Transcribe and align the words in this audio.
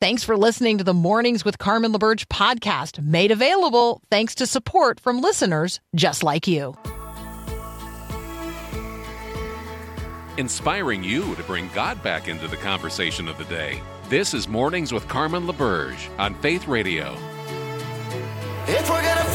Thanks 0.00 0.24
for 0.24 0.34
listening 0.34 0.78
to 0.78 0.84
the 0.84 0.94
Mornings 0.94 1.44
with 1.44 1.58
Carmen 1.58 1.92
LaBerge 1.92 2.24
podcast, 2.28 3.04
made 3.04 3.30
available 3.30 4.00
thanks 4.10 4.34
to 4.36 4.46
support 4.46 4.98
from 4.98 5.20
listeners 5.20 5.78
just 5.94 6.22
like 6.22 6.46
you. 6.46 6.74
Inspiring 10.38 11.04
you 11.04 11.34
to 11.34 11.42
bring 11.42 11.68
God 11.74 12.02
back 12.02 12.28
into 12.28 12.48
the 12.48 12.56
conversation 12.56 13.28
of 13.28 13.36
the 13.36 13.44
day. 13.44 13.82
This 14.08 14.32
is 14.32 14.48
Mornings 14.48 14.90
with 14.90 15.06
Carmen 15.06 15.46
LaBerge 15.46 16.08
on 16.18 16.34
Faith 16.36 16.66
Radio. 16.66 17.12
If 18.66 18.88
we're 18.88 19.02
gonna 19.02 19.29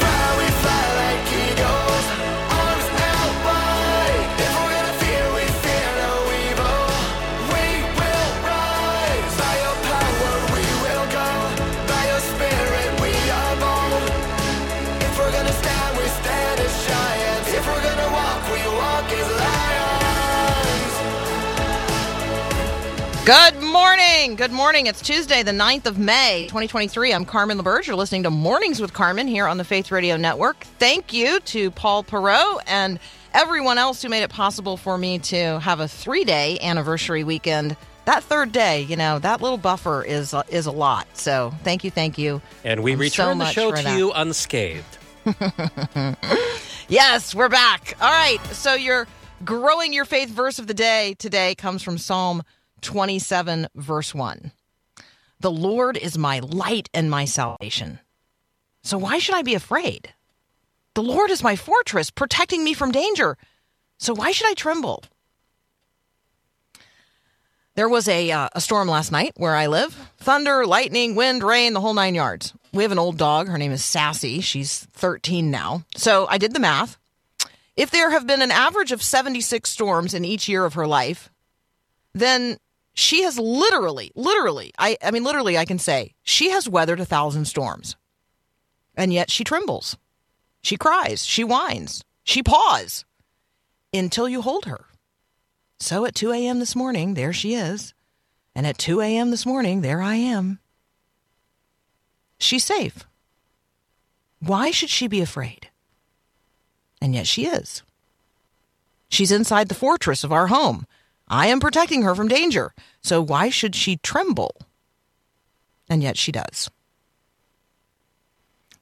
Good 23.26 23.60
morning. 23.60 24.36
Good 24.36 24.52
morning. 24.52 24.86
It's 24.86 25.02
Tuesday, 25.02 25.42
the 25.42 25.50
9th 25.50 25.86
of 25.86 25.98
May, 25.98 26.44
2023. 26.44 27.12
I'm 27.12 27.24
Carmen 27.24 27.58
LaBerge. 27.58 27.88
You're 27.88 27.96
listening 27.96 28.22
to 28.22 28.30
Mornings 28.30 28.80
with 28.80 28.92
Carmen 28.92 29.26
here 29.26 29.48
on 29.48 29.58
the 29.58 29.64
Faith 29.64 29.90
Radio 29.90 30.16
Network. 30.16 30.60
Thank 30.78 31.12
you 31.12 31.40
to 31.40 31.72
Paul 31.72 32.04
Perot 32.04 32.60
and 32.68 33.00
everyone 33.34 33.78
else 33.78 34.00
who 34.00 34.08
made 34.08 34.22
it 34.22 34.30
possible 34.30 34.76
for 34.76 34.96
me 34.96 35.18
to 35.18 35.58
have 35.58 35.80
a 35.80 35.88
three 35.88 36.22
day 36.22 36.56
anniversary 36.60 37.24
weekend. 37.24 37.76
That 38.04 38.22
third 38.22 38.52
day, 38.52 38.82
you 38.82 38.94
know, 38.94 39.18
that 39.18 39.42
little 39.42 39.58
buffer 39.58 40.04
is 40.04 40.32
is 40.48 40.66
a 40.66 40.70
lot. 40.72 41.08
So 41.14 41.52
thank 41.64 41.82
you, 41.82 41.90
thank 41.90 42.18
you. 42.18 42.40
And 42.62 42.84
we 42.84 42.94
return 42.94 43.40
so 43.40 43.44
the 43.44 43.50
show 43.50 43.72
to 43.72 43.82
that. 43.82 43.98
you 43.98 44.12
unscathed. 44.12 44.98
Yes, 46.88 47.34
we're 47.34 47.48
back. 47.48 47.96
All 48.00 48.08
right. 48.08 48.38
So 48.52 48.74
your 48.74 49.08
growing 49.44 49.92
your 49.92 50.04
faith 50.04 50.28
verse 50.28 50.60
of 50.60 50.68
the 50.68 50.74
day 50.74 51.14
today 51.18 51.56
comes 51.56 51.82
from 51.82 51.98
Psalm 51.98 52.44
27, 52.86 53.66
verse 53.74 54.14
1. 54.14 54.52
The 55.40 55.50
Lord 55.50 55.96
is 55.96 56.16
my 56.16 56.38
light 56.38 56.88
and 56.94 57.10
my 57.10 57.24
salvation. 57.24 57.98
So 58.82 58.96
why 58.96 59.18
should 59.18 59.34
I 59.34 59.42
be 59.42 59.54
afraid? 59.54 60.14
The 60.94 61.02
Lord 61.02 61.30
is 61.30 61.42
my 61.42 61.56
fortress, 61.56 62.10
protecting 62.10 62.62
me 62.62 62.72
from 62.72 62.92
danger. 62.92 63.36
So 63.98 64.14
why 64.14 64.30
should 64.30 64.48
I 64.48 64.54
tremble? 64.54 65.02
There 67.74 67.88
was 67.88 68.08
a, 68.08 68.30
uh, 68.30 68.48
a 68.54 68.60
storm 68.60 68.88
last 68.88 69.10
night 69.12 69.32
where 69.36 69.56
I 69.56 69.66
live 69.66 69.92
thunder, 70.18 70.64
lightning, 70.64 71.16
wind, 71.16 71.42
rain, 71.42 71.74
the 71.74 71.80
whole 71.80 71.92
nine 71.92 72.14
yards. 72.14 72.54
We 72.72 72.84
have 72.84 72.92
an 72.92 72.98
old 72.98 73.18
dog. 73.18 73.48
Her 73.48 73.58
name 73.58 73.72
is 73.72 73.84
Sassy. 73.84 74.40
She's 74.40 74.84
13 74.92 75.50
now. 75.50 75.84
So 75.96 76.26
I 76.30 76.38
did 76.38 76.54
the 76.54 76.60
math. 76.60 76.96
If 77.76 77.90
there 77.90 78.10
have 78.10 78.26
been 78.26 78.42
an 78.42 78.52
average 78.52 78.92
of 78.92 79.02
76 79.02 79.68
storms 79.68 80.14
in 80.14 80.24
each 80.24 80.48
year 80.48 80.64
of 80.64 80.74
her 80.74 80.86
life, 80.86 81.30
then 82.14 82.58
she 82.96 83.22
has 83.22 83.38
literally, 83.38 84.10
literally, 84.14 84.72
I, 84.78 84.96
I 85.02 85.10
mean, 85.10 85.22
literally, 85.22 85.58
I 85.58 85.66
can 85.66 85.78
say 85.78 86.14
she 86.22 86.48
has 86.48 86.66
weathered 86.66 86.98
a 86.98 87.04
thousand 87.04 87.44
storms. 87.44 87.94
And 88.96 89.12
yet 89.12 89.30
she 89.30 89.44
trembles. 89.44 89.98
She 90.62 90.78
cries. 90.78 91.24
She 91.24 91.44
whines. 91.44 92.02
She 92.24 92.42
paws 92.42 93.04
until 93.92 94.30
you 94.30 94.40
hold 94.40 94.64
her. 94.64 94.86
So 95.78 96.06
at 96.06 96.14
2 96.14 96.32
a.m. 96.32 96.58
this 96.58 96.74
morning, 96.74 97.12
there 97.12 97.34
she 97.34 97.54
is. 97.54 97.92
And 98.54 98.66
at 98.66 98.78
2 98.78 99.02
a.m. 99.02 99.30
this 99.30 99.44
morning, 99.44 99.82
there 99.82 100.00
I 100.00 100.14
am. 100.14 100.58
She's 102.38 102.64
safe. 102.64 103.06
Why 104.40 104.70
should 104.70 104.90
she 104.90 105.06
be 105.06 105.20
afraid? 105.20 105.68
And 107.02 107.14
yet 107.14 107.26
she 107.26 107.44
is. 107.44 107.82
She's 109.10 109.30
inside 109.30 109.68
the 109.68 109.74
fortress 109.74 110.24
of 110.24 110.32
our 110.32 110.46
home. 110.46 110.86
I 111.28 111.48
am 111.48 111.60
protecting 111.60 112.02
her 112.02 112.14
from 112.14 112.28
danger. 112.28 112.72
So 113.02 113.20
why 113.20 113.50
should 113.50 113.74
she 113.74 113.96
tremble? 113.98 114.56
And 115.88 116.02
yet 116.02 116.16
she 116.16 116.32
does. 116.32 116.70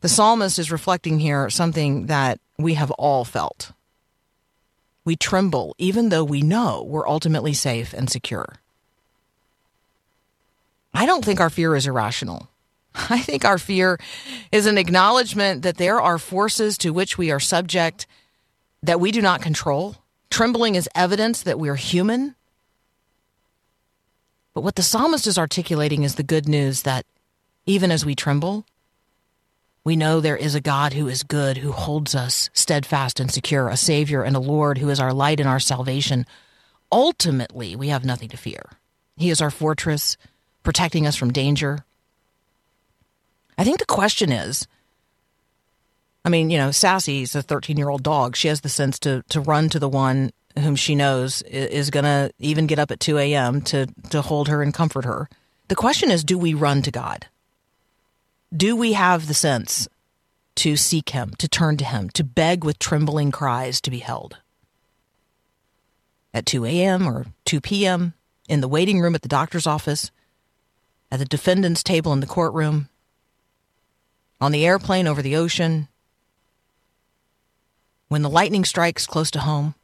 The 0.01 0.09
psalmist 0.09 0.59
is 0.59 0.71
reflecting 0.71 1.19
here 1.19 1.49
something 1.49 2.07
that 2.07 2.39
we 2.59 2.75
have 2.75 2.91
all 2.93 3.25
felt. 3.25 3.73
We 5.05 5.17
tremble 5.17 5.75
even 5.79 6.09
though 6.11 6.25
we 6.25 6.43
know 6.43 6.83
we're 6.87 7.09
ultimately 7.09 7.55
safe 7.55 7.93
and 7.95 8.11
secure. 8.11 8.57
I 10.93 11.07
don't 11.07 11.25
think 11.25 11.41
our 11.41 11.51
fear 11.51 11.75
is 11.75 11.87
irrational. 11.87 12.49
I 12.95 13.19
think 13.19 13.45
our 13.45 13.59
fear 13.59 13.99
is 14.53 14.67
an 14.67 14.79
acknowledgement 14.79 15.63
that 15.63 15.79
there 15.79 16.01
are 16.01 16.19
forces 16.19 16.79
to 16.79 16.93
which 16.93 17.19
we 17.19 17.31
are 17.31 17.41
subject 17.41 18.07
that 18.83 19.01
we 19.01 19.11
do 19.11 19.21
not 19.21 19.43
control. 19.43 19.97
Trembling 20.35 20.75
is 20.75 20.89
evidence 20.97 21.43
that 21.43 21.61
we're 21.61 21.77
human. 21.77 22.35
But 24.53 24.63
what 24.63 24.75
the 24.75 24.83
psalmist 24.83 25.29
is 25.29 25.39
articulating 25.39 26.03
is 26.03 26.17
the 26.17 26.25
good 26.25 26.49
news 26.49 26.83
that 26.83 27.07
even 27.67 27.93
as 27.93 28.05
we 28.05 28.17
tremble, 28.17 28.67
we 29.85 29.95
know 29.95 30.19
there 30.19 30.37
is 30.37 30.57
a 30.57 30.61
God 30.61 30.95
who 30.95 31.07
is 31.07 31.23
good, 31.23 31.59
who 31.59 31.71
holds 31.71 32.17
us 32.17 32.51
steadfast 32.53 33.21
and 33.21 33.31
secure, 33.31 33.69
a 33.69 33.77
Savior 33.77 34.25
and 34.25 34.35
a 34.35 34.41
Lord 34.41 34.79
who 34.79 34.91
is 34.91 34.99
our 34.99 35.13
light 35.13 35.39
and 35.39 35.49
our 35.49 35.61
salvation. 35.61 36.27
Ultimately, 36.91 37.77
we 37.77 37.91
have 37.91 38.05
nothing 38.05 38.31
to 38.31 38.37
fear. 38.37 38.71
He 39.17 39.31
is 39.31 39.41
our 39.41 39.53
fortress, 39.53 40.17
protecting 40.65 41.07
us 41.07 41.15
from 41.15 41.33
danger. 41.33 41.85
I 43.57 43.63
think 43.63 43.79
the 43.79 43.87
question 43.87 44.33
is 44.33 44.67
I 46.25 46.31
mean, 46.31 46.51
you 46.51 46.59
know, 46.59 46.71
Sassy's 46.71 47.35
a 47.35 47.43
13 47.43 47.77
year 47.77 47.91
old 47.91 48.03
dog. 48.03 48.37
She 48.37 48.49
has 48.49 48.63
the 48.63 48.69
sense 48.69 48.99
to, 49.01 49.23
to 49.29 49.41
run 49.41 49.69
to 49.71 49.79
the 49.79 49.89
one 49.89 50.31
whom 50.59 50.77
she 50.77 50.95
knows 50.95 51.43
is 51.43 51.91
going 51.91 52.05
to 52.05 52.33
even 52.39 52.67
get 52.67 52.79
up 52.79 52.91
at 52.91 53.01
2 53.01 53.19
a.m. 53.19 53.61
to, 53.63 53.87
to 54.11 54.23
hold 54.23 54.49
her 54.49 54.63
and 54.63 54.73
comfort 54.73 55.05
her. 55.05 55.29
The 55.69 55.75
question 55.75 56.11
is 56.11 56.25
do 56.25 56.39
we 56.39 56.55
run 56.55 56.83
to 56.83 56.91
God? 56.91 57.27
Do 58.57 58.77
we 58.77 58.93
have 58.93 59.27
the 59.27 59.35
sense 59.35 59.89
to 60.57 60.77
seek 60.77 61.11
Him, 61.11 61.33
to 61.39 61.49
turn 61.49 61.77
to 61.79 61.85
Him, 61.85 62.09
to 62.11 62.23
beg 62.23 62.63
with 62.65 62.79
trembling 62.79 63.33
cries 63.33 63.81
to 63.81 63.91
be 63.91 63.99
held? 63.99 64.39
At 66.33 66.47
2 66.47 66.65
a.m. 66.65 67.07
or 67.07 67.27
2 67.45 67.61
p.m., 67.61 68.15
in 68.49 68.61
the 68.61 68.69
waiting 68.69 69.01
room 69.01 69.15
at 69.15 69.23
the 69.23 69.29
doctor's 69.29 69.67
office, 69.67 70.11
at 71.11 71.19
the 71.19 71.25
defendant's 71.25 71.83
table 71.83 72.13
in 72.13 72.21
the 72.21 72.27
courtroom, 72.27 72.89
on 74.41 74.53
the 74.53 74.67
airplane 74.67 75.07
over 75.07 75.23
the 75.23 75.35
ocean, 75.37 75.89
when 78.15 78.23
the 78.23 78.31
lightning 78.31 78.65
strikes 78.65 79.09
close 79.09 79.29
to 79.29 79.41
home, 79.41 79.75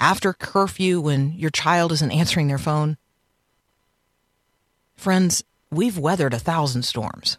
after 0.00 0.32
curfew 0.32 1.00
when 1.00 1.32
your 1.34 1.48
child 1.48 1.92
isn't 1.92 2.10
answering 2.10 2.48
their 2.48 2.58
phone. 2.58 2.96
Friends, 4.96 5.44
we've 5.70 5.96
weathered 5.96 6.34
a 6.34 6.40
thousand 6.40 6.82
storms. 6.82 7.38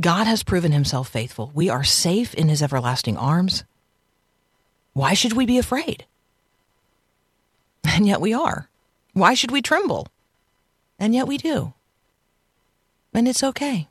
God 0.00 0.26
has 0.26 0.42
proven 0.42 0.72
himself 0.72 1.10
faithful. 1.10 1.52
We 1.54 1.68
are 1.68 1.84
safe 1.84 2.32
in 2.32 2.48
his 2.48 2.62
everlasting 2.62 3.18
arms. 3.18 3.64
Why 4.94 5.12
should 5.12 5.34
we 5.34 5.44
be 5.44 5.58
afraid? 5.58 6.06
And 7.84 8.06
yet 8.06 8.18
we 8.18 8.32
are. 8.32 8.70
Why 9.12 9.34
should 9.34 9.50
we 9.50 9.60
tremble? 9.60 10.08
And 10.98 11.14
yet 11.14 11.26
we 11.26 11.36
do. 11.36 11.74
And 13.12 13.28
it's 13.28 13.44
okay. 13.44 13.88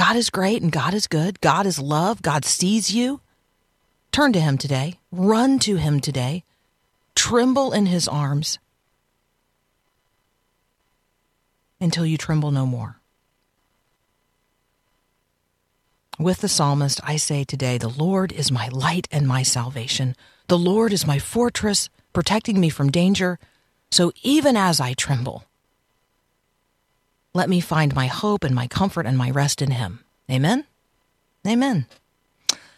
God 0.00 0.16
is 0.16 0.30
great 0.30 0.62
and 0.62 0.72
God 0.72 0.94
is 0.94 1.06
good. 1.06 1.42
God 1.42 1.66
is 1.66 1.78
love. 1.78 2.22
God 2.22 2.46
sees 2.46 2.90
you. 2.90 3.20
Turn 4.12 4.32
to 4.32 4.40
Him 4.40 4.56
today. 4.56 4.98
Run 5.12 5.58
to 5.58 5.76
Him 5.76 6.00
today. 6.00 6.42
Tremble 7.14 7.74
in 7.74 7.84
His 7.84 8.08
arms 8.08 8.58
until 11.78 12.06
you 12.06 12.16
tremble 12.16 12.50
no 12.50 12.64
more. 12.64 12.98
With 16.18 16.38
the 16.38 16.48
psalmist, 16.48 17.02
I 17.04 17.16
say 17.16 17.44
today, 17.44 17.76
The 17.76 17.90
Lord 17.90 18.32
is 18.32 18.50
my 18.50 18.68
light 18.68 19.06
and 19.12 19.28
my 19.28 19.42
salvation. 19.42 20.16
The 20.48 20.56
Lord 20.56 20.94
is 20.94 21.06
my 21.06 21.18
fortress, 21.18 21.90
protecting 22.14 22.58
me 22.58 22.70
from 22.70 22.90
danger. 22.90 23.38
So 23.90 24.12
even 24.22 24.56
as 24.56 24.80
I 24.80 24.94
tremble, 24.94 25.44
let 27.34 27.48
me 27.48 27.60
find 27.60 27.94
my 27.94 28.06
hope 28.06 28.44
and 28.44 28.54
my 28.54 28.66
comfort 28.66 29.06
and 29.06 29.16
my 29.16 29.30
rest 29.30 29.62
in 29.62 29.70
Him. 29.70 30.00
Amen? 30.30 30.64
Amen. 31.46 31.86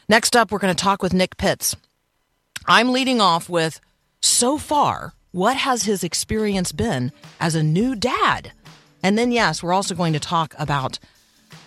Next 0.08 0.36
up, 0.36 0.50
we're 0.50 0.58
going 0.58 0.74
to 0.74 0.82
talk 0.82 1.02
with 1.02 1.14
Nick 1.14 1.36
Pitts. 1.36 1.76
I'm 2.66 2.92
leading 2.92 3.20
off 3.20 3.48
with 3.48 3.80
so 4.20 4.58
far, 4.58 5.14
what 5.32 5.56
has 5.56 5.84
his 5.84 6.04
experience 6.04 6.70
been 6.70 7.12
as 7.40 7.54
a 7.54 7.62
new 7.62 7.94
dad? 7.94 8.52
And 9.02 9.18
then, 9.18 9.32
yes, 9.32 9.62
we're 9.62 9.72
also 9.72 9.94
going 9.94 10.12
to 10.12 10.20
talk 10.20 10.54
about 10.58 10.98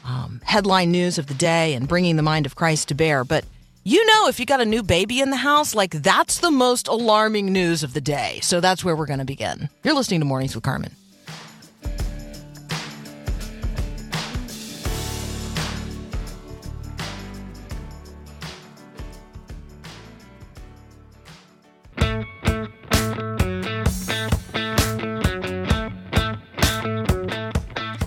um, 0.06 0.42
headline 0.46 0.92
news 0.92 1.18
of 1.18 1.28
the 1.28 1.34
day 1.34 1.74
and 1.74 1.88
bringing 1.88 2.16
the 2.16 2.22
mind 2.22 2.46
of 2.46 2.56
Christ 2.56 2.88
to 2.90 2.96
bear. 2.96 3.24
But 3.24 3.46
you 3.84 4.06
know, 4.06 4.28
if 4.28 4.40
you 4.40 4.46
got 4.46 4.62
a 4.62 4.66
new 4.66 4.84
baby 4.84 5.20
in 5.20 5.30
the 5.30 5.38
house, 5.38 5.76
like 5.76 5.92
that's 5.92 6.40
the 6.40 6.52
most 6.52 6.88
alarming 6.88 7.52
news 7.52 7.84
of 7.84 7.94
the 7.94 8.02
day. 8.02 8.40
So 8.42 8.60
that's 8.60 8.84
where 8.84 8.96
we're 8.96 9.06
going 9.06 9.20
to 9.20 9.26
begin. 9.26 9.70
You're 9.84 9.94
listening 9.94 10.22
to 10.22 10.26
Mornings 10.26 10.56
with 10.56 10.64
Carmen. 10.64 10.92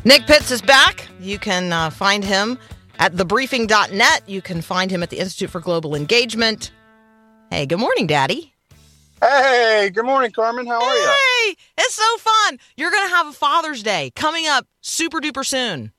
Nick 0.09 0.27
Pitts 0.27 0.51
is 0.51 0.63
back. 0.63 1.07
You 1.21 1.39
can 1.39 1.71
uh, 1.71 1.91
find 1.91 2.25
him 2.25 2.59
at 2.99 3.13
thebriefing.net. 3.13 4.23
You 4.27 4.41
can 4.41 4.63
find 4.63 4.91
him 4.91 5.03
at 5.03 5.11
the 5.11 5.19
Institute 5.19 5.51
for 5.51 5.61
Global 5.61 5.95
Engagement. 5.95 6.71
Hey, 7.51 7.67
good 7.67 7.79
morning, 7.79 8.07
Daddy. 8.07 8.55
Hey, 9.21 9.91
good 9.93 10.07
morning, 10.07 10.31
Carmen. 10.31 10.67
How 10.67 10.83
are 10.83 10.97
you? 10.97 11.07
Hey, 11.09 11.57
it's 11.77 11.93
so 11.95 12.17
fun. 12.17 12.59
You're 12.79 12.91
going 12.91 13.07
to 13.07 13.15
have 13.17 13.27
a 13.27 13.33
Father's 13.33 13.83
Day 13.83 14.11
coming 14.17 14.47
up 14.47 14.67
super 14.81 15.21
duper 15.21 15.45
soon. 15.45 15.93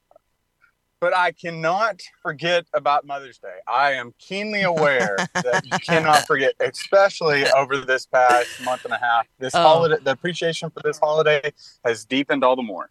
But 1.00 1.16
I 1.16 1.32
cannot 1.32 2.02
forget 2.24 2.66
about 2.74 3.06
Mother's 3.06 3.38
Day. 3.38 3.58
I 3.68 3.92
am 3.92 4.16
keenly 4.18 4.64
aware 4.64 5.18
that 5.36 5.62
you 5.66 5.78
cannot 5.86 6.26
forget, 6.26 6.54
especially 6.62 7.46
over 7.52 7.78
this 7.78 8.08
past 8.08 8.50
month 8.66 8.86
and 8.86 8.94
a 8.96 8.98
half. 8.98 9.28
This 9.38 9.54
Oh. 9.54 9.62
holiday, 9.62 9.98
the 10.04 10.14
appreciation 10.14 10.72
for 10.72 10.82
this 10.84 10.98
holiday 10.98 11.54
has 11.86 12.06
deepened 12.06 12.44
all 12.44 12.56
the 12.56 12.64
more. 12.64 12.90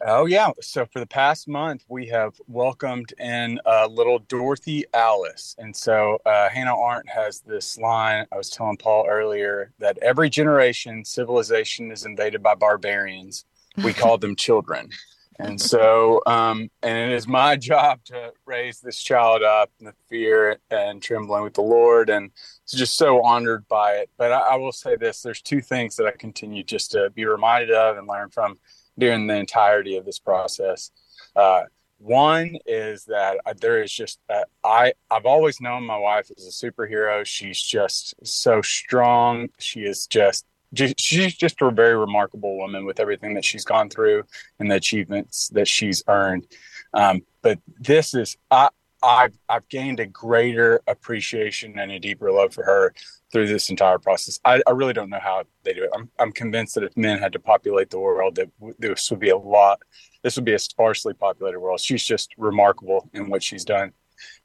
Oh 0.06 0.26
yeah. 0.26 0.50
So 0.60 0.86
for 0.86 1.00
the 1.00 1.06
past 1.06 1.48
month, 1.48 1.84
we 1.88 2.06
have 2.06 2.34
welcomed 2.46 3.14
in 3.18 3.58
uh, 3.66 3.88
little 3.90 4.20
Dorothy 4.20 4.84
Alice, 4.94 5.56
and 5.58 5.74
so 5.74 6.20
uh, 6.24 6.48
Hannah 6.48 6.78
Arendt 6.78 7.08
has 7.08 7.40
this 7.40 7.76
line. 7.78 8.26
I 8.30 8.36
was 8.36 8.48
telling 8.50 8.76
Paul 8.76 9.06
earlier 9.08 9.72
that 9.80 9.98
every 10.02 10.30
generation, 10.30 11.04
civilization 11.04 11.90
is 11.90 12.06
invaded 12.06 12.44
by 12.44 12.54
barbarians. 12.54 13.44
We 13.82 13.92
call 13.94 14.18
them 14.18 14.36
children, 14.36 14.90
and 15.38 15.60
so 15.60 16.22
um, 16.26 16.70
and 16.82 17.10
it 17.10 17.14
is 17.14 17.26
my 17.28 17.56
job 17.56 18.00
to 18.04 18.32
raise 18.46 18.80
this 18.80 19.02
child 19.02 19.42
up 19.42 19.70
in 19.78 19.86
the 19.86 19.94
fear 20.08 20.58
and 20.70 21.02
trembling 21.02 21.42
with 21.42 21.54
the 21.54 21.62
Lord, 21.62 22.10
and 22.10 22.30
just 22.66 22.96
so 22.96 23.22
honored 23.22 23.66
by 23.68 23.92
it. 23.94 24.10
But 24.16 24.32
I, 24.32 24.38
I 24.40 24.56
will 24.56 24.72
say 24.72 24.96
this: 24.96 25.22
there's 25.22 25.42
two 25.42 25.60
things 25.60 25.96
that 25.96 26.06
I 26.06 26.12
continue 26.12 26.62
just 26.62 26.90
to 26.92 27.10
be 27.10 27.24
reminded 27.24 27.70
of 27.70 27.96
and 27.96 28.06
learn 28.06 28.30
from 28.30 28.58
during 28.98 29.26
the 29.26 29.36
entirety 29.36 29.96
of 29.96 30.04
this 30.04 30.18
process. 30.18 30.90
Uh, 31.34 31.62
one 31.98 32.56
is 32.66 33.04
that 33.06 33.38
there 33.60 33.82
is 33.82 33.92
just 33.92 34.18
uh, 34.28 34.44
I 34.64 34.92
I've 35.10 35.26
always 35.26 35.60
known 35.60 35.84
my 35.84 35.96
wife 35.96 36.30
is 36.36 36.46
a 36.46 36.66
superhero. 36.66 37.24
She's 37.24 37.60
just 37.60 38.14
so 38.22 38.60
strong. 38.62 39.48
She 39.58 39.80
is 39.80 40.06
just 40.06 40.44
ju- 40.46 40.55
she's 40.74 41.34
just 41.34 41.60
a 41.60 41.70
very 41.70 41.96
remarkable 41.96 42.56
woman 42.56 42.84
with 42.84 43.00
everything 43.00 43.34
that 43.34 43.44
she's 43.44 43.64
gone 43.64 43.88
through 43.88 44.24
and 44.58 44.70
the 44.70 44.76
achievements 44.76 45.48
that 45.48 45.68
she's 45.68 46.02
earned. 46.08 46.46
Um, 46.94 47.22
but 47.42 47.58
this 47.78 48.14
is 48.14 48.36
I. 48.50 48.68
I've, 49.02 49.38
I've 49.48 49.68
gained 49.68 50.00
a 50.00 50.06
greater 50.06 50.80
appreciation 50.88 51.78
and 51.78 51.92
a 51.92 51.98
deeper 52.00 52.32
love 52.32 52.54
for 52.54 52.64
her 52.64 52.94
through 53.30 53.46
this 53.46 53.68
entire 53.68 53.98
process. 53.98 54.40
I, 54.44 54.62
I 54.66 54.70
really 54.70 54.94
don't 54.94 55.10
know 55.10 55.20
how 55.20 55.44
they 55.64 55.74
do 55.74 55.84
it. 55.84 55.90
I'm, 55.94 56.10
I'm 56.18 56.32
convinced 56.32 56.74
that 56.74 56.82
if 56.82 56.96
men 56.96 57.18
had 57.18 57.32
to 57.34 57.38
populate 57.38 57.90
the 57.90 58.00
world, 58.00 58.36
that 58.36 58.48
this 58.78 59.10
would 59.10 59.20
be 59.20 59.28
a 59.28 59.36
lot. 59.36 59.80
This 60.22 60.34
would 60.36 60.46
be 60.46 60.54
a 60.54 60.58
sparsely 60.58 61.12
populated 61.12 61.60
world. 61.60 61.78
She's 61.78 62.04
just 62.04 62.34
remarkable 62.38 63.08
in 63.12 63.28
what 63.28 63.42
she's 63.42 63.66
done. 63.66 63.92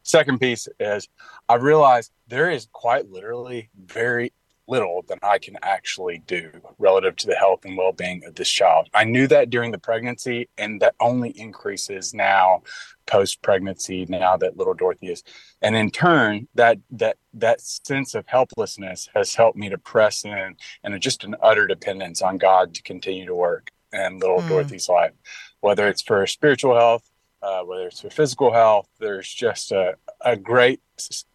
Second 0.03 0.39
piece 0.39 0.67
is 0.79 1.07
I 1.47 1.55
realized 1.55 2.11
there 2.27 2.51
is 2.51 2.67
quite 2.73 3.09
literally 3.09 3.69
very 3.85 4.33
little 4.71 5.03
than 5.07 5.19
I 5.21 5.37
can 5.37 5.57
actually 5.61 6.19
do 6.25 6.49
relative 6.79 7.15
to 7.17 7.27
the 7.27 7.35
health 7.35 7.65
and 7.65 7.77
well 7.77 7.91
being 7.91 8.23
of 8.25 8.35
this 8.35 8.49
child. 8.49 8.89
I 8.93 9.03
knew 9.03 9.27
that 9.27 9.49
during 9.49 9.71
the 9.71 9.77
pregnancy, 9.77 10.47
and 10.57 10.81
that 10.81 10.95
only 10.99 11.29
increases 11.31 12.13
now 12.13 12.63
post 13.05 13.41
pregnancy, 13.41 14.05
now 14.07 14.37
that 14.37 14.57
little 14.57 14.73
Dorothy 14.73 15.11
is. 15.11 15.23
And 15.61 15.75
in 15.75 15.91
turn, 15.91 16.47
that 16.55 16.79
that 16.91 17.17
that 17.33 17.61
sense 17.61 18.15
of 18.15 18.25
helplessness 18.27 19.09
has 19.13 19.35
helped 19.35 19.57
me 19.57 19.69
to 19.69 19.77
press 19.77 20.23
in 20.25 20.55
and 20.83 21.01
just 21.01 21.25
an 21.25 21.35
utter 21.43 21.67
dependence 21.67 22.21
on 22.21 22.37
God 22.37 22.73
to 22.75 22.81
continue 22.81 23.25
to 23.25 23.35
work 23.35 23.71
in 23.93 24.19
little 24.19 24.39
Mm. 24.39 24.47
Dorothy's 24.47 24.87
life, 24.87 25.11
whether 25.59 25.87
it's 25.89 26.01
for 26.01 26.25
spiritual 26.25 26.75
health, 26.75 27.03
uh, 27.41 27.61
whether 27.63 27.87
it's 27.87 28.01
for 28.01 28.09
physical 28.09 28.53
health. 28.53 28.87
There's 28.99 29.31
just 29.31 29.71
a, 29.71 29.95
a 30.21 30.37
great 30.37 30.79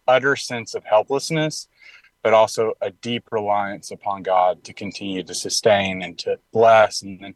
utter 0.07 0.35
sense 0.35 0.73
of 0.73 0.83
helplessness 0.85 1.67
but 2.27 2.33
also 2.33 2.73
a 2.81 2.91
deep 2.91 3.23
reliance 3.31 3.89
upon 3.89 4.21
God 4.21 4.61
to 4.65 4.73
continue 4.73 5.23
to 5.23 5.33
sustain 5.33 6.01
and 6.01 6.19
to 6.19 6.37
bless, 6.51 7.01
and 7.01 7.21
then 7.21 7.35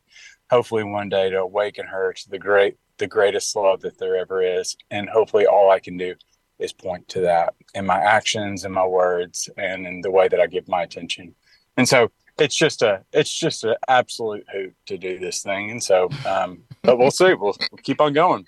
hopefully 0.49 0.83
one 0.83 1.07
day 1.07 1.29
to 1.29 1.39
awaken 1.39 1.85
her 1.85 2.11
to 2.11 2.29
the 2.29 2.37
great, 2.37 2.75
the 2.97 3.07
greatest 3.07 3.55
love 3.55 3.79
that 3.83 3.97
there 3.99 4.17
ever 4.17 4.41
is. 4.41 4.75
And 4.89 5.07
hopefully, 5.07 5.45
all 5.45 5.71
I 5.71 5.79
can 5.79 5.95
do 5.95 6.15
is 6.59 6.73
point 6.73 7.07
to 7.07 7.21
that 7.21 7.53
in 7.73 7.85
my 7.85 7.99
actions, 8.01 8.65
in 8.65 8.73
my 8.73 8.85
words, 8.85 9.49
and 9.55 9.87
in 9.87 10.01
the 10.01 10.11
way 10.11 10.27
that 10.27 10.41
I 10.41 10.47
give 10.47 10.67
my 10.67 10.81
attention. 10.81 11.35
And 11.77 11.87
so 11.87 12.11
it's 12.37 12.57
just 12.57 12.81
a, 12.81 13.05
it's 13.13 13.33
just 13.33 13.63
an 13.63 13.75
absolute 13.87 14.45
hoot 14.51 14.75
to 14.87 14.97
do 14.97 15.19
this 15.19 15.41
thing. 15.41 15.71
And 15.71 15.81
so, 15.81 16.09
um, 16.27 16.63
but 16.81 16.97
we'll 16.97 17.11
see. 17.11 17.33
We'll, 17.33 17.55
we'll 17.71 17.81
keep 17.81 18.01
on 18.01 18.11
going. 18.11 18.43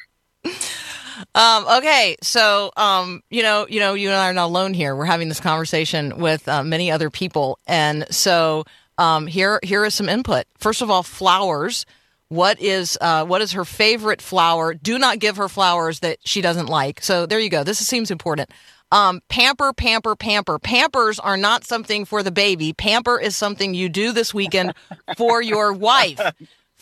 Um, 1.35 1.65
okay, 1.77 2.17
so 2.21 2.71
um, 2.77 3.21
you 3.29 3.43
know, 3.43 3.67
you 3.69 3.79
know, 3.79 3.93
you 3.93 4.09
and 4.09 4.17
I 4.17 4.29
are 4.29 4.33
not 4.33 4.45
alone 4.45 4.73
here. 4.73 4.95
We're 4.95 5.05
having 5.05 5.29
this 5.29 5.39
conversation 5.39 6.17
with 6.17 6.47
uh, 6.47 6.63
many 6.63 6.91
other 6.91 7.09
people, 7.09 7.59
and 7.67 8.05
so 8.09 8.65
um, 8.97 9.27
here 9.27 9.59
here 9.63 9.85
is 9.85 9.93
some 9.93 10.09
input. 10.09 10.45
First 10.57 10.81
of 10.81 10.89
all, 10.89 11.03
flowers. 11.03 11.85
What 12.29 12.59
is 12.59 12.97
uh, 12.99 13.25
what 13.25 13.41
is 13.41 13.51
her 13.51 13.65
favorite 13.65 14.21
flower? 14.21 14.73
Do 14.73 14.97
not 14.97 15.19
give 15.19 15.37
her 15.37 15.47
flowers 15.47 15.99
that 15.99 16.17
she 16.25 16.41
doesn't 16.41 16.65
like. 16.65 17.01
So 17.03 17.27
there 17.27 17.39
you 17.39 17.49
go. 17.49 17.63
This 17.63 17.77
seems 17.77 18.09
important. 18.09 18.49
Um, 18.91 19.21
pamper, 19.27 19.73
pamper, 19.73 20.15
pamper. 20.15 20.59
Pampers 20.59 21.19
are 21.19 21.37
not 21.37 21.63
something 21.63 22.05
for 22.05 22.21
the 22.21 22.31
baby. 22.31 22.73
Pamper 22.73 23.19
is 23.19 23.35
something 23.35 23.73
you 23.73 23.89
do 23.89 24.11
this 24.11 24.33
weekend 24.33 24.73
for 25.17 25.41
your 25.41 25.73
wife. 25.73 26.19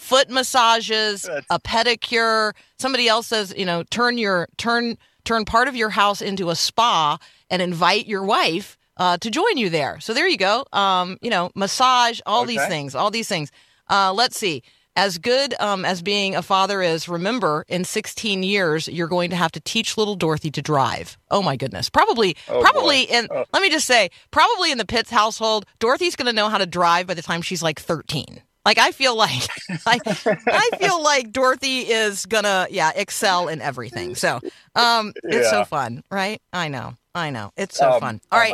Foot 0.01 0.29
massages, 0.29 1.25
a 1.49 1.59
pedicure. 1.59 2.53
Somebody 2.79 3.07
else 3.07 3.27
says, 3.27 3.53
you 3.55 3.65
know, 3.65 3.83
turn 3.83 4.17
your 4.17 4.47
turn 4.57 4.97
turn 5.23 5.45
part 5.45 5.67
of 5.67 5.75
your 5.75 5.89
house 5.91 6.21
into 6.21 6.49
a 6.49 6.55
spa 6.55 7.17
and 7.49 7.61
invite 7.61 8.07
your 8.07 8.23
wife 8.23 8.77
uh, 8.97 9.17
to 9.19 9.29
join 9.29 9.57
you 9.57 9.69
there. 9.69 9.99
So 9.99 10.13
there 10.13 10.27
you 10.27 10.37
go. 10.37 10.65
Um, 10.73 11.17
you 11.21 11.29
know, 11.29 11.51
massage, 11.55 12.19
all 12.25 12.45
these 12.45 12.65
things, 12.67 12.95
all 12.95 13.11
these 13.11 13.27
things. 13.27 13.51
Uh, 13.89 14.11
let's 14.11 14.37
see. 14.37 14.63
As 14.95 15.17
good 15.19 15.53
um, 15.61 15.85
as 15.85 16.01
being 16.01 16.35
a 16.35 16.41
father 16.41 16.81
is, 16.81 17.07
remember, 17.07 17.63
in 17.69 17.85
16 17.85 18.43
years, 18.43 18.87
you're 18.89 19.07
going 19.07 19.29
to 19.29 19.37
have 19.37 19.51
to 19.53 19.59
teach 19.61 19.97
little 19.97 20.15
Dorothy 20.15 20.51
to 20.51 20.61
drive. 20.61 21.17
Oh 21.29 21.41
my 21.41 21.55
goodness! 21.55 21.89
Probably, 21.89 22.35
Oh, 22.49 22.59
probably 22.59 23.03
in. 23.03 23.27
Oh. 23.31 23.45
Let 23.53 23.61
me 23.61 23.69
just 23.69 23.87
say, 23.87 24.09
probably 24.31 24.69
in 24.71 24.77
the 24.79 24.85
Pitts 24.85 25.09
household, 25.09 25.65
Dorothy's 25.79 26.17
going 26.17 26.25
to 26.25 26.33
know 26.33 26.49
how 26.49 26.57
to 26.57 26.65
drive 26.65 27.07
by 27.07 27.13
the 27.13 27.21
time 27.21 27.41
she's 27.41 27.63
like 27.63 27.79
13. 27.79 28.41
Like 28.65 28.77
I 28.77 28.91
feel 28.91 29.15
like, 29.15 29.47
I, 29.85 29.99
I 30.47 30.69
feel 30.77 31.01
like 31.01 31.31
Dorothy 31.31 31.79
is 31.79 32.25
gonna, 32.25 32.67
yeah, 32.69 32.91
excel 32.95 33.47
in 33.47 33.61
everything. 33.61 34.15
So, 34.15 34.39
um, 34.75 35.13
it's 35.23 35.49
so 35.49 35.63
fun, 35.65 36.03
right? 36.11 36.41
I 36.53 36.67
know, 36.67 36.95
I 37.15 37.29
know, 37.29 37.51
it's 37.57 37.77
so 37.77 37.91
Um, 37.91 37.99
fun. 37.99 38.21
oh 38.31 38.35
All 38.35 38.39
right, 38.41 38.53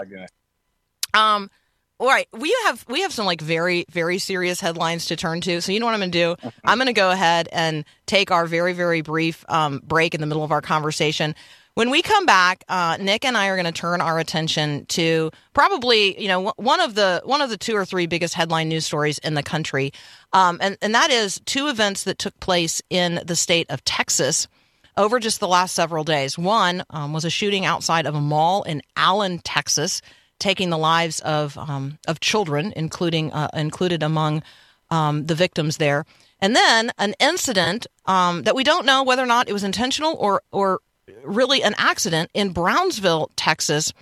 um, 1.14 1.50
all 2.00 2.08
right, 2.08 2.28
we 2.32 2.56
have 2.66 2.86
we 2.88 3.02
have 3.02 3.12
some 3.12 3.26
like 3.26 3.42
very 3.42 3.86
very 3.90 4.20
serious 4.20 4.60
headlines 4.60 5.08
to 5.08 5.16
turn 5.16 5.42
to. 5.42 5.62
So 5.62 5.72
you 5.72 5.80
know 5.80 5.88
what 5.88 5.94
I'm 5.94 6.00
going 6.00 6.12
to 6.12 6.36
do? 6.36 6.50
I'm 6.64 6.78
going 6.78 6.88
to 6.88 6.94
go 6.94 7.10
ahead 7.12 7.50
and 7.52 7.86
take 8.06 8.30
our 8.30 8.46
very 8.46 8.74
very 8.74 9.02
brief 9.02 9.44
um, 9.50 9.82
break 9.84 10.14
in 10.14 10.22
the 10.22 10.28
middle 10.28 10.44
of 10.44 10.52
our 10.52 10.62
conversation. 10.62 11.34
When 11.78 11.92
we 11.92 12.02
come 12.02 12.26
back, 12.26 12.64
uh, 12.70 12.98
Nick 13.00 13.24
and 13.24 13.38
I 13.38 13.50
are 13.50 13.56
going 13.56 13.68
to 13.68 13.72
turn 13.72 14.02
our 14.02 14.18
attention 14.18 14.88
to 14.88 15.30
probably 15.54 16.20
you 16.20 16.28
know 16.28 16.52
one 16.56 16.80
of 16.80 16.96
the 16.96 17.22
one 17.24 17.40
of 17.40 17.52
the 17.52 17.58
two 17.58 17.76
or 17.76 17.86
three 17.86 18.08
biggest 18.08 18.34
headline 18.34 18.68
news 18.68 18.84
stories 18.84 19.20
in 19.20 19.36
the 19.36 19.44
country, 19.44 19.94
um, 20.34 20.58
and 20.60 20.76
and 20.82 20.96
that 20.96 21.12
is 21.12 21.40
two 21.46 21.68
events 21.68 22.06
that 22.06 22.18
took 22.18 22.40
place 22.40 22.82
in 22.90 23.22
the 23.24 23.36
state 23.36 23.68
of 23.70 23.86
Texas 23.86 24.48
over 24.98 25.20
just 25.20 25.40
the 25.40 25.48
last 25.48 25.76
several 25.76 26.04
days. 26.04 26.36
One 26.36 26.84
um, 26.90 27.14
was 27.14 27.26
a 27.26 27.30
shooting 27.30 27.64
outside 27.64 28.08
of 28.08 28.16
a 28.16 28.22
mall 28.22 28.64
in 28.64 28.82
Allen, 28.96 29.38
Texas, 29.38 30.02
taking 30.40 30.72
the 30.72 30.80
lives 30.80 31.20
of 31.20 31.60
um, 31.60 32.00
of 32.08 32.20
children, 32.22 32.74
including 32.76 33.32
uh, 33.34 33.50
included 33.54 34.02
among 34.02 34.42
um, 34.90 35.28
the 35.28 35.36
victims 35.36 35.78
there. 35.78 36.06
And 36.40 36.56
then 36.56 36.92
an 36.98 37.14
incident 37.20 37.86
um, 38.08 38.44
that 38.44 38.56
we 38.56 38.64
don't 38.64 38.86
know 38.86 39.04
whether 39.04 39.22
or 39.22 39.28
not 39.28 39.48
it 39.48 39.54
was 39.54 39.64
intentional 39.64 40.16
or 40.16 40.42
or 40.52 40.80
really 41.24 41.64
an 41.64 41.76
accident 41.78 42.30
in 42.34 42.52
Brownsville, 42.52 43.32
Texas, 43.36 43.94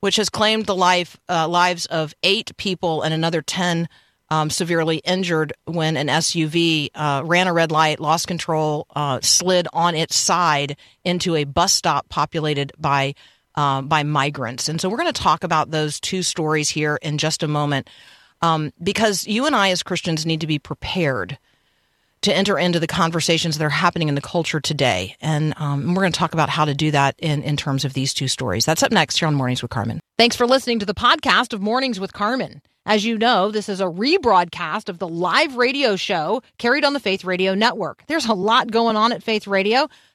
which 0.00 0.16
has 0.16 0.28
claimed 0.28 0.66
the 0.66 0.74
life 0.74 1.18
uh, 1.28 1.48
lives 1.48 1.86
of 1.86 2.14
eight 2.22 2.56
people 2.56 3.02
and 3.02 3.12
another 3.12 3.42
ten 3.42 3.88
um, 4.30 4.50
severely 4.50 4.98
injured 4.98 5.52
when 5.64 5.96
an 5.96 6.08
SUV 6.08 6.90
uh, 6.94 7.22
ran 7.24 7.46
a 7.46 7.52
red 7.52 7.72
light, 7.72 7.98
lost 7.98 8.28
control, 8.28 8.86
uh, 8.94 9.20
slid 9.22 9.66
on 9.72 9.94
its 9.94 10.16
side 10.16 10.76
into 11.04 11.34
a 11.34 11.44
bus 11.44 11.72
stop 11.72 12.08
populated 12.08 12.72
by 12.78 13.14
uh, 13.54 13.82
by 13.82 14.02
migrants. 14.02 14.68
And 14.68 14.80
so 14.80 14.88
we're 14.88 14.98
going 14.98 15.12
to 15.12 15.22
talk 15.22 15.42
about 15.42 15.70
those 15.70 15.98
two 15.98 16.22
stories 16.22 16.68
here 16.68 16.98
in 17.02 17.18
just 17.18 17.42
a 17.42 17.48
moment, 17.48 17.90
um, 18.40 18.72
because 18.80 19.26
you 19.26 19.46
and 19.46 19.56
I 19.56 19.70
as 19.70 19.82
Christians 19.82 20.24
need 20.24 20.42
to 20.42 20.46
be 20.46 20.58
prepared 20.60 21.38
to 22.22 22.34
enter 22.34 22.58
into 22.58 22.80
the 22.80 22.86
conversations 22.86 23.58
that 23.58 23.64
are 23.64 23.70
happening 23.70 24.08
in 24.08 24.14
the 24.14 24.20
culture 24.20 24.60
today. 24.60 25.16
And 25.20 25.54
um, 25.56 25.94
we're 25.94 26.02
going 26.02 26.12
to 26.12 26.18
talk 26.18 26.34
about 26.34 26.48
how 26.48 26.64
to 26.64 26.74
do 26.74 26.90
that 26.90 27.14
in, 27.18 27.42
in 27.42 27.56
terms 27.56 27.84
of 27.84 27.92
these 27.92 28.12
two 28.14 28.28
stories. 28.28 28.64
That's 28.64 28.82
up 28.82 28.92
next 28.92 29.18
here 29.18 29.28
on 29.28 29.34
Mornings 29.34 29.62
with 29.62 29.70
Carmen. 29.70 30.00
Thanks 30.16 30.36
for 30.36 30.46
listening 30.46 30.78
to 30.80 30.86
the 30.86 30.94
podcast 30.94 31.52
of 31.52 31.60
Mornings 31.60 32.00
with 32.00 32.12
Carmen. 32.12 32.60
As 32.88 33.04
you 33.04 33.18
know, 33.18 33.50
this 33.50 33.68
is 33.68 33.82
a 33.82 33.84
rebroadcast 33.84 34.88
of 34.88 34.98
the 34.98 35.06
live 35.06 35.56
radio 35.56 35.94
show 35.94 36.42
carried 36.56 36.86
on 36.86 36.94
the 36.94 37.00
Faith 37.00 37.22
Radio 37.22 37.54
Network. 37.54 38.02
There's 38.06 38.24
a 38.24 38.32
lot 38.32 38.70
going 38.70 38.96
on 38.96 39.12
at 39.12 39.22
Faith 39.22 39.46
Radio, 39.46 39.88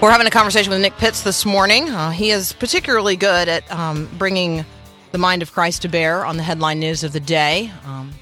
We're 0.00 0.12
having 0.12 0.28
a 0.28 0.30
conversation 0.30 0.70
with 0.70 0.80
Nick 0.80 0.96
Pitts 0.96 1.22
this 1.22 1.44
morning. 1.44 1.88
Uh, 1.88 2.10
he 2.10 2.30
is 2.30 2.52
particularly 2.52 3.16
good 3.16 3.48
at 3.48 3.68
um, 3.72 4.08
bringing 4.16 4.64
the 5.10 5.18
mind 5.18 5.42
of 5.42 5.52
Christ 5.52 5.82
to 5.82 5.88
bear 5.88 6.24
on 6.24 6.36
the 6.36 6.44
headline 6.44 6.78
news 6.78 7.02
of 7.02 7.12
the 7.12 7.18
day. 7.18 7.72
Um, 7.84 8.12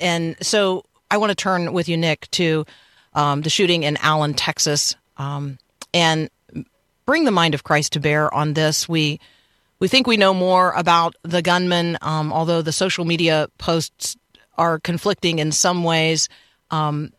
and 0.00 0.36
so 0.42 0.84
I 1.12 1.18
want 1.18 1.30
to 1.30 1.36
turn 1.36 1.72
with 1.72 1.88
you, 1.88 1.96
Nick, 1.96 2.28
to 2.32 2.66
um, 3.14 3.42
the 3.42 3.50
shooting 3.50 3.84
in 3.84 3.98
Allen, 3.98 4.34
Texas, 4.34 4.96
um, 5.16 5.58
and 5.94 6.28
bring 7.06 7.24
the 7.24 7.30
mind 7.30 7.54
of 7.54 7.62
Christ 7.62 7.92
to 7.92 8.00
bear 8.00 8.32
on 8.34 8.54
this. 8.54 8.88
We 8.88 9.20
we 9.78 9.86
think 9.86 10.08
we 10.08 10.16
know 10.16 10.34
more 10.34 10.72
about 10.72 11.14
the 11.22 11.40
gunman, 11.40 11.98
um, 12.02 12.32
although 12.32 12.62
the 12.62 12.72
social 12.72 13.04
media 13.04 13.46
posts 13.58 14.16
are 14.56 14.80
conflicting 14.80 15.38
in 15.38 15.52
some 15.52 15.84
ways. 15.84 16.28
Um, 16.72 17.12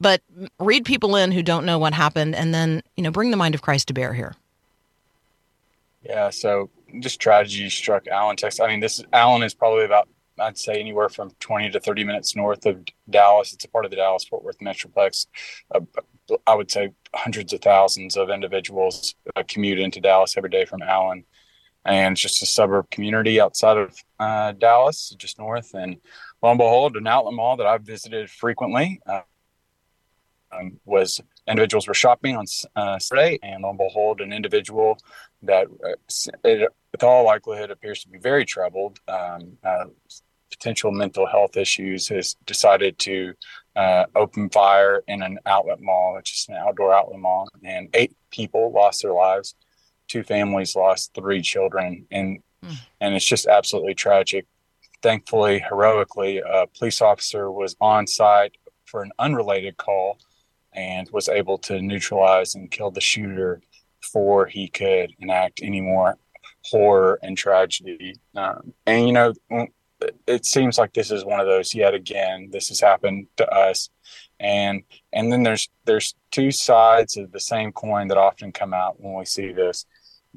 but 0.00 0.22
read 0.58 0.84
people 0.84 1.16
in 1.16 1.32
who 1.32 1.42
don't 1.42 1.64
know 1.64 1.78
what 1.78 1.92
happened, 1.92 2.34
and 2.34 2.54
then 2.54 2.82
you 2.96 3.02
know 3.02 3.10
bring 3.10 3.30
the 3.30 3.36
mind 3.36 3.54
of 3.54 3.62
Christ 3.62 3.88
to 3.88 3.94
bear 3.94 4.14
here. 4.14 4.34
Yeah. 6.02 6.30
So 6.30 6.70
just 7.00 7.20
tragedy 7.20 7.68
struck 7.68 8.06
Allen, 8.08 8.36
Texas. 8.36 8.60
I 8.60 8.68
mean, 8.68 8.80
this 8.80 9.02
Allen 9.12 9.42
is 9.42 9.54
probably 9.54 9.84
about 9.84 10.08
I'd 10.40 10.58
say 10.58 10.80
anywhere 10.80 11.08
from 11.08 11.30
20 11.40 11.70
to 11.70 11.80
30 11.80 12.04
minutes 12.04 12.34
north 12.34 12.66
of 12.66 12.82
Dallas. 13.08 13.52
It's 13.52 13.64
a 13.64 13.68
part 13.68 13.84
of 13.84 13.90
the 13.90 13.96
Dallas 13.96 14.24
Fort 14.24 14.42
Worth 14.42 14.58
Metroplex. 14.58 15.26
Uh, 15.74 15.80
I 16.46 16.54
would 16.54 16.70
say 16.70 16.92
hundreds 17.14 17.52
of 17.52 17.60
thousands 17.60 18.16
of 18.16 18.30
individuals 18.30 19.14
uh, 19.36 19.42
commute 19.46 19.78
into 19.78 20.00
Dallas 20.00 20.36
every 20.36 20.50
day 20.50 20.64
from 20.64 20.82
Allen. 20.82 21.24
And 21.84 22.12
it's 22.12 22.20
just 22.20 22.42
a 22.42 22.46
suburb 22.46 22.90
community 22.90 23.40
outside 23.40 23.76
of 23.76 23.96
uh, 24.18 24.52
Dallas, 24.52 25.14
just 25.18 25.38
north. 25.38 25.74
And 25.74 25.96
lo 26.42 26.50
and 26.50 26.58
behold, 26.58 26.96
an 26.96 27.06
outlet 27.06 27.34
mall 27.34 27.56
that 27.56 27.66
I've 27.66 27.82
visited 27.82 28.30
frequently 28.30 29.00
uh, 29.06 29.22
um, 30.52 30.78
was 30.84 31.20
individuals 31.46 31.88
were 31.88 31.94
shopping 31.94 32.36
on 32.36 32.46
uh, 32.76 32.98
Saturday, 32.98 33.38
and 33.42 33.62
lo 33.62 33.70
and 33.70 33.78
behold, 33.78 34.20
an 34.20 34.32
individual 34.32 34.98
that, 35.42 35.66
uh, 35.84 36.38
it, 36.44 36.68
with 36.92 37.02
all 37.02 37.24
likelihood, 37.24 37.70
appears 37.70 38.02
to 38.02 38.08
be 38.08 38.18
very 38.18 38.44
troubled, 38.44 38.98
um, 39.08 39.56
uh, 39.64 39.86
potential 40.50 40.90
mental 40.90 41.26
health 41.26 41.56
issues, 41.56 42.08
has 42.08 42.34
decided 42.46 42.98
to 42.98 43.32
uh, 43.76 44.04
open 44.14 44.50
fire 44.50 45.02
in 45.06 45.22
an 45.22 45.38
outlet 45.46 45.80
mall, 45.80 46.14
which 46.16 46.32
is 46.32 46.46
an 46.48 46.56
outdoor 46.56 46.92
outlet 46.92 47.20
mall, 47.20 47.48
and 47.64 47.88
eight 47.94 48.14
people 48.30 48.72
lost 48.72 49.02
their 49.02 49.12
lives. 49.12 49.54
Two 50.08 50.22
families 50.22 50.74
lost 50.74 51.14
three 51.14 51.40
children, 51.40 52.06
and 52.10 52.42
mm. 52.64 52.76
and 53.00 53.14
it's 53.14 53.24
just 53.24 53.46
absolutely 53.46 53.94
tragic. 53.94 54.46
Thankfully, 55.02 55.60
heroically, 55.60 56.38
a 56.38 56.66
police 56.66 57.00
officer 57.00 57.50
was 57.50 57.76
on 57.80 58.06
site 58.06 58.56
for 58.84 59.02
an 59.02 59.12
unrelated 59.18 59.76
call 59.76 60.18
and 60.72 61.08
was 61.10 61.28
able 61.28 61.58
to 61.58 61.80
neutralize 61.80 62.54
and 62.54 62.70
kill 62.70 62.90
the 62.90 63.00
shooter 63.00 63.60
before 64.00 64.46
he 64.46 64.68
could 64.68 65.12
enact 65.18 65.60
any 65.62 65.80
more 65.80 66.16
horror 66.64 67.18
and 67.22 67.36
tragedy. 67.36 68.14
Um, 68.34 68.72
and 68.86 69.06
you 69.06 69.12
know, 69.12 69.32
it 70.26 70.46
seems 70.46 70.78
like 70.78 70.92
this 70.92 71.10
is 71.10 71.24
one 71.24 71.40
of 71.40 71.46
those 71.46 71.74
yet 71.74 71.94
again. 71.94 72.48
This 72.50 72.68
has 72.68 72.80
happened 72.80 73.26
to 73.36 73.48
us, 73.48 73.90
and 74.38 74.82
and 75.12 75.30
then 75.30 75.42
there's 75.42 75.68
there's 75.84 76.14
two 76.30 76.50
sides 76.50 77.16
of 77.16 77.32
the 77.32 77.40
same 77.40 77.72
coin 77.72 78.08
that 78.08 78.16
often 78.18 78.52
come 78.52 78.72
out 78.72 79.00
when 79.00 79.14
we 79.14 79.24
see 79.24 79.52
this. 79.52 79.84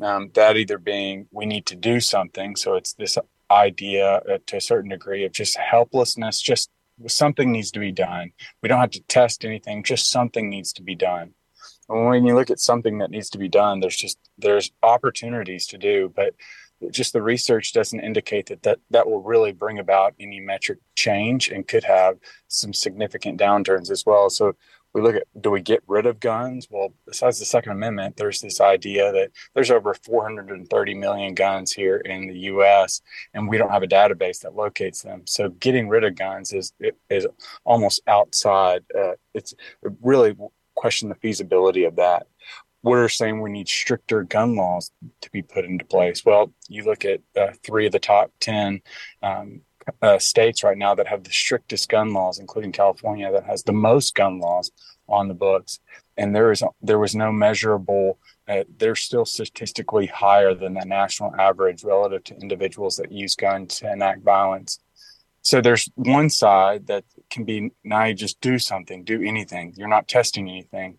Um, 0.01 0.31
that 0.33 0.57
either 0.57 0.79
being 0.79 1.27
we 1.31 1.45
need 1.45 1.65
to 1.67 1.75
do 1.75 1.99
something, 1.99 2.55
so 2.55 2.75
it's 2.75 2.93
this 2.93 3.17
idea 3.51 4.15
uh, 4.15 4.39
to 4.47 4.57
a 4.57 4.61
certain 4.61 4.89
degree 4.89 5.23
of 5.23 5.31
just 5.31 5.55
helplessness, 5.57 6.41
just 6.41 6.69
something 7.11 7.51
needs 7.51 7.71
to 7.71 7.79
be 7.79 7.91
done. 7.91 8.31
We 8.61 8.69
don't 8.69 8.79
have 8.79 8.91
to 8.91 9.03
test 9.03 9.45
anything, 9.45 9.83
just 9.83 10.09
something 10.09 10.49
needs 10.49 10.73
to 10.73 10.83
be 10.83 10.95
done. 10.95 11.33
And 11.89 12.07
when 12.07 12.25
you 12.25 12.35
look 12.35 12.49
at 12.49 12.59
something 12.59 12.99
that 12.99 13.11
needs 13.11 13.29
to 13.31 13.37
be 13.37 13.49
done, 13.49 13.79
there's 13.79 13.97
just 13.97 14.17
there's 14.37 14.71
opportunities 14.81 15.67
to 15.67 15.77
do, 15.77 16.11
but 16.15 16.33
just 16.91 17.13
the 17.13 17.21
research 17.21 17.73
doesn't 17.73 17.99
indicate 17.99 18.47
that, 18.47 18.63
that 18.63 18.79
that 18.89 19.09
will 19.09 19.21
really 19.21 19.51
bring 19.51 19.79
about 19.79 20.13
any 20.19 20.39
metric 20.39 20.79
change 20.95 21.49
and 21.49 21.67
could 21.67 21.83
have 21.83 22.17
some 22.47 22.73
significant 22.73 23.39
downturns 23.39 23.91
as 23.91 24.05
well. 24.05 24.29
So 24.29 24.53
we 24.93 25.01
look 25.01 25.15
at 25.15 25.23
do 25.41 25.49
we 25.49 25.61
get 25.61 25.83
rid 25.87 26.05
of 26.05 26.19
guns? 26.19 26.67
Well, 26.69 26.93
besides 27.05 27.39
the 27.39 27.45
Second 27.45 27.73
Amendment, 27.73 28.17
there's 28.17 28.41
this 28.41 28.61
idea 28.61 29.11
that 29.11 29.31
there's 29.53 29.71
over 29.71 29.93
430 29.93 30.93
million 30.93 31.33
guns 31.33 31.71
here 31.71 31.97
in 31.97 32.27
the 32.27 32.37
U.S. 32.39 33.01
and 33.33 33.49
we 33.49 33.57
don't 33.57 33.71
have 33.71 33.83
a 33.83 33.87
database 33.87 34.39
that 34.41 34.55
locates 34.55 35.01
them. 35.01 35.23
So 35.25 35.49
getting 35.49 35.89
rid 35.89 36.03
of 36.03 36.15
guns 36.15 36.53
is 36.53 36.73
is 37.09 37.27
almost 37.65 38.01
outside. 38.07 38.83
Uh, 38.97 39.13
it's 39.33 39.53
really 40.01 40.35
question 40.75 41.09
the 41.09 41.15
feasibility 41.15 41.85
of 41.85 41.95
that. 41.95 42.27
We're 42.83 43.07
saying 43.07 43.39
we 43.39 43.51
need 43.51 43.69
stricter 43.69 44.23
gun 44.23 44.55
laws 44.57 44.91
to 45.21 45.31
be 45.31 45.41
put 45.41 45.63
into 45.63 45.85
place. 45.85 46.25
Well, 46.25 46.51
you 46.67 46.83
look 46.83 47.05
at 47.05 47.21
uh, 47.35 47.51
three 47.63 47.85
of 47.85 47.93
the 47.93 47.99
top 47.99 48.31
ten 48.41 48.81
um, 49.21 49.61
uh, 50.01 50.19
states 50.19 50.63
right 50.63 50.77
now 50.77 50.95
that 50.95 51.07
have 51.07 51.23
the 51.23 51.31
strictest 51.31 51.89
gun 51.89 52.13
laws, 52.13 52.39
including 52.39 52.71
California, 52.71 53.31
that 53.31 53.45
has 53.45 53.63
the 53.63 53.73
most 53.73 54.15
gun 54.15 54.39
laws 54.39 54.71
on 55.07 55.27
the 55.27 55.33
books, 55.33 55.79
and 56.17 56.35
there 56.35 56.51
is 56.51 56.63
there 56.81 56.99
was 56.99 57.15
no 57.15 57.31
measurable. 57.31 58.17
Uh, 58.47 58.63
they're 58.77 58.95
still 58.95 59.25
statistically 59.25 60.05
higher 60.05 60.53
than 60.53 60.73
the 60.73 60.85
national 60.85 61.33
average 61.39 61.83
relative 61.83 62.23
to 62.25 62.35
individuals 62.35 62.97
that 62.97 63.11
use 63.11 63.35
guns 63.35 63.79
to 63.79 63.91
enact 63.91 64.21
violence. 64.21 64.79
So 65.43 65.61
there's 65.61 65.89
one 65.95 66.29
side 66.29 66.87
that 66.87 67.03
can 67.29 67.43
be 67.43 67.71
now 67.83 68.05
you 68.05 68.13
just 68.13 68.39
do 68.39 68.57
something, 68.57 69.03
do 69.03 69.21
anything. 69.21 69.73
You're 69.75 69.89
not 69.89 70.07
testing 70.07 70.49
anything. 70.49 70.97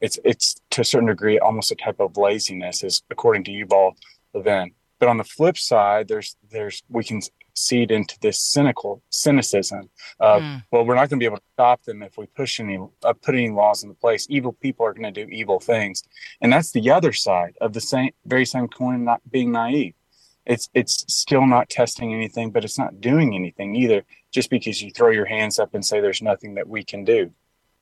It's 0.00 0.18
it's 0.24 0.56
to 0.70 0.82
a 0.82 0.84
certain 0.84 1.08
degree 1.08 1.38
almost 1.38 1.72
a 1.72 1.74
type 1.74 2.00
of 2.00 2.16
laziness, 2.16 2.84
is 2.84 3.02
according 3.10 3.44
to 3.44 3.50
Yuval 3.50 3.92
Levin. 4.34 4.72
But 4.98 5.08
on 5.08 5.16
the 5.16 5.24
flip 5.24 5.56
side, 5.56 6.08
there's 6.08 6.36
there's 6.50 6.82
we 6.88 7.04
can 7.04 7.22
seed 7.58 7.90
into 7.90 8.18
this 8.20 8.40
cynical 8.40 9.02
cynicism 9.10 9.88
of 10.20 10.42
mm. 10.42 10.62
well 10.70 10.84
we're 10.84 10.94
not 10.94 11.08
going 11.08 11.18
to 11.18 11.22
be 11.22 11.26
able 11.26 11.36
to 11.36 11.42
stop 11.54 11.82
them 11.84 12.02
if 12.02 12.16
we 12.16 12.26
push 12.26 12.60
any 12.60 12.78
uh, 13.04 13.12
put 13.12 13.34
any 13.34 13.50
laws 13.50 13.82
into 13.82 13.94
place 13.94 14.26
evil 14.30 14.52
people 14.52 14.84
are 14.84 14.92
going 14.92 15.12
to 15.12 15.24
do 15.24 15.30
evil 15.30 15.60
things 15.60 16.02
and 16.40 16.52
that's 16.52 16.72
the 16.72 16.90
other 16.90 17.12
side 17.12 17.54
of 17.60 17.72
the 17.72 17.80
same 17.80 18.10
very 18.26 18.44
same 18.46 18.68
coin 18.68 19.04
not 19.04 19.20
being 19.30 19.52
naive 19.52 19.94
it's 20.46 20.68
it's 20.74 21.04
still 21.12 21.46
not 21.46 21.68
testing 21.68 22.12
anything 22.12 22.50
but 22.50 22.64
it's 22.64 22.78
not 22.78 23.00
doing 23.00 23.34
anything 23.34 23.76
either 23.76 24.02
just 24.32 24.50
because 24.50 24.82
you 24.82 24.90
throw 24.90 25.10
your 25.10 25.26
hands 25.26 25.58
up 25.58 25.74
and 25.74 25.84
say 25.84 26.00
there's 26.00 26.22
nothing 26.22 26.54
that 26.54 26.68
we 26.68 26.82
can 26.82 27.04
do 27.04 27.30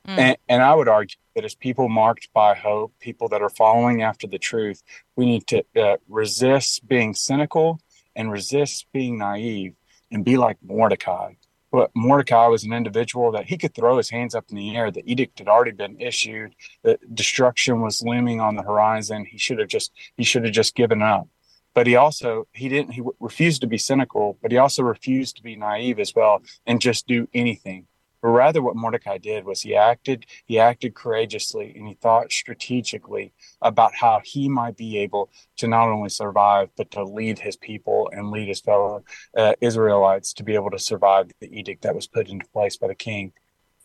mm. 0.06 0.18
and, 0.18 0.37
and 0.49 0.62
i 0.62 0.75
would 0.75 0.88
argue 0.88 1.16
that 1.35 1.45
as 1.45 1.54
people 1.54 1.88
marked 1.88 2.28
by 2.35 2.54
hope 2.54 2.92
people 2.99 3.28
that 3.28 3.42
are 3.42 3.50
following 3.50 4.02
after 4.02 4.26
the 4.26 4.38
truth 4.38 4.83
we 5.14 5.25
need 5.25 5.47
to 5.47 5.64
uh, 5.80 5.97
resist 6.09 6.87
being 6.87 7.14
cynical 7.14 7.80
and 8.17 8.33
resist 8.33 8.87
being 8.93 9.19
naive 9.19 9.75
and 10.11 10.25
be 10.25 10.37
like 10.37 10.57
Mordecai 10.63 11.35
But 11.71 11.91
Mordecai 11.95 12.47
was 12.47 12.65
an 12.65 12.73
individual 12.73 13.31
that 13.33 13.47
he 13.47 13.59
could 13.59 13.75
throw 13.75 13.99
his 13.99 14.11
hands 14.11 14.35
up 14.35 14.47
in 14.51 14.57
the 14.57 14.77
air. 14.77 14.91
The 14.91 15.09
edict 15.11 15.39
had 15.39 15.49
already 15.49 15.73
been 15.73 16.01
issued. 16.01 16.55
The 16.83 16.99
destruction 17.13 17.83
was 17.83 18.03
looming 18.03 18.41
on 18.41 18.57
the 18.57 18.63
horizon. 18.63 19.27
He 19.27 19.39
should 19.39 19.59
have 19.59 19.69
just 19.69 19.93
he 20.17 20.25
should 20.25 20.45
have 20.45 20.55
just 20.55 20.75
given 20.75 21.03
up. 21.03 21.29
But 21.75 21.87
he 21.87 21.95
also 21.97 22.49
he 22.53 22.69
didn't 22.69 22.93
he 22.93 23.03
refused 23.21 23.61
to 23.61 23.67
be 23.67 23.79
cynical, 23.79 24.39
but 24.41 24.51
he 24.51 24.59
also 24.59 24.83
refused 24.83 25.37
to 25.37 25.43
be 25.43 25.57
naive 25.57 25.99
as 26.01 26.15
well 26.15 26.43
and 26.67 26.81
just 26.81 27.07
do 27.07 27.29
anything. 27.35 27.87
But 28.26 28.33
rather, 28.33 28.61
what 28.61 28.75
Mordecai 28.75 29.18
did 29.18 29.45
was 29.45 29.61
he 29.61 29.76
acted, 29.76 30.26
he 30.47 30.59
acted 30.59 30.97
courageously 30.97 31.73
and 31.76 31.87
he 31.87 31.95
thought 31.95 32.33
strategically 32.33 33.33
about 33.62 33.95
how 33.95 34.21
he 34.25 34.49
might 34.49 34.76
be 34.76 34.99
able 34.99 35.30
to 35.59 35.68
not 35.68 35.87
only 35.87 36.09
survive, 36.09 36.71
but 36.76 36.90
to 36.90 37.04
lead 37.04 37.38
his 37.38 37.56
people 37.56 38.11
and 38.11 38.33
lead 38.33 38.49
his 38.49 38.61
fellow 38.61 39.04
uh, 39.37 39.52
Israelites 39.61 40.33
to 40.33 40.42
be 40.42 40.56
able 40.56 40.73
to 40.73 40.78
survive 40.80 41.30
the 41.38 41.56
edict 41.56 41.83
that 41.83 41.95
was 41.95 42.09
put 42.09 42.28
into 42.28 42.45
place 42.49 42.76
by 42.76 42.88
the 42.88 42.97
king. 42.97 43.33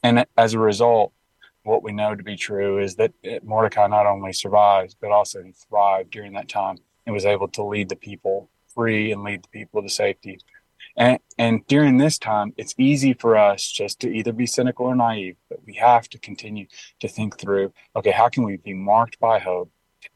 And 0.01 0.25
as 0.35 0.55
a 0.55 0.59
result, 0.59 1.13
what 1.61 1.83
we 1.83 1.91
know 1.91 2.15
to 2.15 2.23
be 2.23 2.35
true 2.35 2.79
is 2.79 2.95
that 2.95 3.13
uh, 3.23 3.37
Mordecai 3.43 3.85
not 3.85 4.07
only 4.07 4.33
survived, 4.33 4.95
but 4.99 5.11
also 5.11 5.43
thrived 5.69 6.09
during 6.09 6.33
that 6.33 6.49
time 6.49 6.77
and 7.05 7.13
was 7.13 7.27
able 7.27 7.49
to 7.49 7.63
lead 7.63 7.89
the 7.89 7.95
people 7.95 8.49
free 8.73 9.11
and 9.11 9.23
lead 9.23 9.43
the 9.43 9.49
people 9.49 9.83
to 9.83 9.89
safety. 9.89 10.39
And, 11.01 11.17
and 11.39 11.65
during 11.65 11.97
this 11.97 12.19
time, 12.19 12.53
it's 12.57 12.75
easy 12.77 13.13
for 13.15 13.35
us 13.35 13.71
just 13.71 13.99
to 14.01 14.07
either 14.07 14.31
be 14.31 14.45
cynical 14.45 14.85
or 14.85 14.95
naive, 14.95 15.35
but 15.49 15.57
we 15.65 15.73
have 15.73 16.07
to 16.09 16.19
continue 16.19 16.67
to 16.99 17.07
think 17.07 17.39
through 17.39 17.73
okay, 17.95 18.11
how 18.11 18.29
can 18.29 18.43
we 18.43 18.57
be 18.57 18.75
marked 18.75 19.19
by 19.19 19.39
hope, 19.39 19.71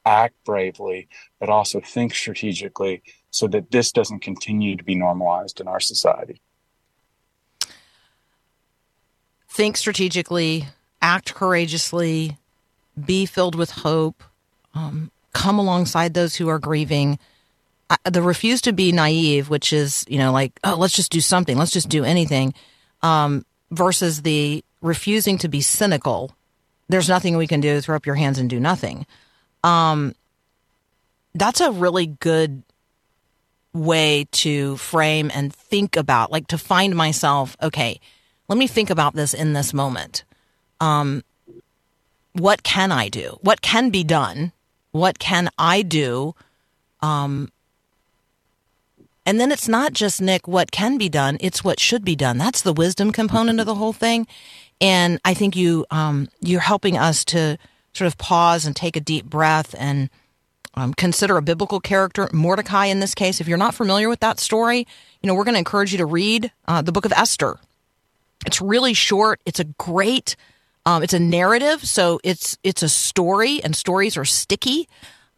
act 0.05 0.35
bravely, 0.45 1.07
but 1.39 1.49
also 1.49 1.79
think 1.79 2.13
strategically 2.13 3.01
so 3.31 3.47
that 3.47 3.71
this 3.71 3.91
doesn't 3.91 4.19
continue 4.19 4.77
to 4.77 4.83
be 4.83 4.93
normalized 4.93 5.59
in 5.59 5.67
our 5.67 5.79
society? 5.79 6.39
Think 9.49 9.77
strategically, 9.77 10.67
act 11.01 11.33
courageously, 11.33 12.37
be 13.03 13.25
filled 13.25 13.55
with 13.55 13.71
hope, 13.71 14.23
um, 14.75 15.09
come 15.33 15.57
alongside 15.57 16.13
those 16.13 16.35
who 16.35 16.47
are 16.47 16.59
grieving 16.59 17.17
the 18.03 18.21
refuse 18.21 18.61
to 18.61 18.73
be 18.73 18.91
naive, 18.91 19.49
which 19.49 19.71
is, 19.71 20.05
you 20.07 20.17
know, 20.17 20.31
like, 20.31 20.59
oh, 20.63 20.75
let's 20.75 20.95
just 20.95 21.11
do 21.11 21.21
something, 21.21 21.57
let's 21.57 21.71
just 21.71 21.89
do 21.89 22.03
anything, 22.03 22.53
um, 23.01 23.45
versus 23.71 24.21
the 24.23 24.63
refusing 24.81 25.37
to 25.39 25.47
be 25.47 25.61
cynical. 25.61 26.35
There's 26.87 27.09
nothing 27.09 27.37
we 27.37 27.47
can 27.47 27.61
do. 27.61 27.81
Throw 27.81 27.95
up 27.95 28.05
your 28.05 28.15
hands 28.15 28.37
and 28.37 28.49
do 28.49 28.59
nothing. 28.59 29.05
Um, 29.63 30.13
that's 31.33 31.61
a 31.61 31.71
really 31.71 32.07
good 32.07 32.63
way 33.73 34.27
to 34.31 34.77
frame 34.77 35.31
and 35.33 35.53
think 35.53 35.95
about, 35.95 36.31
like, 36.31 36.47
to 36.47 36.57
find 36.57 36.95
myself. 36.95 37.57
Okay, 37.61 37.99
let 38.47 38.57
me 38.57 38.67
think 38.67 38.89
about 38.89 39.15
this 39.15 39.33
in 39.33 39.53
this 39.53 39.73
moment. 39.73 40.23
Um, 40.79 41.23
what 42.33 42.63
can 42.63 42.91
I 42.91 43.09
do? 43.09 43.37
What 43.41 43.61
can 43.61 43.89
be 43.89 44.03
done? 44.03 44.51
What 44.91 45.19
can 45.19 45.49
I 45.57 45.81
do? 45.81 46.35
Um, 47.01 47.51
and 49.25 49.39
then 49.39 49.51
it's 49.51 49.67
not 49.67 49.93
just, 49.93 50.21
Nick, 50.21 50.47
what 50.47 50.71
can 50.71 50.97
be 50.97 51.09
done, 51.09 51.37
it's 51.39 51.63
what 51.63 51.79
should 51.79 52.05
be 52.05 52.15
done. 52.15 52.37
That's 52.37 52.61
the 52.61 52.73
wisdom 52.73 53.11
component 53.11 53.59
of 53.59 53.65
the 53.65 53.75
whole 53.75 53.93
thing. 53.93 54.27
And 54.79 55.19
I 55.25 55.33
think 55.33 55.55
you, 55.55 55.85
um, 55.89 56.27
you're 56.41 56.59
helping 56.59 56.97
us 56.97 57.25
to 57.25 57.57
sort 57.93 58.07
of 58.07 58.17
pause 58.17 58.65
and 58.65 58.75
take 58.75 58.95
a 58.95 58.99
deep 58.99 59.25
breath 59.25 59.73
and 59.79 60.09
um, 60.75 60.93
consider 60.93 61.37
a 61.37 61.41
biblical 61.41 61.79
character, 61.79 62.29
Mordecai 62.33 62.87
in 62.87 62.99
this 62.99 63.15
case. 63.15 63.39
If 63.39 63.47
you're 63.47 63.57
not 63.57 63.73
familiar 63.73 64.09
with 64.09 64.19
that 64.19 64.39
story, 64.39 64.85
you 65.21 65.27
know, 65.27 65.33
we're 65.33 65.45
going 65.45 65.55
to 65.55 65.59
encourage 65.59 65.91
you 65.91 65.97
to 65.99 66.05
read 66.05 66.51
uh, 66.67 66.81
the 66.81 66.91
book 66.91 67.05
of 67.05 67.13
Esther. 67.13 67.57
It's 68.45 68.61
really 68.61 68.93
short. 68.93 69.39
It's 69.45 69.59
a 69.59 69.63
great, 69.63 70.35
um, 70.85 71.01
it's 71.01 71.13
a 71.13 71.19
narrative. 71.19 71.85
So 71.85 72.19
it's, 72.23 72.57
it's 72.63 72.83
a 72.83 72.89
story 72.89 73.63
and 73.63 73.75
stories 73.75 74.17
are 74.17 74.25
sticky. 74.25 74.89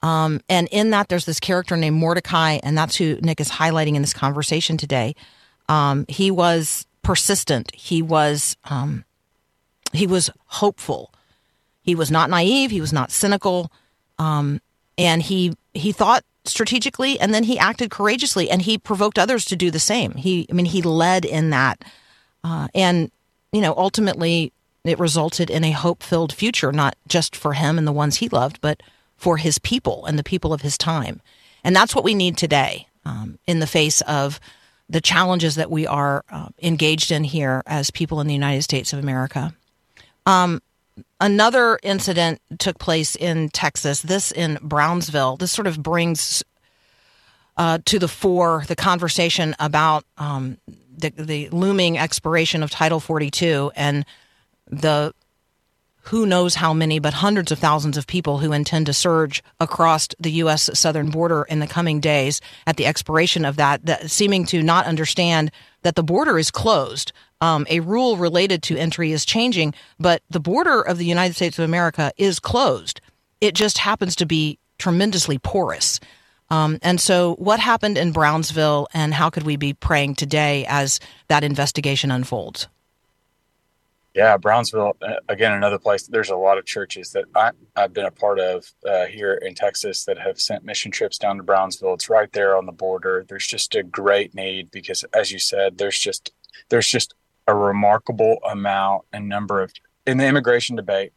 Um, 0.02 0.42
and 0.48 0.68
in 0.72 0.92
that, 0.92 1.10
there's 1.10 1.26
this 1.26 1.40
character 1.40 1.76
named 1.76 1.98
Mordecai, 1.98 2.60
and 2.64 2.78
that's 2.78 2.96
who 2.96 3.16
Nick 3.22 3.40
is 3.40 3.50
highlighting 3.50 3.96
in 3.96 4.02
this 4.02 4.14
conversation 4.14 4.78
today. 4.78 5.16
Um, 5.70 6.06
he 6.08 6.32
was 6.32 6.86
persistent. 7.02 7.74
He 7.74 8.02
was 8.02 8.58
um, 8.66 9.06
he 9.94 10.08
was 10.08 10.30
hopeful. 10.46 11.14
He 11.82 11.96
was 11.96 12.12
not 12.12 12.30
naive. 12.30 12.72
He 12.72 12.82
was 12.82 12.94
not 12.94 13.12
cynical, 13.12 13.72
um, 14.20 14.62
and 14.98 15.24
he 15.24 15.56
he 15.74 15.92
thought 15.92 16.24
strategically, 16.46 17.20
and 17.20 17.34
then 17.34 17.44
he 17.44 17.58
acted 17.60 17.92
courageously, 17.92 18.50
and 18.50 18.62
he 18.62 18.78
provoked 18.78 19.18
others 19.18 19.46
to 19.46 19.56
do 19.56 19.72
the 19.72 19.80
same. 19.80 20.14
He, 20.14 20.48
I 20.50 20.54
mean, 20.54 20.66
he 20.66 20.82
led 20.82 21.26
in 21.26 21.50
that, 21.50 21.84
uh, 22.44 22.68
and 22.74 23.12
you 23.52 23.62
know, 23.62 23.74
ultimately, 23.76 24.52
it 24.84 25.00
resulted 25.00 25.50
in 25.50 25.64
a 25.64 25.72
hope 25.72 26.04
filled 26.04 26.34
future, 26.34 26.72
not 26.72 26.96
just 27.08 27.36
for 27.36 27.54
him 27.54 27.78
and 27.78 27.88
the 27.88 27.92
ones 27.92 28.18
he 28.18 28.30
loved, 28.30 28.60
but 28.62 28.82
for 29.17 29.38
his 29.38 29.60
people 29.60 30.06
and 30.06 30.17
the 30.17 30.23
people 30.23 30.53
of 30.53 30.62
his 30.62 30.77
time. 30.77 31.21
And 31.63 31.75
that's 31.75 31.93
what 31.95 32.03
we 32.03 32.13
need 32.13 32.38
today 32.38 32.88
um, 33.06 33.39
in 33.45 33.60
the 33.60 33.67
face 33.67 34.01
of 34.01 34.39
the 34.89 35.01
challenges 35.01 35.56
that 35.56 35.69
we 35.69 35.86
are 35.86 36.23
uh, 36.30 36.49
engaged 36.62 37.12
in 37.12 37.23
here 37.23 37.62
as 37.65 37.91
people 37.91 38.21
in 38.21 38.27
the 38.27 38.34
United 38.34 38.62
States 38.62 38.93
of 38.93 38.99
America. 38.99 39.53
Um, 40.25 40.62
another 41.19 41.80
incident 41.84 42.41
took 42.60 42.80
place 42.80 43.15
in 43.15 43.49
Texas, 43.49 44.01
this 44.01 44.32
in 44.32 44.58
Brownsville. 44.62 45.38
This 45.38 45.51
sort 45.51 45.67
of 45.67 45.82
brings 45.82 46.43
uh, 47.58 47.80
to 47.86 47.99
the 47.99 48.08
fore 48.08 48.63
the 48.67 48.75
conversation 48.75 49.56
about 49.60 50.06
um, 50.17 50.58
the, 50.95 51.10
the 51.10 51.49
looming 51.49 51.97
expiration 51.97 52.63
of 52.63 52.71
Title 52.71 52.99
42 52.99 53.71
and 53.75 54.06
the 54.67 55.13
who 56.08 56.26
knows 56.26 56.56
how 56.56 56.74
many, 56.74 57.00
but 57.00 57.13
hundreds 57.13 57.52
of 57.52 57.60
thousands 57.60 57.98
of 57.98 58.08
people 58.08 58.38
who 58.38 58.54
intend 58.54 58.86
to 58.86 58.93
surge 58.93 59.43
across 59.60 60.08
the 60.20 60.32
U.S. 60.43 60.70
southern 60.74 61.10
border 61.10 61.43
in 61.43 61.60
the 61.60 61.67
coming 61.67 62.00
days 62.00 62.39
at 62.65 62.78
the 62.78 62.86
expiration 62.86 63.43
of 63.43 63.58
that, 63.58 63.86
that 63.86 64.10
seeming 64.10 64.46
to 64.46 64.63
not 64.63 64.86
understand 64.86 65.52
that 65.82 65.96
the 65.96 66.04
border 66.04 66.39
is 66.39 66.50
closed. 66.50 67.12
Um, 67.41 67.67
a 67.70 67.82
rule 67.82 68.15
related 68.15 68.63
to 68.63 68.78
entry 68.78 69.12
is 69.12 69.26
changing, 69.26 69.74
but 70.00 70.22
the 70.30 70.39
border 70.39 70.82
of 70.82 70.98
the 70.98 71.06
United 71.06 71.36
States 71.36 71.60
of 71.60 71.65
America 71.65 72.13
is 72.17 72.39
closed. 72.39 73.02
It 73.41 73.54
just 73.54 73.78
happens 73.78 74.15
to 74.15 74.26
be 74.26 74.60
tremendously 74.78 75.38
porous. 75.38 76.00
Um, 76.50 76.80
and 76.82 77.02
so, 77.02 77.36
what 77.36 77.60
happened 77.60 77.98
in 77.98 78.13
Brownsville, 78.13 78.88
and 78.93 79.13
how 79.13 79.30
could 79.30 79.43
we 79.43 79.58
be 79.58 79.74
praying 79.74 80.15
today 80.15 80.65
as 80.70 81.02
that 81.28 81.43
investigation 81.43 82.12
unfolds? 82.12 82.70
Yeah, 84.17 84.36
Brownsville, 84.36 84.97
uh, 84.99 85.13
again, 85.30 85.51
another 85.51 85.77
place. 85.77 86.08
There's 86.08 86.32
a 86.32 86.36
lot 86.36 86.58
of 86.58 86.65
churches 86.65 87.12
that 87.12 87.25
I, 87.36 87.51
have 87.75 87.93
been 87.93 88.08
a 88.08 88.12
part 88.12 88.39
of 88.39 88.65
uh, 88.84 89.06
here 89.06 89.36
in 89.36 89.53
Texas 89.53 90.06
that 90.06 90.17
have 90.17 90.41
sent 90.41 90.65
mission 90.65 90.89
trips 90.89 91.19
down 91.19 91.38
to 91.38 91.43
Brownsville. 91.43 91.93
It's 91.93 92.10
right 92.10 92.34
there 92.34 92.58
on 92.58 92.65
the 92.65 92.71
border. 92.71 93.27
There's 93.30 93.45
just 93.45 93.75
a 93.75 93.84
great 93.84 94.34
need 94.34 94.71
because, 94.71 95.03
as 95.13 95.32
you 95.32 95.38
said, 95.38 95.77
there's 95.77 95.99
just 95.99 96.32
there's 96.69 96.88
just 96.88 97.13
a 97.45 97.53
remarkable 97.53 98.39
amount 98.49 99.03
and 99.13 99.30
number 99.30 99.62
of 99.62 99.71
in 100.08 100.17
the 100.17 100.25
immigration 100.25 100.75
debate 100.75 101.13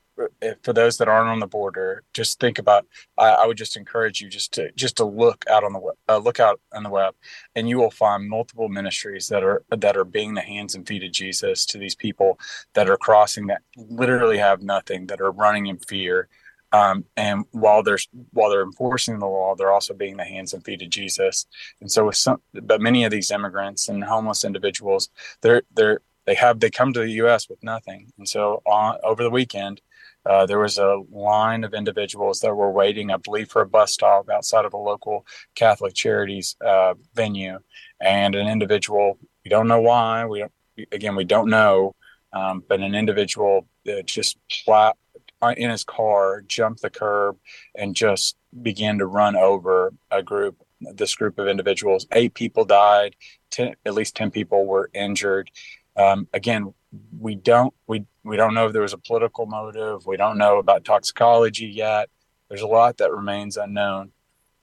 for 0.63 0.73
those 0.73 0.99
that 0.99 1.09
aren't 1.09 1.29
on 1.29 1.39
the 1.39 1.47
border, 1.47 2.03
just 2.15 2.41
think 2.41 2.59
about. 2.59 2.87
I, 3.19 3.31
I, 3.31 3.47
would 3.47 3.57
just 3.57 3.77
encourage 3.77 4.21
you 4.21 4.29
just 4.29 4.53
to 4.55 4.71
just 4.73 4.97
to 4.97 5.05
look 5.05 5.45
out 5.51 5.65
on 5.65 5.73
the 5.73 5.79
web, 5.79 5.95
uh, 6.09 6.19
look 6.19 6.41
out 6.41 6.61
on 6.73 6.83
the 6.83 6.91
web, 6.91 7.15
and 7.55 7.69
you 7.69 7.79
will 7.79 7.91
find 7.91 8.29
multiple 8.29 8.69
ministries 8.69 9.29
that 9.29 9.43
are 9.43 9.63
that 9.71 9.97
are 9.97 10.05
being 10.05 10.35
the 10.35 10.41
hands 10.41 10.75
and 10.75 10.87
feet 10.87 11.05
of 11.05 11.13
Jesus 11.13 11.65
to 11.67 11.79
these 11.79 11.95
people 11.95 12.39
that 12.75 12.89
are 12.89 12.97
crossing 12.97 13.47
that 13.49 13.63
literally 13.77 14.39
have 14.39 14.63
nothing, 14.63 15.07
that 15.07 15.21
are 15.21 15.33
running 15.33 15.67
in 15.67 15.79
fear. 15.79 16.29
Um, 16.73 17.05
and 17.17 17.45
while 17.51 17.83
they're 17.83 17.99
while 18.33 18.51
they're 18.51 18.63
enforcing 18.63 19.19
the 19.19 19.27
law, 19.27 19.55
they're 19.57 19.73
also 19.73 19.95
being 19.95 20.17
the 20.17 20.25
hands 20.25 20.55
and 20.55 20.65
feet 20.65 20.83
of 20.83 20.91
Jesus. 20.91 21.47
And 21.81 21.91
so, 21.91 22.07
with 22.07 22.17
some, 22.17 22.41
but 22.55 22.81
many 22.81 23.05
of 23.05 23.11
these 23.11 23.31
immigrants 23.31 23.89
and 23.89 24.05
homeless 24.05 24.45
individuals, 24.45 25.11
they're 25.43 25.63
they're 25.75 26.01
they 26.27 26.35
have 26.35 26.61
they 26.61 26.71
come 26.71 26.93
to 26.93 27.01
the 27.01 27.11
U.S. 27.13 27.49
with 27.49 27.63
nothing, 27.63 28.13
and 28.19 28.29
so 28.29 28.63
on 28.67 28.99
over 29.03 29.23
the 29.23 29.31
weekend, 29.31 29.81
uh, 30.27 30.47
there 30.47 30.59
was 30.59 30.79
a 30.79 31.03
line 31.11 31.65
of 31.65 31.75
individuals 31.75 32.41
that 32.41 32.55
were 32.55 32.71
waiting, 32.71 33.11
I 33.11 33.17
believe, 33.17 33.49
for 33.51 33.63
a 33.63 33.67
bus 33.67 33.93
stop 33.93 34.29
outside 34.29 34.65
of 34.65 34.75
a 34.75 34.79
local 34.79 35.27
Catholic 35.55 35.95
Charities 35.95 36.57
uh, 36.65 36.95
venue, 37.15 37.59
and 38.01 38.35
an 38.35 38.47
individual. 38.47 39.19
We 39.45 39.49
don't 39.49 39.69
know 39.69 39.81
why. 39.81 40.27
We 40.27 40.45
again, 40.93 41.17
we 41.17 41.25
don't 41.25 41.49
know, 41.49 41.95
um, 42.33 42.63
but 42.69 42.81
an 42.81 42.95
individual 42.95 43.67
just 44.05 44.37
flat 44.65 44.97
uh, 45.43 45.55
in 45.57 45.71
his 45.71 45.85
car 45.85 46.43
jumped 46.43 46.83
the 46.83 46.91
curb 46.91 47.37
and 47.75 47.95
just 47.95 48.37
began 48.63 48.99
to 48.99 49.07
run 49.07 49.37
over 49.37 49.93
a 50.11 50.23
group. 50.23 50.57
This 50.81 51.15
group 51.15 51.39
of 51.39 51.47
individuals, 51.47 52.07
eight 52.13 52.35
people 52.35 52.65
died. 52.65 53.17
Ten, 53.51 53.75
at 53.85 53.95
least 53.95 54.17
ten 54.17 54.31
people 54.31 54.67
were 54.67 54.91
injured. 54.95 55.51
Um, 55.97 56.29
again, 56.33 56.73
we 57.19 57.35
don't 57.35 57.73
we 57.87 58.05
we 58.25 58.37
don't 58.37 58.55
know 58.55 58.67
if 58.67 58.73
there 58.73 58.83
was 58.83 58.93
a 58.93 58.99
political 58.99 59.47
motive. 59.47 60.07
We 60.07 60.17
don't 60.17 60.39
know 60.39 60.59
about 60.59 60.85
toxicology 60.85 61.67
yet. 61.67 62.09
There's 62.49 62.63
a 62.63 62.67
lot 62.67 62.99
that 62.99 63.13
remains 63.13 63.57
unknown, 63.57 64.13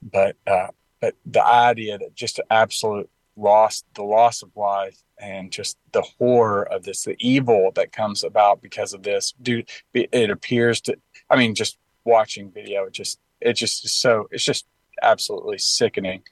but 0.02 0.36
uh, 0.46 0.68
but 1.00 1.14
the 1.24 1.44
idea 1.44 1.98
that 1.98 2.14
just 2.14 2.40
absolute 2.50 3.08
loss, 3.36 3.84
the 3.94 4.02
loss 4.02 4.42
of 4.42 4.50
life 4.56 4.98
and 5.18 5.50
just 5.50 5.78
the 5.92 6.02
horror 6.18 6.62
of 6.64 6.84
this, 6.84 7.04
the 7.04 7.16
evil 7.18 7.72
that 7.74 7.92
comes 7.92 8.24
about 8.24 8.60
because 8.60 8.92
of 8.92 9.02
this. 9.02 9.32
Dude, 9.40 9.68
it 9.94 10.30
appears 10.30 10.80
to. 10.82 10.98
I 11.30 11.36
mean, 11.36 11.54
just 11.54 11.78
watching 12.04 12.50
video, 12.50 12.84
it 12.84 12.92
just 12.92 13.18
it 13.40 13.54
just 13.54 13.84
is 13.84 13.94
so 13.94 14.28
it's 14.30 14.44
just 14.44 14.66
absolutely 15.02 15.58
sickening, 15.58 16.22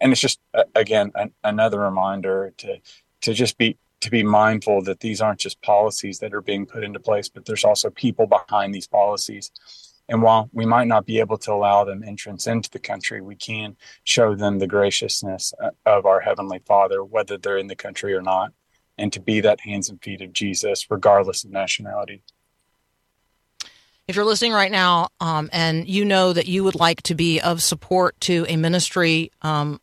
and 0.00 0.12
it's 0.12 0.20
just 0.20 0.40
again 0.74 1.12
an, 1.14 1.32
another 1.44 1.80
reminder 1.80 2.52
to 2.58 2.78
to 3.20 3.34
just 3.34 3.58
be 3.58 3.76
to 4.00 4.10
be 4.10 4.22
mindful 4.22 4.82
that 4.82 5.00
these 5.00 5.20
aren't 5.20 5.40
just 5.40 5.60
policies 5.62 6.18
that 6.20 6.34
are 6.34 6.40
being 6.40 6.66
put 6.66 6.84
into 6.84 7.00
place, 7.00 7.28
but 7.28 7.44
there's 7.44 7.64
also 7.64 7.90
people 7.90 8.26
behind 8.26 8.74
these 8.74 8.86
policies. 8.86 9.50
And 10.08 10.22
while 10.22 10.48
we 10.52 10.64
might 10.64 10.86
not 10.86 11.04
be 11.04 11.18
able 11.20 11.36
to 11.38 11.52
allow 11.52 11.84
them 11.84 12.02
entrance 12.02 12.46
into 12.46 12.70
the 12.70 12.78
country, 12.78 13.20
we 13.20 13.36
can 13.36 13.76
show 14.04 14.34
them 14.34 14.58
the 14.58 14.66
graciousness 14.66 15.52
uh, 15.62 15.70
of 15.84 16.06
our 16.06 16.20
Heavenly 16.20 16.60
Father, 16.64 17.04
whether 17.04 17.36
they're 17.36 17.58
in 17.58 17.66
the 17.66 17.76
country 17.76 18.14
or 18.14 18.22
not, 18.22 18.52
and 18.96 19.12
to 19.12 19.20
be 19.20 19.40
that 19.40 19.60
hands 19.60 19.90
and 19.90 20.02
feet 20.02 20.22
of 20.22 20.32
Jesus, 20.32 20.90
regardless 20.90 21.44
of 21.44 21.50
nationality. 21.50 22.22
If 24.06 24.16
you're 24.16 24.24
listening 24.24 24.52
right 24.52 24.72
now 24.72 25.08
um, 25.20 25.50
and 25.52 25.86
you 25.86 26.06
know 26.06 26.32
that 26.32 26.48
you 26.48 26.64
would 26.64 26.76
like 26.76 27.02
to 27.02 27.14
be 27.14 27.40
of 27.40 27.62
support 27.62 28.18
to 28.22 28.46
a 28.48 28.56
ministry 28.56 29.30
um, 29.42 29.80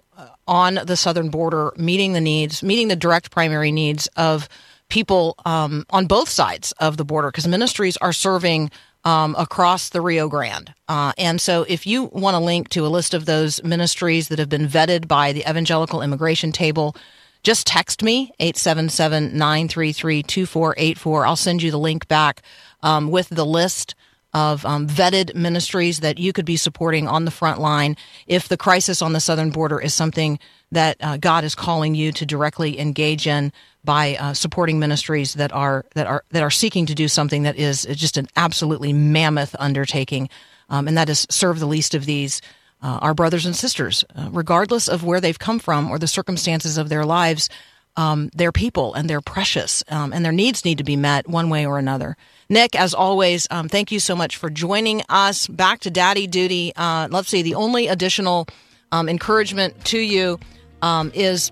on 0.47 0.79
the 0.85 0.97
southern 0.97 1.29
border, 1.29 1.73
meeting 1.77 2.13
the 2.13 2.21
needs, 2.21 2.61
meeting 2.63 2.87
the 2.87 2.95
direct 2.95 3.31
primary 3.31 3.71
needs 3.71 4.07
of 4.15 4.47
people 4.89 5.35
um, 5.45 5.85
on 5.89 6.05
both 6.05 6.29
sides 6.29 6.71
of 6.73 6.97
the 6.97 7.05
border, 7.05 7.29
because 7.29 7.47
ministries 7.47 7.97
are 7.97 8.13
serving 8.13 8.69
um, 9.03 9.35
across 9.37 9.89
the 9.89 10.01
Rio 10.01 10.27
Grande. 10.27 10.73
Uh, 10.87 11.13
and 11.17 11.39
so, 11.39 11.63
if 11.67 11.85
you 11.85 12.05
want 12.05 12.35
a 12.35 12.39
link 12.39 12.69
to 12.69 12.85
a 12.85 12.89
list 12.89 13.13
of 13.13 13.25
those 13.25 13.63
ministries 13.63 14.29
that 14.29 14.39
have 14.39 14.49
been 14.49 14.67
vetted 14.67 15.07
by 15.07 15.31
the 15.31 15.41
Evangelical 15.41 16.01
Immigration 16.01 16.51
Table, 16.51 16.95
just 17.43 17.67
text 17.67 18.01
me 18.01 18.31
877 18.39 19.37
933 19.37 20.23
2484. 20.23 21.25
I'll 21.25 21.35
send 21.35 21.61
you 21.61 21.69
the 21.69 21.77
link 21.77 22.07
back 22.07 22.41
um, 22.81 23.11
with 23.11 23.29
the 23.29 23.45
list 23.45 23.93
of 24.35 24.65
um, 24.65 24.85
vetted 24.85 25.33
ministries 25.33 26.01
that 26.01 26.19
you 26.19 26.33
could 26.33 26.45
be 26.45 26.57
supporting 26.57 27.07
on 27.07 27.23
the 27.23 27.31
front 27.31 27.61
line 27.61 27.95
if 28.27 28.49
the 28.49 28.57
crisis 28.57 29.01
on 29.01 29.13
the 29.13 29.19
southern 29.21 29.49
border 29.49 29.79
is 29.79 29.93
something 29.93 30.37
that 30.73 30.97
uh, 30.99 31.15
God 31.15 31.45
is 31.45 31.55
calling 31.55 31.95
you 31.95 32.11
to 32.11 32.25
directly 32.25 32.77
engage 32.77 33.27
in 33.27 33.53
by 33.85 34.17
uh, 34.19 34.33
supporting 34.33 34.77
ministries 34.77 35.35
that 35.35 35.53
are 35.53 35.85
that 35.93 36.05
are 36.05 36.25
that 36.31 36.43
are 36.43 36.51
seeking 36.51 36.85
to 36.87 36.93
do 36.93 37.07
something 37.07 37.43
that 37.43 37.55
is 37.55 37.83
just 37.91 38.17
an 38.17 38.27
absolutely 38.35 38.91
mammoth 38.91 39.55
undertaking, 39.57 40.27
um, 40.69 40.89
and 40.89 40.97
that 40.97 41.07
is 41.07 41.25
serve 41.29 41.59
the 41.59 41.65
least 41.65 41.95
of 41.95 42.05
these. 42.05 42.41
Uh, 42.81 42.99
our 43.01 43.13
brothers 43.13 43.45
and 43.45 43.55
sisters, 43.55 44.03
uh, 44.15 44.27
regardless 44.31 44.89
of 44.89 45.03
where 45.03 45.21
they've 45.21 45.39
come 45.39 45.59
from 45.59 45.89
or 45.89 45.97
the 45.97 46.07
circumstances 46.07 46.77
of 46.77 46.89
their 46.89 47.05
lives, 47.05 47.49
um, 47.95 48.29
they're 48.35 48.51
people 48.51 48.93
and 48.95 49.09
they're 49.09 49.21
precious, 49.21 49.81
um, 49.87 50.11
and 50.11 50.25
their 50.25 50.33
needs 50.33 50.65
need 50.65 50.77
to 50.77 50.83
be 50.83 50.97
met 50.97 51.25
one 51.27 51.49
way 51.49 51.65
or 51.65 51.79
another. 51.79 52.17
Nick, 52.49 52.75
as 52.75 52.93
always, 52.93 53.47
um, 53.49 53.67
thank 53.67 53.91
you 53.91 53.99
so 53.99 54.15
much 54.15 54.37
for 54.37 54.49
joining 54.49 55.01
us. 55.09 55.47
Back 55.47 55.79
to 55.81 55.89
daddy 55.89 56.27
duty. 56.27 56.73
Uh, 56.75 57.07
let's 57.09 57.29
see, 57.29 57.41
the 57.41 57.55
only 57.55 57.87
additional 57.87 58.47
um, 58.91 59.09
encouragement 59.09 59.83
to 59.85 59.97
you 59.99 60.39
um, 60.81 61.11
is 61.15 61.51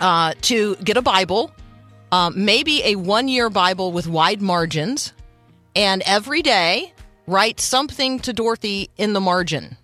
uh, 0.00 0.34
to 0.42 0.74
get 0.76 0.96
a 0.96 1.02
Bible, 1.02 1.52
um, 2.10 2.44
maybe 2.44 2.82
a 2.84 2.96
one 2.96 3.28
year 3.28 3.48
Bible 3.48 3.92
with 3.92 4.08
wide 4.08 4.42
margins, 4.42 5.12
and 5.76 6.02
every 6.04 6.42
day 6.42 6.92
write 7.28 7.60
something 7.60 8.18
to 8.20 8.32
Dorothy 8.32 8.90
in 8.98 9.12
the 9.12 9.20
margin. 9.20 9.76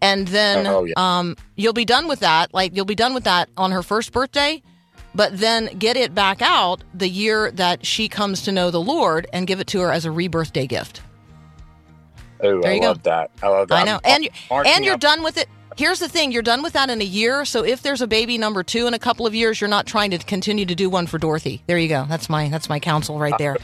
And 0.00 0.26
then 0.26 0.66
Oh, 0.66 0.82
yeah. 0.84 0.94
um, 0.96 1.36
you'll 1.54 1.72
be 1.72 1.84
done 1.84 2.08
with 2.08 2.20
that. 2.20 2.52
Like, 2.52 2.74
you'll 2.74 2.84
be 2.84 2.96
done 2.96 3.14
with 3.14 3.24
that 3.24 3.48
on 3.56 3.70
her 3.70 3.84
first 3.84 4.10
birthday 4.10 4.60
but 5.14 5.38
then 5.38 5.66
get 5.78 5.96
it 5.96 6.14
back 6.14 6.40
out 6.42 6.82
the 6.94 7.08
year 7.08 7.50
that 7.52 7.84
she 7.86 8.08
comes 8.08 8.42
to 8.42 8.52
know 8.52 8.70
the 8.70 8.80
Lord 8.80 9.26
and 9.32 9.46
give 9.46 9.60
it 9.60 9.66
to 9.68 9.80
her 9.80 9.92
as 9.92 10.04
a 10.04 10.10
rebirth 10.10 10.52
day 10.52 10.66
gift. 10.66 11.02
Oh, 12.42 12.58
I 12.64 12.78
go. 12.78 12.86
love 12.88 13.02
that. 13.04 13.30
I 13.42 13.48
love 13.48 13.68
that. 13.68 13.74
I 13.82 13.84
know. 13.84 14.00
I'm 14.04 14.22
And 14.22 14.66
and 14.66 14.84
you're 14.84 14.94
up- 14.94 15.00
done 15.00 15.22
with 15.22 15.36
it. 15.36 15.48
Here's 15.76 16.00
the 16.00 16.08
thing, 16.08 16.32
you're 16.32 16.42
done 16.42 16.62
with 16.62 16.74
that 16.74 16.90
in 16.90 17.00
a 17.00 17.04
year, 17.04 17.46
so 17.46 17.64
if 17.64 17.80
there's 17.80 18.02
a 18.02 18.06
baby 18.06 18.36
number 18.36 18.62
2 18.62 18.86
in 18.86 18.92
a 18.92 18.98
couple 18.98 19.26
of 19.26 19.34
years, 19.34 19.58
you're 19.58 19.68
not 19.68 19.86
trying 19.86 20.10
to 20.10 20.18
continue 20.18 20.66
to 20.66 20.74
do 20.74 20.90
one 20.90 21.06
for 21.06 21.16
Dorothy. 21.16 21.62
There 21.66 21.78
you 21.78 21.88
go. 21.88 22.04
That's 22.08 22.28
my 22.28 22.50
that's 22.50 22.68
my 22.68 22.78
counsel 22.78 23.18
right 23.18 23.32
there. 23.38 23.56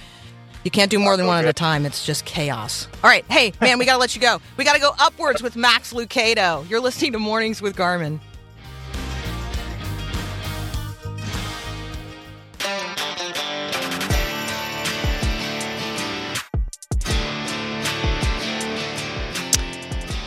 You 0.64 0.70
can't 0.70 0.90
do 0.90 0.98
more 0.98 1.16
than 1.18 1.26
one 1.26 1.38
at 1.38 1.48
a 1.48 1.52
time. 1.52 1.84
It's 1.86 2.04
just 2.06 2.24
chaos. 2.24 2.88
All 3.04 3.10
right. 3.10 3.24
Hey, 3.30 3.52
man, 3.60 3.78
we 3.78 3.84
got 3.84 3.92
to 3.92 3.98
let 3.98 4.14
you 4.14 4.20
go. 4.20 4.40
We 4.56 4.64
got 4.64 4.72
to 4.74 4.80
go 4.80 4.92
upwards 4.98 5.42
with 5.42 5.54
Max 5.54 5.92
Lucado. 5.92 6.68
You're 6.68 6.80
listening 6.80 7.12
to 7.12 7.18
Mornings 7.18 7.60
with 7.62 7.76
Carmen. 7.76 8.20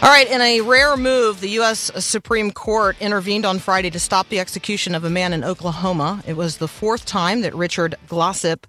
All 0.03 0.09
right, 0.09 0.27
in 0.27 0.41
a 0.41 0.61
rare 0.61 0.97
move, 0.97 1.41
the 1.41 1.49
U.S. 1.49 1.91
Supreme 2.03 2.49
Court 2.49 2.97
intervened 2.99 3.45
on 3.45 3.59
Friday 3.59 3.91
to 3.91 3.99
stop 3.99 4.29
the 4.29 4.39
execution 4.39 4.95
of 4.95 5.03
a 5.03 5.11
man 5.11 5.31
in 5.31 5.43
Oklahoma. 5.43 6.23
It 6.25 6.35
was 6.35 6.57
the 6.57 6.67
fourth 6.67 7.05
time 7.05 7.41
that 7.41 7.53
Richard 7.53 7.93
Glossip, 8.07 8.63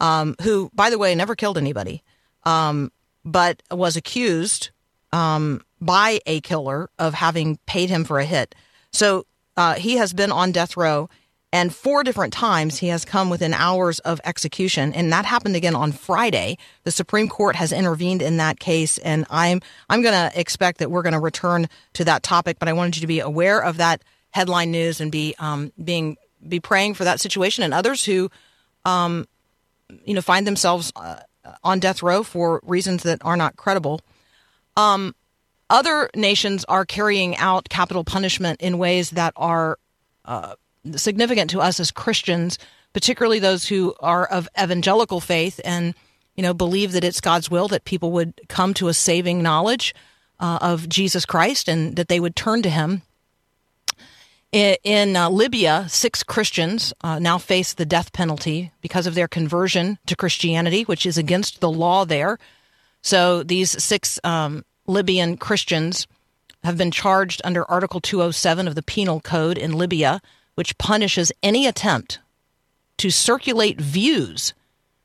um, 0.00 0.36
who, 0.40 0.70
by 0.72 0.88
the 0.88 0.96
way, 0.96 1.14
never 1.14 1.36
killed 1.36 1.58
anybody, 1.58 2.02
um, 2.44 2.92
but 3.26 3.62
was 3.70 3.94
accused 3.94 4.70
um, 5.12 5.60
by 5.82 6.20
a 6.24 6.40
killer 6.40 6.88
of 6.98 7.12
having 7.12 7.58
paid 7.66 7.90
him 7.90 8.02
for 8.02 8.18
a 8.18 8.24
hit. 8.24 8.54
So 8.90 9.26
uh, 9.58 9.74
he 9.74 9.96
has 9.98 10.14
been 10.14 10.32
on 10.32 10.50
death 10.50 10.78
row, 10.78 11.10
and 11.52 11.74
four 11.74 12.04
different 12.04 12.32
times 12.32 12.78
he 12.78 12.88
has 12.88 13.04
come 13.04 13.28
within 13.28 13.52
hours 13.54 13.98
of 14.00 14.20
execution, 14.24 14.92
and 14.92 15.12
that 15.12 15.24
happened 15.24 15.56
again 15.56 15.74
on 15.74 15.90
Friday. 15.90 16.56
The 16.84 16.92
Supreme 16.92 17.28
Court 17.28 17.56
has 17.56 17.72
intervened 17.72 18.22
in 18.22 18.36
that 18.36 18.60
case, 18.60 18.98
and 18.98 19.26
I'm 19.30 19.60
I'm 19.88 20.02
going 20.02 20.14
to 20.14 20.38
expect 20.38 20.78
that 20.78 20.90
we're 20.90 21.02
going 21.02 21.14
to 21.14 21.20
return 21.20 21.68
to 21.94 22.04
that 22.04 22.22
topic. 22.22 22.58
But 22.58 22.68
I 22.68 22.72
wanted 22.72 22.96
you 22.96 23.00
to 23.00 23.06
be 23.08 23.20
aware 23.20 23.60
of 23.62 23.78
that 23.78 24.02
headline 24.30 24.70
news 24.70 25.00
and 25.00 25.10
be 25.10 25.34
um, 25.40 25.72
being 25.82 26.16
be 26.46 26.60
praying 26.60 26.94
for 26.94 27.04
that 27.04 27.20
situation 27.20 27.64
and 27.64 27.74
others 27.74 28.04
who, 28.04 28.30
um, 28.84 29.26
you 30.04 30.14
know, 30.14 30.22
find 30.22 30.46
themselves 30.46 30.92
uh, 30.94 31.20
on 31.64 31.80
death 31.80 32.02
row 32.02 32.22
for 32.22 32.60
reasons 32.62 33.02
that 33.02 33.18
are 33.24 33.36
not 33.36 33.56
credible. 33.56 34.00
Um, 34.76 35.14
other 35.68 36.10
nations 36.14 36.64
are 36.68 36.84
carrying 36.84 37.36
out 37.36 37.68
capital 37.68 38.04
punishment 38.04 38.60
in 38.60 38.78
ways 38.78 39.10
that 39.10 39.32
are 39.36 39.78
uh, 40.24 40.54
significant 40.96 41.50
to 41.50 41.60
us 41.60 41.78
as 41.80 41.90
Christians, 41.90 42.58
particularly 42.92 43.38
those 43.38 43.68
who 43.68 43.94
are 44.00 44.26
of 44.26 44.48
evangelical 44.60 45.20
faith 45.20 45.60
and 45.64 45.94
you 46.36 46.42
know 46.42 46.54
believe 46.54 46.92
that 46.92 47.04
it's 47.04 47.20
God's 47.20 47.50
will 47.50 47.68
that 47.68 47.84
people 47.84 48.12
would 48.12 48.40
come 48.48 48.72
to 48.74 48.88
a 48.88 48.94
saving 48.94 49.42
knowledge 49.42 49.94
uh, 50.38 50.58
of 50.62 50.88
Jesus 50.88 51.26
Christ 51.26 51.68
and 51.68 51.96
that 51.96 52.08
they 52.08 52.20
would 52.20 52.34
turn 52.36 52.62
to 52.62 52.70
Him. 52.70 53.02
I- 54.52 54.78
In 54.82 55.16
uh, 55.16 55.28
Libya, 55.30 55.86
six 55.88 56.22
Christians 56.22 56.92
uh, 57.02 57.18
now 57.18 57.38
face 57.38 57.72
the 57.74 57.84
death 57.86 58.12
penalty 58.12 58.72
because 58.80 59.06
of 59.06 59.14
their 59.14 59.28
conversion 59.28 59.98
to 60.06 60.16
Christianity, 60.16 60.82
which 60.84 61.04
is 61.06 61.18
against 61.18 61.60
the 61.60 61.70
law 61.70 62.04
there. 62.04 62.38
So 63.02 63.42
these 63.42 63.82
six 63.82 64.18
um, 64.24 64.64
Libyan 64.86 65.36
Christians 65.36 66.06
have 66.64 66.76
been 66.76 66.90
charged 66.90 67.40
under 67.44 67.70
Article 67.70 68.00
207 68.00 68.66
of 68.68 68.74
the 68.74 68.82
Penal 68.82 69.20
Code 69.20 69.56
in 69.56 69.72
Libya, 69.78 70.20
which 70.60 70.76
punishes 70.76 71.32
any 71.42 71.66
attempt 71.66 72.18
to 72.98 73.08
circulate 73.08 73.80
views 73.80 74.52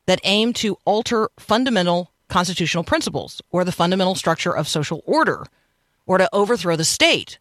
that 0.06 0.20
aim 0.26 0.52
to 0.52 0.78
alter 0.84 1.30
fundamental 1.40 2.12
constitutional 2.28 2.84
principles 2.84 3.42
or 3.52 3.64
the 3.64 3.72
fundamental 3.72 4.16
structure 4.16 4.54
of 4.54 4.68
social 4.68 5.02
order 5.06 5.46
or 6.06 6.18
to 6.18 6.28
overthrow 6.34 6.76
the 6.76 6.84
state. 6.84 7.40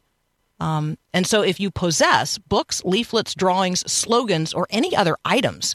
Um, 0.61 0.97
and 1.13 1.27
so, 1.27 1.43
if 1.43 1.59
you 1.59 1.73
possess 1.73 2.39
books, 2.39 2.85
leaflets, 2.85 3.35
drawings, 3.35 3.81
slogans, 3.91 4.55
or 4.55 4.69
any 4.71 4.95
other 4.95 5.17
items 5.25 5.75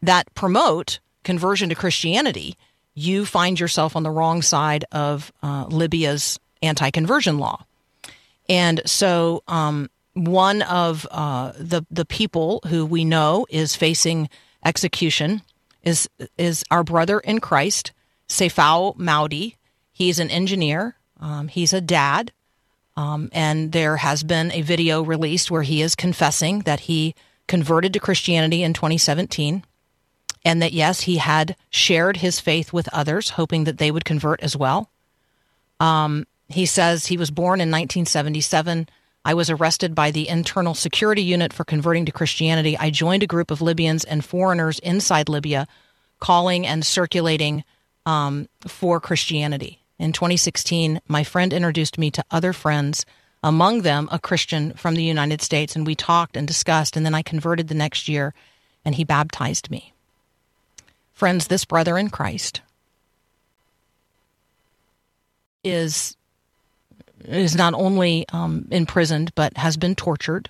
that 0.00 0.34
promote 0.34 1.00
conversion 1.22 1.68
to 1.68 1.74
Christianity, 1.74 2.56
you 2.94 3.26
find 3.26 3.60
yourself 3.60 3.94
on 3.94 4.04
the 4.04 4.10
wrong 4.10 4.40
side 4.40 4.86
of 4.90 5.30
uh, 5.42 5.66
Libya's 5.66 6.40
anti 6.62 6.90
conversion 6.90 7.36
law. 7.36 7.66
And 8.48 8.80
so, 8.86 9.42
um, 9.48 9.90
one 10.14 10.62
of 10.62 11.06
uh, 11.10 11.52
the 11.58 11.84
the 11.90 12.04
people 12.04 12.60
who 12.68 12.86
we 12.86 13.04
know 13.04 13.46
is 13.50 13.76
facing 13.76 14.28
execution 14.64 15.42
is 15.82 16.08
is 16.38 16.64
our 16.70 16.84
brother 16.84 17.20
in 17.20 17.40
Christ, 17.40 17.92
Sefao 18.28 18.96
Maudi. 18.96 19.56
He's 19.92 20.18
an 20.18 20.30
engineer. 20.30 20.96
Um, 21.20 21.48
he's 21.48 21.72
a 21.72 21.80
dad, 21.80 22.32
um, 22.96 23.28
and 23.32 23.72
there 23.72 23.98
has 23.98 24.22
been 24.22 24.52
a 24.52 24.62
video 24.62 25.02
released 25.02 25.50
where 25.50 25.62
he 25.62 25.82
is 25.82 25.94
confessing 25.94 26.60
that 26.60 26.80
he 26.80 27.14
converted 27.46 27.92
to 27.92 28.00
Christianity 28.00 28.62
in 28.62 28.72
2017, 28.72 29.64
and 30.44 30.62
that 30.62 30.72
yes, 30.72 31.02
he 31.02 31.16
had 31.18 31.56
shared 31.70 32.18
his 32.18 32.40
faith 32.40 32.72
with 32.72 32.88
others, 32.92 33.30
hoping 33.30 33.64
that 33.64 33.78
they 33.78 33.90
would 33.90 34.04
convert 34.04 34.42
as 34.42 34.56
well. 34.56 34.90
Um, 35.80 36.26
he 36.48 36.66
says 36.66 37.06
he 37.06 37.16
was 37.16 37.30
born 37.30 37.60
in 37.60 37.70
1977 37.70 38.88
I 39.24 39.34
was 39.34 39.48
arrested 39.48 39.94
by 39.94 40.10
the 40.10 40.28
Internal 40.28 40.74
Security 40.74 41.22
Unit 41.22 41.52
for 41.52 41.64
converting 41.64 42.04
to 42.06 42.12
Christianity. 42.12 42.76
I 42.76 42.90
joined 42.90 43.22
a 43.22 43.28
group 43.28 43.50
of 43.50 43.62
Libyans 43.62 44.04
and 44.04 44.24
foreigners 44.24 44.78
inside 44.80 45.28
Libya 45.28 45.66
calling 46.20 46.66
and 46.66 46.84
circulating 46.84 47.64
um, 48.04 48.48
for 48.66 49.00
Christianity. 49.00 49.80
In 49.98 50.12
2016, 50.12 51.00
my 51.08 51.24
friend 51.24 51.52
introduced 51.52 51.98
me 51.98 52.10
to 52.10 52.24
other 52.30 52.52
friends, 52.52 53.06
among 53.42 53.82
them 53.82 54.08
a 54.12 54.18
Christian 54.18 54.74
from 54.74 54.94
the 54.94 55.04
United 55.04 55.40
States, 55.40 55.74
and 55.74 55.86
we 55.86 55.94
talked 55.94 56.36
and 56.36 56.46
discussed, 56.46 56.96
and 56.96 57.06
then 57.06 57.14
I 57.14 57.22
converted 57.22 57.68
the 57.68 57.74
next 57.74 58.08
year, 58.08 58.34
and 58.84 58.94
he 58.94 59.04
baptized 59.04 59.70
me. 59.70 59.94
Friends, 61.12 61.46
this 61.46 61.64
brother 61.64 61.96
in 61.96 62.10
Christ 62.10 62.60
is 65.62 66.16
is 67.24 67.56
not 67.56 67.74
only 67.74 68.26
um, 68.32 68.66
imprisoned 68.70 69.34
but 69.34 69.56
has 69.56 69.76
been 69.76 69.94
tortured, 69.94 70.48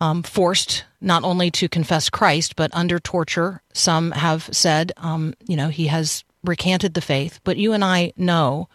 um, 0.00 0.22
forced 0.22 0.84
not 1.00 1.24
only 1.24 1.50
to 1.50 1.68
confess 1.68 2.10
Christ 2.10 2.56
but 2.56 2.70
under 2.74 2.98
torture. 2.98 3.62
Some 3.72 4.12
have 4.12 4.48
said, 4.52 4.92
um, 4.96 5.34
you 5.46 5.56
know, 5.56 5.68
he 5.68 5.88
has 5.88 6.24
recanted 6.44 6.94
the 6.94 7.00
faith. 7.00 7.40
But 7.44 7.56
you 7.56 7.72
and 7.72 7.84
I 7.84 8.12
know 8.16 8.68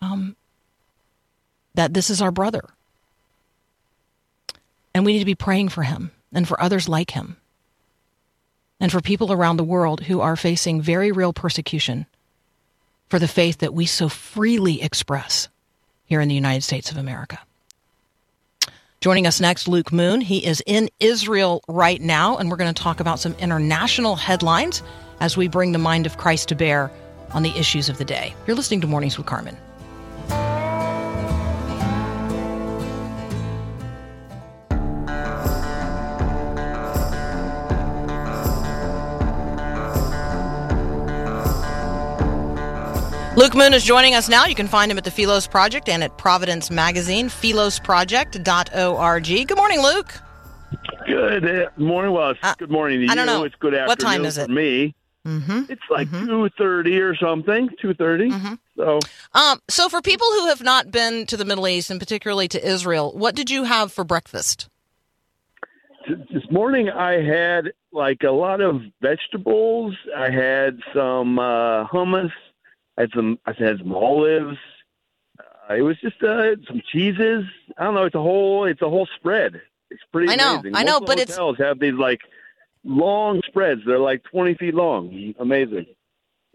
um, 0.00 0.36
that 1.74 1.94
this 1.94 2.10
is 2.10 2.20
our 2.20 2.30
brother, 2.30 2.62
and 4.94 5.04
we 5.04 5.12
need 5.12 5.20
to 5.20 5.24
be 5.24 5.34
praying 5.34 5.70
for 5.70 5.82
him 5.82 6.12
and 6.32 6.46
for 6.46 6.60
others 6.60 6.88
like 6.88 7.12
him, 7.12 7.36
and 8.80 8.92
for 8.92 9.00
people 9.00 9.32
around 9.32 9.56
the 9.56 9.64
world 9.64 10.02
who 10.02 10.20
are 10.20 10.36
facing 10.36 10.82
very 10.82 11.10
real 11.10 11.32
persecution 11.32 12.06
for 13.08 13.18
the 13.18 13.28
faith 13.28 13.58
that 13.58 13.74
we 13.74 13.86
so 13.86 14.08
freely 14.08 14.82
express 14.82 15.48
here 16.04 16.20
in 16.20 16.28
the 16.28 16.34
United 16.34 16.62
States 16.62 16.90
of 16.90 16.96
America. 16.96 17.38
Joining 19.00 19.26
us 19.26 19.40
next, 19.40 19.68
Luke 19.68 19.92
Moon. 19.92 20.20
He 20.20 20.44
is 20.44 20.62
in 20.66 20.88
Israel 20.98 21.62
right 21.68 22.00
now, 22.00 22.36
and 22.36 22.50
we're 22.50 22.56
going 22.56 22.72
to 22.74 22.82
talk 22.82 22.98
about 22.98 23.20
some 23.20 23.34
international 23.34 24.16
headlines 24.16 24.82
as 25.20 25.36
we 25.36 25.46
bring 25.46 25.72
the 25.72 25.78
mind 25.78 26.04
of 26.04 26.16
Christ 26.16 26.48
to 26.48 26.56
bear 26.56 26.90
on 27.30 27.42
the 27.42 27.56
issues 27.56 27.88
of 27.88 27.98
the 27.98 28.04
day. 28.04 28.34
You're 28.46 28.56
listening 28.56 28.80
to 28.80 28.86
Mornings 28.86 29.16
with 29.16 29.26
Carmen. 29.26 29.56
Luke 43.38 43.54
Moon 43.54 43.72
is 43.72 43.84
joining 43.84 44.16
us 44.16 44.28
now. 44.28 44.46
You 44.46 44.56
can 44.56 44.66
find 44.66 44.90
him 44.90 44.98
at 44.98 45.04
the 45.04 45.12
Philos 45.12 45.46
Project 45.46 45.88
and 45.88 46.02
at 46.02 46.18
Providence 46.18 46.72
Magazine, 46.72 47.28
philosproject.org. 47.28 49.46
Good 49.46 49.56
morning, 49.56 49.80
Luke. 49.80 50.12
Good 51.06 51.48
uh, 51.48 51.68
morning. 51.76 52.10
Well, 52.12 52.30
it's 52.30 52.40
Uh, 52.42 52.54
good 52.58 52.72
morning 52.72 52.98
to 53.02 53.06
I 53.06 53.10
you. 53.10 53.14
don't 53.14 53.26
know. 53.26 53.44
It's 53.44 53.54
good 53.60 53.74
afternoon 53.74 53.86
What 53.86 54.00
time 54.00 54.24
is 54.24 54.38
it? 54.38 54.46
for 54.46 54.52
me. 54.52 54.92
Mm-hmm. 55.24 55.70
It's 55.70 55.82
like 55.88 56.10
two 56.10 56.48
thirty 56.58 56.98
or 56.98 57.14
something. 57.14 57.68
Two 57.80 57.94
Mhm. 57.94 58.58
So 58.76 58.98
Um, 59.34 59.60
so, 59.68 59.88
for 59.88 60.02
people 60.02 60.26
who 60.32 60.46
have 60.46 60.62
not 60.64 60.90
been 60.90 61.24
to 61.26 61.36
the 61.36 61.44
Middle 61.44 61.68
East 61.68 61.90
and 61.90 62.00
particularly 62.00 62.48
to 62.48 62.68
Israel, 62.68 63.12
what 63.14 63.36
did 63.36 63.50
you 63.50 63.62
have 63.64 63.92
for 63.92 64.02
breakfast? 64.02 64.68
this 66.32 66.42
morning 66.50 66.90
I 66.90 67.22
had 67.22 67.70
like 67.92 68.24
a 68.24 68.32
lot 68.32 68.60
of 68.60 68.82
vegetables. 69.00 69.94
I 70.16 70.28
had 70.28 70.80
some 70.92 71.38
uh, 71.38 71.86
hummus. 71.86 72.32
I 72.98 73.02
had 73.02 73.10
some. 73.14 73.38
I 73.46 73.52
had 73.52 73.78
some 73.78 73.94
olives. 73.94 74.58
Uh, 75.38 75.74
it 75.74 75.82
was 75.82 75.96
just 76.00 76.20
uh, 76.22 76.56
some 76.66 76.82
cheeses. 76.92 77.44
I 77.78 77.84
don't 77.84 77.94
know. 77.94 78.04
It's 78.04 78.14
a 78.14 78.20
whole. 78.20 78.64
It's 78.64 78.82
a 78.82 78.88
whole 78.90 79.08
spread. 79.16 79.60
It's 79.90 80.02
pretty. 80.12 80.30
I 80.32 80.34
know, 80.34 80.54
amazing. 80.58 80.76
I 80.76 80.82
know, 80.82 80.94
Most 80.94 81.00
the 81.00 81.06
but 81.06 81.18
it's- 81.20 81.36
hotels 81.36 81.58
have 81.58 81.78
these 81.78 81.94
like 81.94 82.20
long 82.84 83.40
spreads. 83.46 83.82
They're 83.86 83.98
like 84.00 84.24
twenty 84.24 84.54
feet 84.54 84.74
long. 84.74 85.34
Amazing. 85.38 85.86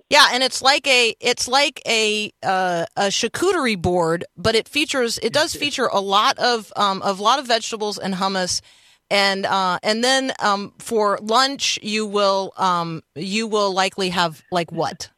Yeah, 0.10 0.27
and 0.34 0.43
it's 0.43 0.62
like 0.62 0.86
a 0.86 1.15
it's 1.21 1.47
like 1.47 1.82
a 1.88 2.32
uh, 2.43 2.86
a 2.97 3.03
charcuterie 3.03 3.82
board, 3.82 4.25
but 4.38 4.53
it 4.53 4.67
features 4.67 5.17
it 5.23 5.32
does 5.34 5.56
feature 5.63 5.86
a 5.88 6.01
lot 6.01 6.38
of 6.39 6.71
um, 6.75 7.01
of 7.03 7.19
lot 7.21 7.39
of 7.39 7.47
vegetables 7.47 7.97
and 7.97 8.15
hummus, 8.15 8.62
and 9.10 9.45
uh, 9.45 9.79
and 9.82 10.03
then 10.03 10.34
um, 10.39 10.73
for 10.77 11.17
lunch 11.21 11.79
you 11.82 12.06
will 12.06 12.51
um, 12.58 13.01
you 13.15 13.47
will 13.47 13.73
likely 13.73 14.10
have 14.10 14.43
like 14.51 14.71
what? 14.71 15.10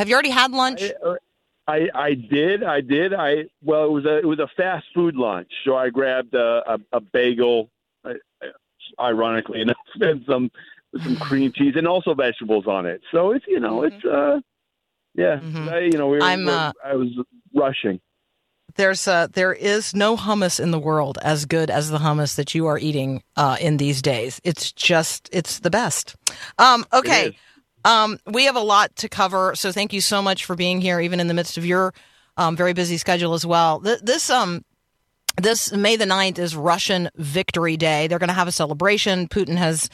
Have 0.00 0.08
you 0.08 0.14
already 0.14 0.30
had 0.30 0.50
lunch? 0.52 0.80
I, 0.82 1.16
I 1.68 1.88
I 1.94 2.14
did 2.14 2.64
I 2.64 2.80
did 2.80 3.12
I 3.12 3.44
well 3.62 3.84
it 3.84 3.90
was 3.90 4.04
a 4.06 4.16
it 4.16 4.24
was 4.24 4.38
a 4.38 4.48
fast 4.56 4.86
food 4.94 5.14
lunch 5.14 5.50
so 5.62 5.76
I 5.76 5.90
grabbed 5.90 6.34
a 6.34 6.62
a, 6.74 6.78
a 6.92 7.00
bagel 7.00 7.68
I, 8.02 8.12
I- 8.42 9.04
ironically 9.10 9.60
enough 9.60 9.76
and 10.00 10.24
some 10.26 10.50
some 11.04 11.16
cream 11.16 11.52
cheese 11.54 11.74
and 11.76 11.86
also 11.86 12.14
vegetables 12.14 12.66
on 12.66 12.86
it 12.86 13.02
so 13.12 13.32
it's 13.32 13.44
you 13.46 13.60
know 13.60 13.82
it's 13.82 14.02
uh 14.06 14.40
yeah 15.14 15.36
Mhm. 15.36 15.68
I, 15.70 15.78
you 15.80 15.98
know 15.98 16.08
we 16.08 16.16
were, 16.16 16.22
I'm, 16.24 16.48
uh, 16.48 16.72
I 16.82 16.94
was 16.94 17.08
rushing 17.54 18.00
There's 18.76 19.06
uh, 19.06 19.26
there 19.30 19.52
is 19.52 19.94
no 19.94 20.16
hummus 20.16 20.58
in 20.58 20.70
the 20.70 20.78
world 20.78 21.18
as 21.22 21.44
good 21.44 21.68
as 21.70 21.90
the 21.90 21.98
hummus 21.98 22.36
that 22.36 22.54
you 22.54 22.66
are 22.68 22.78
eating 22.78 23.22
uh, 23.36 23.56
in 23.60 23.76
these 23.76 24.00
days. 24.00 24.40
It's 24.44 24.72
just 24.72 25.28
it's 25.32 25.58
the 25.60 25.70
best. 25.70 26.16
Um, 26.58 26.86
okay. 26.92 27.36
Um, 27.84 28.18
we 28.26 28.44
have 28.44 28.56
a 28.56 28.60
lot 28.60 28.94
to 28.96 29.08
cover, 29.08 29.54
so 29.54 29.72
thank 29.72 29.92
you 29.92 30.00
so 30.00 30.20
much 30.20 30.44
for 30.44 30.54
being 30.54 30.80
here, 30.80 31.00
even 31.00 31.20
in 31.20 31.26
the 31.28 31.34
midst 31.34 31.56
of 31.56 31.64
your 31.64 31.94
um, 32.36 32.56
very 32.56 32.72
busy 32.72 32.96
schedule 32.96 33.34
as 33.34 33.44
well. 33.46 33.80
Th- 33.80 34.00
this 34.00 34.28
um, 34.30 34.64
this 35.40 35.72
May 35.72 35.96
the 35.96 36.04
9th 36.04 36.38
is 36.38 36.54
Russian 36.56 37.08
Victory 37.16 37.76
Day. 37.76 38.06
They're 38.06 38.18
going 38.18 38.28
to 38.28 38.34
have 38.34 38.48
a 38.48 38.52
celebration. 38.52 39.28
Putin 39.28 39.56
has 39.56 39.88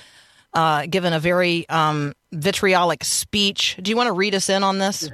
uh, 0.55 0.87
given 0.87 1.13
a 1.13 1.21
very 1.21 1.69
um, 1.69 2.15
vitriolic 2.33 3.05
speech. 3.05 3.77
Do 3.81 3.91
you 3.91 3.97
want 3.97 4.09
to 4.09 4.13
read 4.13 4.35
us 4.35 4.49
in 4.49 4.63
on 4.65 4.79
this? 4.79 5.09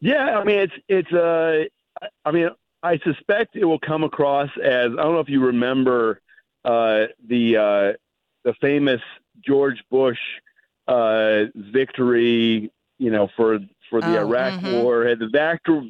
yeah 0.00 0.38
I 0.38 0.44
mean 0.44 0.58
it's 0.60 0.72
it's 0.88 1.12
uh 1.12 1.64
I- 2.02 2.08
I 2.24 2.30
mean 2.30 2.50
I 2.82 2.98
suspect 2.98 3.56
it 3.56 3.64
will 3.64 3.80
come 3.80 4.04
across 4.04 4.48
as 4.62 4.92
I 4.92 5.02
don't 5.02 5.14
know 5.14 5.20
if 5.20 5.28
you 5.28 5.44
remember 5.44 6.20
uh 6.64 7.06
the 7.26 7.56
uh 7.56 7.92
the 8.44 8.54
famous 8.60 9.00
George 9.44 9.82
Bush 9.90 10.18
uh, 10.88 11.44
victory, 11.54 12.72
you 12.98 13.10
know, 13.10 13.28
for 13.36 13.60
for 13.90 14.00
the 14.00 14.18
Oh, 14.18 14.26
Iraq 14.26 14.60
mhm. 14.60 14.82
War. 14.82 15.06
Had 15.06 15.20
the 15.20 15.28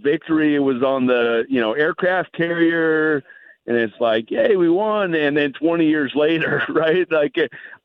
victory 0.03 0.55
it 0.57 0.61
was 0.61 0.83
on 0.83 1.07
the 1.07 1.47
you 1.49 1.61
know 1.61 1.73
aircraft 1.73 2.33
carrier, 2.33 3.23
and 3.67 3.77
it's 3.77 3.99
like, 4.01 4.31
yay, 4.31 4.57
we 4.57 4.69
won. 4.69 5.15
And 5.15 5.37
then 5.37 5.53
20 5.53 5.87
years 5.87 6.13
later, 6.15 6.63
right? 6.69 7.11
Like, 7.11 7.37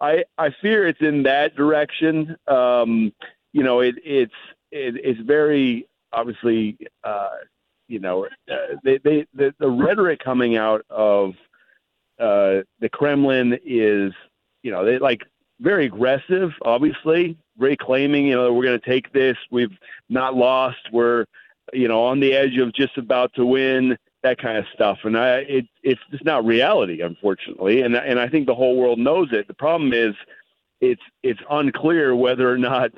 I 0.02 0.24
I 0.38 0.50
fear 0.62 0.88
it's 0.88 1.02
in 1.02 1.24
that 1.24 1.56
direction. 1.56 2.36
Um, 2.48 3.14
you 3.54 3.64
know, 3.64 3.80
it 3.82 3.96
it's 4.04 4.34
it, 4.72 4.96
it's 5.04 5.20
very 5.22 5.88
obviously, 6.12 6.78
uh, 7.04 7.30
you 7.88 8.00
know, 8.00 8.26
uh, 8.52 8.76
they, 8.84 8.98
they 9.00 9.26
the 9.34 9.54
the 9.60 9.70
rhetoric 9.70 10.20
coming 10.24 10.58
out 10.58 10.86
of 10.90 11.34
uh, 12.20 12.62
the 12.80 12.90
Kremlin 12.92 13.60
is, 13.66 14.14
you 14.64 14.72
know, 14.72 14.86
they 14.86 15.00
like 15.00 15.22
very 15.64 15.86
aggressive, 15.86 16.52
obviously, 16.64 17.38
very 17.58 17.78
claiming, 17.78 18.28
you 18.28 18.36
know, 18.36 18.54
we're 18.54 18.66
going 18.66 18.80
to 18.80 18.86
take 18.86 19.12
this. 19.14 19.38
We've 19.50 19.76
not 20.10 20.36
lost. 20.36 20.78
We're, 20.92 21.26
you 21.72 21.88
know, 21.88 22.04
on 22.04 22.20
the 22.20 22.34
edge 22.34 22.58
of 22.58 22.74
just 22.74 22.98
about 22.98 23.34
to 23.36 23.46
win. 23.46 23.98
That 24.24 24.38
kind 24.38 24.58
of 24.58 24.64
stuff, 24.74 25.00
and 25.04 25.18
I, 25.18 25.40
it, 25.40 25.66
it's 25.84 26.00
just 26.10 26.24
not 26.24 26.46
reality, 26.46 27.02
unfortunately, 27.02 27.82
and 27.82 27.94
and 27.94 28.18
I 28.18 28.30
think 28.30 28.48
the 28.48 28.56
whole 28.56 28.78
world 28.78 28.98
knows 28.98 29.34
it. 29.34 29.50
The 29.50 29.54
problem 29.54 29.92
is, 29.92 30.16
it's 30.80 31.02
it's 31.24 31.42
unclear 31.50 32.16
whether 32.16 32.50
or 32.50 32.58
not 32.58 32.92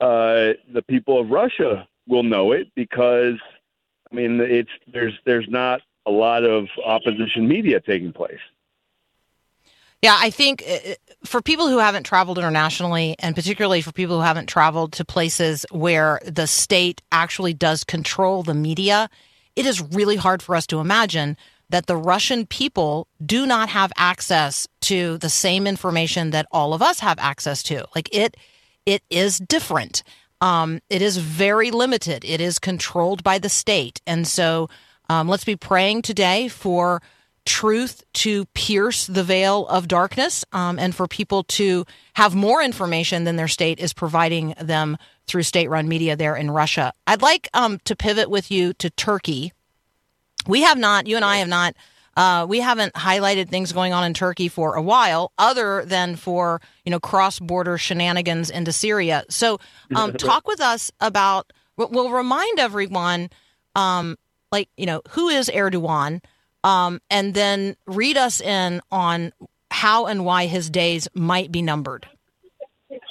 uh, 0.00 0.54
the 0.72 0.82
people 0.88 1.20
of 1.20 1.28
Russia 1.28 1.86
will 2.08 2.22
know 2.22 2.52
it 2.52 2.68
because, 2.74 3.38
I 4.10 4.14
mean, 4.14 4.40
it's 4.40 4.70
there's 4.90 5.12
there's 5.26 5.46
not 5.50 5.82
a 6.06 6.10
lot 6.10 6.42
of 6.42 6.68
opposition 6.86 7.46
media 7.46 7.78
taking 7.78 8.14
place. 8.14 8.40
Yeah, 10.02 10.16
I 10.18 10.30
think 10.30 10.64
uh, 10.68 10.94
for 11.24 11.40
people 11.40 11.68
who 11.68 11.78
haven't 11.78 12.02
traveled 12.02 12.36
internationally, 12.36 13.14
and 13.20 13.36
particularly 13.36 13.82
for 13.82 13.92
people 13.92 14.16
who 14.16 14.22
haven't 14.22 14.46
traveled 14.46 14.92
to 14.94 15.04
places 15.04 15.64
where 15.70 16.20
the 16.26 16.48
state 16.48 17.00
actually 17.12 17.54
does 17.54 17.84
control 17.84 18.42
the 18.42 18.54
media, 18.54 19.08
it 19.54 19.64
is 19.64 19.80
really 19.80 20.16
hard 20.16 20.42
for 20.42 20.56
us 20.56 20.66
to 20.66 20.80
imagine 20.80 21.36
that 21.70 21.86
the 21.86 21.96
Russian 21.96 22.46
people 22.46 23.06
do 23.24 23.46
not 23.46 23.68
have 23.68 23.92
access 23.96 24.66
to 24.80 25.18
the 25.18 25.30
same 25.30 25.68
information 25.68 26.30
that 26.30 26.46
all 26.50 26.74
of 26.74 26.82
us 26.82 26.98
have 26.98 27.18
access 27.20 27.62
to. 27.62 27.86
Like 27.94 28.08
it, 28.12 28.36
it 28.84 29.02
is 29.08 29.38
different. 29.38 30.02
Um, 30.40 30.80
it 30.90 31.00
is 31.00 31.16
very 31.18 31.70
limited. 31.70 32.24
It 32.24 32.40
is 32.40 32.58
controlled 32.58 33.22
by 33.22 33.38
the 33.38 33.48
state, 33.48 34.00
and 34.06 34.26
so 34.26 34.68
um, 35.08 35.28
let's 35.28 35.44
be 35.44 35.54
praying 35.54 36.02
today 36.02 36.48
for 36.48 37.00
truth 37.44 38.04
to 38.12 38.44
pierce 38.54 39.06
the 39.06 39.24
veil 39.24 39.66
of 39.66 39.88
darkness 39.88 40.44
um, 40.52 40.78
and 40.78 40.94
for 40.94 41.08
people 41.08 41.42
to 41.44 41.84
have 42.14 42.34
more 42.34 42.62
information 42.62 43.24
than 43.24 43.36
their 43.36 43.48
state 43.48 43.80
is 43.80 43.92
providing 43.92 44.54
them 44.60 44.96
through 45.26 45.42
state 45.42 45.68
run 45.68 45.88
media 45.88 46.16
there 46.16 46.36
in 46.36 46.50
Russia. 46.50 46.92
I'd 47.06 47.22
like 47.22 47.48
um, 47.54 47.78
to 47.84 47.96
pivot 47.96 48.30
with 48.30 48.50
you 48.50 48.72
to 48.74 48.90
Turkey. 48.90 49.52
we 50.46 50.62
have 50.62 50.78
not. 50.78 51.06
You 51.06 51.16
and 51.16 51.24
I 51.24 51.38
have 51.38 51.48
not. 51.48 51.74
Uh, 52.14 52.44
we 52.46 52.60
haven't 52.60 52.92
highlighted 52.92 53.48
things 53.48 53.72
going 53.72 53.92
on 53.92 54.04
in 54.04 54.12
Turkey 54.12 54.48
for 54.48 54.74
a 54.74 54.82
while, 54.82 55.32
other 55.38 55.84
than 55.86 56.14
for 56.16 56.60
you 56.84 56.90
know 56.90 57.00
cross-border 57.00 57.78
shenanigans 57.78 58.50
into 58.50 58.72
Syria. 58.72 59.24
So, 59.30 59.58
um, 59.94 60.12
talk 60.18 60.46
with 60.46 60.60
us 60.60 60.90
about. 61.00 61.52
We'll 61.78 62.10
remind 62.10 62.60
everyone, 62.60 63.30
um, 63.74 64.18
like 64.52 64.68
you 64.76 64.84
know, 64.84 65.00
who 65.10 65.28
is 65.28 65.48
Erdogan, 65.48 66.20
um, 66.64 67.00
and 67.10 67.34
then 67.34 67.76
read 67.86 68.16
us 68.16 68.40
in 68.40 68.80
on 68.90 69.32
how 69.70 70.06
and 70.06 70.24
why 70.24 70.46
his 70.46 70.70
days 70.70 71.08
might 71.14 71.50
be 71.50 71.62
numbered. 71.62 72.06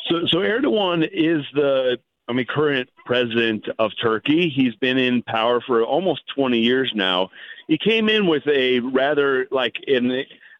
So, 0.09 0.27
so 0.27 0.37
Erdogan 0.39 1.07
is 1.11 1.43
the, 1.53 1.97
I 2.27 2.33
mean, 2.33 2.45
current 2.45 2.89
president 3.05 3.67
of 3.79 3.91
Turkey. 4.01 4.49
He's 4.49 4.75
been 4.75 4.97
in 4.97 5.23
power 5.23 5.61
for 5.61 5.83
almost 5.83 6.21
20 6.35 6.59
years 6.59 6.91
now. 6.95 7.29
He 7.67 7.77
came 7.77 8.09
in 8.09 8.27
with 8.27 8.45
a 8.47 8.79
rather 8.79 9.47
like 9.51 9.75
an, 9.87 10.11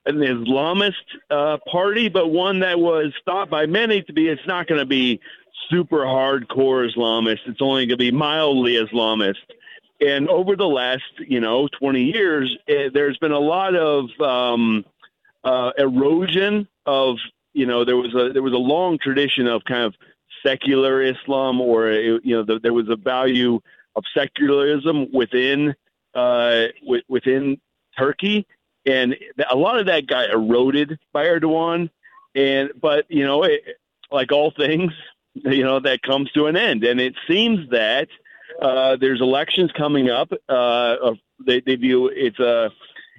an 0.06 0.16
Islamist 0.16 0.94
uh, 1.30 1.58
party, 1.70 2.10
but 2.10 2.28
one 2.30 2.60
that 2.60 2.80
was 2.80 3.14
thought 3.26 3.50
by 3.50 3.66
many 3.66 4.02
to 4.04 4.14
be 4.14 4.28
it's 4.28 4.46
not 4.48 4.68
going 4.68 4.80
to 4.80 4.86
be 4.86 5.20
super 5.70 6.00
hardcore 6.00 6.90
Islamist. 6.90 7.40
It's 7.46 7.62
only 7.62 7.86
going 7.86 7.90
to 7.90 7.98
be 7.98 8.12
mildly 8.12 8.74
Islamist. 8.74 9.36
And 10.02 10.28
over 10.30 10.56
the 10.56 10.68
last, 10.68 11.04
you 11.20 11.40
know, 11.40 11.68
20 11.68 12.04
years, 12.04 12.58
eh, 12.68 12.90
there's 12.92 13.18
been 13.20 13.32
a 13.32 13.40
lot 13.40 13.76
of 13.76 14.10
um, 14.20 14.84
uh, 15.44 15.72
erosion 15.78 16.68
of 16.86 17.18
you 17.54 17.66
know 17.66 17.84
there 17.84 17.98
was 17.98 18.14
a 18.16 18.32
there 18.34 18.42
was 18.42 18.54
a 18.54 18.58
long 18.58 18.98
tradition 18.98 19.48
of 19.48 19.64
kind 19.66 19.84
of 19.84 19.94
secular 20.44 21.04
Islam, 21.04 21.62
or 21.62 21.92
you 21.92 22.36
know 22.36 22.44
the, 22.44 22.60
there 22.60 22.74
was 22.74 22.90
a 22.90 22.96
value 22.96 23.60
of 23.96 24.04
secularism 24.14 25.12
within 25.12 25.76
uh, 26.16 26.68
w- 26.82 27.04
within 27.08 27.60
Turkey, 27.98 28.48
and 28.86 29.16
a 29.50 29.56
lot 29.56 29.80
of 29.80 29.86
that 29.88 30.08
got 30.08 30.30
eroded 30.30 30.98
by 31.14 31.26
Erdogan. 31.26 31.90
And 32.34 32.72
but 32.80 33.06
you 33.10 33.26
know, 33.26 33.44
it, 33.44 33.62
like 34.12 34.32
all 34.32 34.52
things, 34.52 34.94
you 35.34 35.64
know 35.64 35.80
that 35.80 36.02
comes 36.02 36.32
to 36.32 36.48
an 36.48 36.56
end, 36.56 36.84
and 36.84 37.00
it 37.00 37.16
seems 37.28 37.70
that 37.70 38.08
uh, 38.62 38.96
there's 38.98 39.22
elections 39.22 39.72
coming 39.72 40.10
up. 40.10 40.32
Uh, 40.50 41.14
they, 41.46 41.60
they 41.62 41.76
view 41.76 42.08
it's 42.08 42.40
a 42.40 42.72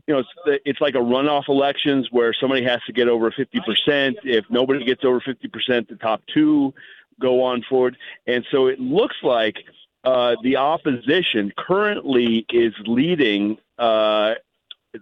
you 0.06 0.14
know, 0.14 0.20
it's 0.20 0.62
it's 0.64 0.80
like 0.80 0.94
a 0.94 0.98
runoff 0.98 1.48
elections 1.48 2.08
where 2.10 2.34
somebody 2.34 2.64
has 2.64 2.80
to 2.86 2.92
get 2.92 3.08
over 3.08 3.30
50%. 3.30 4.16
If 4.24 4.44
nobody 4.50 4.84
gets 4.84 5.04
over 5.04 5.20
50%, 5.20 5.88
the 5.88 5.96
top 5.96 6.22
two 6.32 6.74
go 7.20 7.42
on 7.42 7.62
forward. 7.62 7.96
And 8.26 8.44
so 8.50 8.66
it 8.66 8.80
looks 8.80 9.16
like 9.22 9.58
uh, 10.04 10.36
the 10.42 10.56
opposition 10.56 11.52
currently 11.56 12.44
is 12.50 12.74
leading 12.84 13.58
uh, 13.78 14.34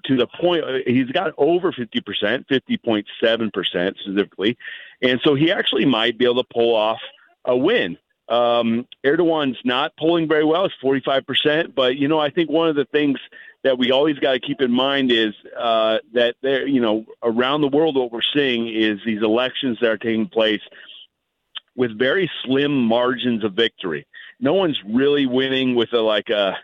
to 0.04 0.16
the 0.16 0.26
point 0.26 0.64
uh, 0.64 0.78
he's 0.86 1.10
got 1.10 1.32
over 1.38 1.72
50%, 1.72 2.46
50.7% 2.46 3.98
specifically. 3.98 4.58
And 5.02 5.20
so 5.24 5.34
he 5.34 5.50
actually 5.50 5.86
might 5.86 6.18
be 6.18 6.26
able 6.26 6.42
to 6.42 6.48
pull 6.52 6.76
off 6.76 7.00
a 7.46 7.56
win. 7.56 7.96
Um, 8.30 8.86
Erdogan's 9.04 9.58
not 9.64 9.96
polling 9.98 10.28
very 10.28 10.44
well. 10.44 10.64
It's 10.64 10.74
45%. 10.82 11.74
But, 11.74 11.96
you 11.96 12.08
know, 12.08 12.18
I 12.18 12.30
think 12.30 12.48
one 12.48 12.68
of 12.68 12.76
the 12.76 12.84
things 12.86 13.18
that 13.64 13.76
we 13.76 13.90
always 13.90 14.18
got 14.18 14.32
to 14.32 14.40
keep 14.40 14.60
in 14.60 14.70
mind 14.70 15.12
is 15.12 15.34
uh, 15.58 15.98
that 16.14 16.36
there, 16.40 16.66
you 16.66 16.80
know, 16.80 17.04
around 17.22 17.60
the 17.60 17.68
world, 17.68 17.96
what 17.96 18.12
we're 18.12 18.20
seeing 18.34 18.68
is 18.68 19.00
these 19.04 19.22
elections 19.22 19.78
that 19.80 19.90
are 19.90 19.98
taking 19.98 20.28
place 20.28 20.62
with 21.76 21.98
very 21.98 22.30
slim 22.44 22.84
margins 22.84 23.44
of 23.44 23.54
victory. 23.54 24.06
No 24.38 24.54
one's 24.54 24.78
really 24.88 25.26
winning 25.26 25.74
with 25.74 25.92
a 25.92 26.00
like 26.00 26.30
a, 26.30 26.56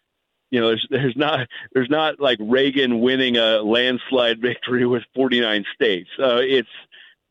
you 0.51 0.61
know, 0.61 0.69
there's 0.69 0.87
there's 0.91 1.17
not 1.17 1.49
there's 1.75 1.91
not 1.91 2.21
like 2.21 2.39
Reagan 2.41 3.01
winning 3.01 3.37
a 3.37 3.61
landslide 3.61 4.41
victory 4.43 4.87
with 4.87 5.03
49 5.15 5.65
states. 5.75 6.09
Uh, 6.19 6.41
it's 6.43 6.69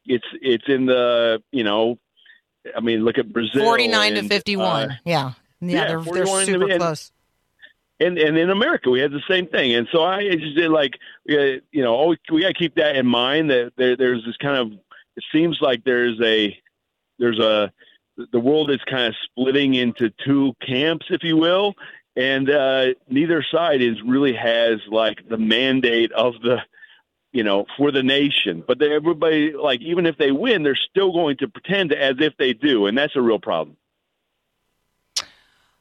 it's 0.06 0.26
it's 0.41 0.65
in 0.67 0.86
the 0.86 1.41
you 1.52 1.63
know, 1.63 1.98
I 2.75 2.80
mean, 2.80 3.04
look 3.04 3.17
at 3.17 3.32
Brazil. 3.32 3.63
49 3.63 4.17
and, 4.17 4.30
to 4.30 4.36
51. 4.36 4.91
uh, 4.91 4.95
yeah. 5.06 5.32
Yeah, 5.62 5.71
yeah, 5.71 5.88
they're, 5.88 6.01
they're 6.01 6.45
super 6.45 6.69
and- 6.69 6.80
close. 6.80 7.12
and 7.99 8.17
and 8.17 8.38
in 8.38 8.49
America 8.49 8.89
we 8.89 8.99
had 8.99 9.12
the 9.12 9.23
same 9.28 9.47
thing. 9.47 9.73
And 9.73 9.88
so 9.91 10.04
I 10.04 10.30
just 10.30 10.56
did 10.56 10.69
like 10.69 10.93
uh, 11.30 11.60
you 11.71 11.82
know 11.82 11.95
always, 11.95 12.19
we 12.32 12.41
got 12.41 12.49
to 12.49 12.54
keep 12.54 12.75
that 12.75 12.95
in 12.97 13.08
mind 13.08 13.49
that 13.49 13.71
there, 13.78 13.95
there's 13.95 14.23
this 14.25 14.38
kind 14.38 14.58
of 14.58 14.80
it 15.15 15.23
seems 15.32 15.60
like 15.62 15.84
there's 15.86 16.19
a 16.21 16.58
there's 17.19 17.39
a 17.39 17.71
the 18.32 18.39
world 18.39 18.69
is 18.69 18.80
kind 18.89 19.08
of 19.08 19.15
splitting 19.23 19.73
into 19.75 20.12
two 20.25 20.54
camps, 20.65 21.06
if 21.10 21.23
you 21.23 21.38
will, 21.38 21.73
and 22.15 22.49
uh, 22.49 22.88
neither 23.10 23.43
side 23.51 23.82
is 23.82 23.95
really 24.06 24.34
has 24.34 24.80
like 24.89 25.28
the 25.30 25.38
mandate 25.38 26.12
of 26.12 26.34
the 26.41 26.58
you 27.36 27.43
know 27.43 27.65
for 27.78 27.91
the 27.91 28.02
nation. 28.02 28.63
But 28.65 28.80
they, 28.80 28.95
everybody 28.95 29.54
like 29.54 29.82
even 29.82 30.06
if 30.06 30.17
they 30.17 30.32
win, 30.32 30.63
they're 30.63 30.80
still 30.89 31.12
going 31.12 31.38
to 31.38 31.48
pretend 31.48 31.91
as 31.91 32.15
if 32.19 32.36
they 32.38 32.54
do, 32.54 32.88
and 32.88 32.98
that's 32.98 33.15
a 33.15 33.21
real 33.21 33.39
problem. 33.39 33.76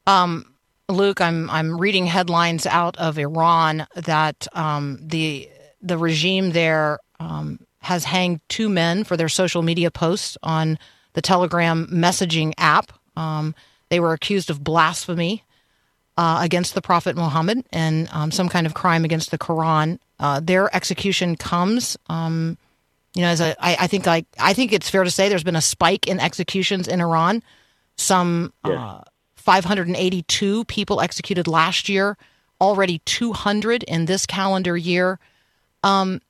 Um, 0.06 0.54
Luke, 0.88 1.20
I'm 1.20 1.48
I'm 1.48 1.80
reading 1.80 2.06
headlines 2.06 2.66
out 2.66 2.96
of 2.96 3.18
Iran 3.18 3.86
that 3.94 4.48
um, 4.52 4.98
the 5.00 5.48
the 5.80 5.96
regime 5.96 6.50
there 6.50 6.98
um, 7.20 7.60
has 7.78 8.04
hanged 8.04 8.40
two 8.48 8.68
men 8.68 9.04
for 9.04 9.16
their 9.16 9.28
social 9.28 9.62
media 9.62 9.92
posts 9.92 10.36
on 10.42 10.76
the 11.12 11.22
Telegram 11.22 11.86
messaging 11.86 12.52
app. 12.58 12.92
Um, 13.16 13.54
they 13.90 14.00
were 14.00 14.12
accused 14.12 14.50
of 14.50 14.64
blasphemy 14.64 15.44
uh, 16.16 16.38
against 16.42 16.74
the 16.74 16.82
Prophet 16.82 17.16
Muhammad 17.16 17.64
and 17.72 18.08
um, 18.12 18.30
some 18.30 18.48
kind 18.48 18.66
of 18.66 18.74
crime 18.74 19.04
against 19.04 19.30
the 19.30 19.38
Quran. 19.38 19.98
Uh, 20.20 20.40
their 20.40 20.74
execution 20.74 21.36
comes, 21.36 21.96
um, 22.08 22.56
you 23.14 23.22
know, 23.22 23.28
as 23.28 23.40
a, 23.40 23.56
I, 23.64 23.76
I 23.80 23.86
think 23.86 24.06
like 24.06 24.26
I 24.38 24.54
think 24.54 24.72
it's 24.72 24.88
fair 24.88 25.04
to 25.04 25.10
say 25.10 25.28
there's 25.28 25.44
been 25.44 25.56
a 25.56 25.60
spike 25.60 26.06
in 26.06 26.20
executions 26.20 26.88
in 26.88 27.00
Iran. 27.00 27.42
Some 27.96 28.52
uh, 28.64 29.02
582 29.36 30.64
people 30.64 31.00
executed 31.00 31.46
last 31.46 31.88
year, 31.88 32.16
already 32.60 33.00
200 33.04 33.82
in 33.84 34.06
this 34.06 34.26
calendar 34.26 34.76
year. 34.76 35.18
Um, 35.82 36.20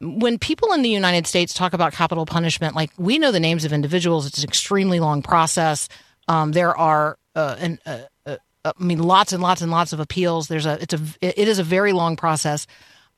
when 0.00 0.38
people 0.38 0.72
in 0.72 0.82
the 0.82 0.90
United 0.90 1.26
States 1.26 1.54
talk 1.54 1.72
about 1.72 1.92
capital 1.92 2.26
punishment, 2.26 2.74
like 2.74 2.90
we 2.98 3.18
know 3.18 3.30
the 3.30 3.40
names 3.40 3.64
of 3.64 3.72
individuals, 3.72 4.26
it's 4.26 4.38
an 4.38 4.44
extremely 4.44 5.00
long 5.00 5.22
process. 5.22 5.88
Um, 6.28 6.52
there 6.52 6.76
are, 6.76 7.18
uh, 7.34 7.56
an, 7.58 7.78
uh, 7.86 8.00
uh, 8.26 8.36
I 8.78 8.82
mean, 8.82 9.02
lots 9.02 9.32
and 9.32 9.42
lots 9.42 9.62
and 9.62 9.70
lots 9.70 9.92
of 9.92 10.00
appeals. 10.00 10.48
There's 10.48 10.66
a, 10.66 10.78
it's 10.80 10.94
a, 10.94 11.00
it 11.20 11.48
is 11.48 11.58
a 11.58 11.64
very 11.64 11.92
long 11.92 12.16
process. 12.16 12.66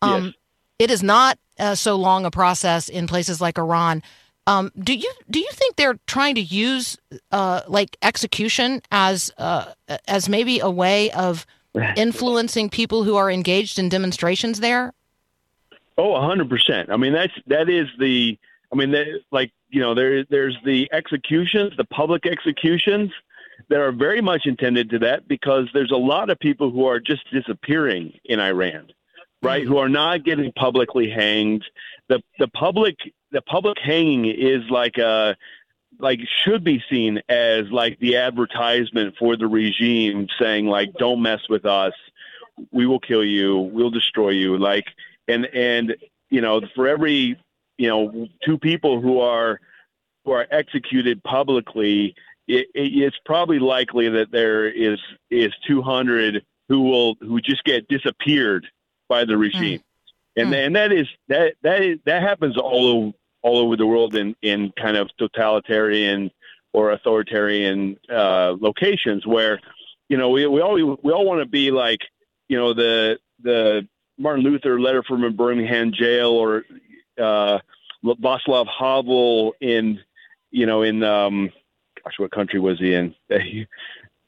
Um, 0.02 0.26
Yes. 0.26 0.34
It 0.78 0.92
is 0.92 1.02
not 1.02 1.38
uh, 1.58 1.74
so 1.74 1.96
long 1.96 2.24
a 2.24 2.30
process 2.30 2.88
in 2.88 3.08
places 3.08 3.40
like 3.40 3.58
Iran. 3.58 4.02
Um, 4.46 4.70
do 4.78 4.94
you 4.94 5.12
do 5.28 5.40
you 5.40 5.48
think 5.52 5.76
they're 5.76 5.98
trying 6.06 6.36
to 6.36 6.40
use 6.40 6.96
uh, 7.32 7.62
like 7.66 7.96
execution 8.00 8.80
as 8.90 9.32
uh, 9.36 9.72
as 10.06 10.28
maybe 10.28 10.60
a 10.60 10.70
way 10.70 11.10
of 11.10 11.44
influencing 11.96 12.70
people 12.70 13.04
who 13.04 13.16
are 13.16 13.30
engaged 13.30 13.78
in 13.78 13.88
demonstrations 13.88 14.60
there? 14.60 14.94
Oh, 15.98 16.14
a 16.14 16.20
hundred 16.20 16.48
percent. 16.48 16.90
I 16.90 16.96
mean, 16.96 17.12
that's 17.12 17.34
that 17.48 17.68
is 17.68 17.88
the. 17.98 18.38
I 18.72 18.76
mean, 18.76 18.92
that, 18.92 19.06
like 19.32 19.52
you 19.68 19.80
know, 19.80 19.94
there 19.94 20.24
there's 20.24 20.56
the 20.64 20.88
executions, 20.92 21.76
the 21.76 21.84
public 21.84 22.24
executions 22.24 23.10
that 23.68 23.80
are 23.80 23.92
very 23.92 24.20
much 24.20 24.46
intended 24.46 24.90
to 24.90 24.98
that 25.00 25.28
because 25.28 25.68
there's 25.74 25.90
a 25.90 25.96
lot 25.96 26.30
of 26.30 26.38
people 26.38 26.70
who 26.70 26.86
are 26.86 27.00
just 27.00 27.30
disappearing 27.30 28.12
in 28.24 28.40
Iran, 28.40 28.88
right? 29.42 29.64
Who 29.64 29.76
are 29.78 29.88
not 29.88 30.24
getting 30.24 30.52
publicly 30.52 31.10
hanged. 31.10 31.64
The 32.08 32.22
the 32.38 32.48
public 32.48 32.96
the 33.30 33.42
public 33.42 33.78
hanging 33.78 34.24
is 34.24 34.62
like 34.70 34.96
a 34.98 35.36
like 35.98 36.20
should 36.44 36.64
be 36.64 36.82
seen 36.88 37.20
as 37.28 37.70
like 37.70 37.98
the 37.98 38.16
advertisement 38.16 39.16
for 39.18 39.36
the 39.36 39.46
regime 39.46 40.28
saying 40.40 40.66
like 40.66 40.92
don't 40.98 41.20
mess 41.20 41.40
with 41.48 41.66
us 41.66 41.92
we 42.72 42.86
will 42.86 43.00
kill 43.00 43.24
you 43.24 43.58
we'll 43.58 43.90
destroy 43.90 44.30
you 44.30 44.56
like 44.58 44.86
and 45.26 45.46
and 45.46 45.96
you 46.30 46.40
know 46.40 46.60
for 46.74 46.86
every 46.86 47.36
you 47.78 47.88
know 47.88 48.28
two 48.44 48.58
people 48.58 49.00
who 49.00 49.20
are 49.20 49.60
who 50.24 50.32
are 50.32 50.46
executed 50.50 51.22
publicly 51.24 52.14
it, 52.48 52.66
it, 52.74 53.02
it's 53.02 53.16
probably 53.24 53.58
likely 53.58 54.08
that 54.08 54.32
there 54.32 54.66
is 54.66 54.98
is 55.30 55.52
200 55.66 56.44
who 56.68 56.82
will 56.82 57.14
who 57.20 57.40
just 57.40 57.62
get 57.64 57.86
disappeared 57.88 58.66
by 59.08 59.24
the 59.24 59.36
regime. 59.36 59.80
And 60.36 60.50
and 60.66 60.76
that 60.76 60.92
is 60.92 61.06
that 61.28 61.54
that 61.62 61.82
is 61.82 61.98
that 62.06 62.22
happens 62.22 62.56
all 62.56 62.86
over 62.86 63.12
all 63.42 63.58
over 63.58 63.76
the 63.76 63.86
world 63.86 64.14
in 64.14 64.34
in 64.42 64.72
kind 64.80 64.96
of 64.96 65.08
totalitarian 65.18 66.30
or 66.72 66.92
authoritarian 66.92 67.96
uh, 68.10 68.54
locations 68.58 69.26
where 69.26 69.60
you 70.08 70.16
know 70.16 70.30
we 70.30 70.46
we 70.46 70.60
all 70.60 70.74
we 70.74 71.12
all 71.12 71.26
want 71.26 71.40
to 71.40 71.46
be 71.46 71.70
like 71.70 72.00
you 72.48 72.56
know 72.56 72.72
the 72.72 73.18
the 73.42 73.86
Martin 74.16 74.44
Luther 74.44 74.80
letter 74.80 75.02
from 75.02 75.24
a 75.24 75.30
Birmingham 75.30 75.92
jail 75.92 76.30
or 76.30 76.64
uh, 77.20 77.58
Václav 78.04 78.66
Havel 78.66 79.54
in 79.60 80.00
you 80.50 80.66
know 80.66 80.82
in 80.82 81.02
um, 81.02 81.50
gosh 82.08 82.18
what 82.18 82.30
country 82.30 82.60
was 82.60 82.78
he 82.78 82.94
in 82.94 83.14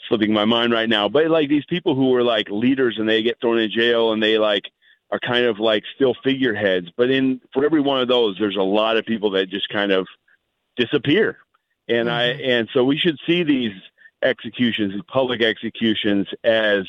slipping 0.09 0.33
my 0.33 0.45
mind 0.45 0.73
right 0.73 0.89
now. 0.89 1.09
But 1.09 1.29
like 1.29 1.49
these 1.49 1.65
people 1.69 1.95
who 1.95 2.11
were 2.11 2.23
like 2.23 2.49
leaders 2.51 2.97
and 2.99 3.09
they 3.09 3.23
get 3.23 3.41
thrown 3.41 3.59
in 3.59 3.71
jail 3.71 4.13
and 4.13 4.23
they 4.23 4.39
like 4.39 4.65
are 5.11 5.21
kind 5.21 5.47
of 5.47 5.59
like 5.59 5.85
still 5.95 6.15
figureheads. 6.23 6.89
But 6.97 7.11
in 7.11 7.41
for 7.53 7.65
every 7.65 7.81
one 7.81 8.01
of 8.01 8.09
those, 8.09 8.37
there's 8.39 8.57
a 8.57 8.63
lot 8.63 8.97
of 8.97 9.05
people 9.05 9.31
that 9.33 9.49
just 9.49 9.69
kind 9.69 9.93
of 9.93 10.07
disappear. 10.77 11.39
And 11.89 12.11
I 12.11 12.27
and 12.27 12.69
so 12.73 12.85
we 12.85 12.97
should 12.97 13.19
see 13.27 13.43
these 13.43 13.73
executions, 14.23 14.93
these 14.93 15.03
public 15.09 15.43
executions, 15.43 16.29
as 16.45 16.85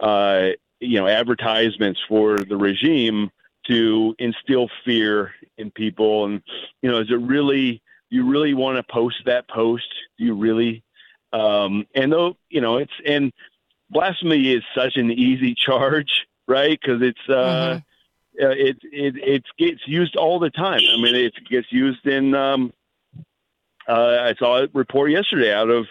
uh, 0.00 0.48
you 0.80 0.98
know 0.98 1.06
advertisements 1.06 2.00
for 2.08 2.40
the 2.44 2.56
regime 2.56 3.30
to 3.68 4.14
instill 4.18 4.68
fear 4.84 5.32
in 5.56 5.70
people. 5.70 6.26
And 6.26 6.42
you 6.82 6.90
know, 6.90 6.98
is 6.98 7.10
it 7.10 7.20
really 7.20 7.80
you 8.14 8.30
really 8.30 8.54
want 8.54 8.76
to 8.76 8.92
post 8.92 9.16
that 9.26 9.48
post? 9.48 9.88
Do 10.18 10.24
you 10.24 10.34
really? 10.34 10.82
Um, 11.32 11.86
and 11.94 12.12
though 12.12 12.36
you 12.48 12.60
know, 12.60 12.76
it's 12.76 12.92
and 13.06 13.32
blasphemy 13.90 14.52
is 14.52 14.62
such 14.74 14.96
an 14.96 15.10
easy 15.10 15.54
charge, 15.54 16.26
right? 16.46 16.78
Because 16.80 17.02
it's 17.02 17.28
uh, 17.28 17.80
uh, 18.40 18.48
it 18.48 18.78
it 18.82 19.16
it 19.16 19.44
gets 19.58 19.86
used 19.86 20.16
all 20.16 20.38
the 20.38 20.50
time. 20.50 20.80
I 20.92 21.00
mean, 21.00 21.14
it 21.14 21.34
gets 21.48 21.70
used 21.72 22.06
in. 22.06 22.34
Um, 22.34 22.72
uh, 23.86 24.18
I 24.20 24.34
saw 24.38 24.62
a 24.62 24.68
report 24.72 25.10
yesterday 25.10 25.52
out 25.52 25.70
of 25.70 25.86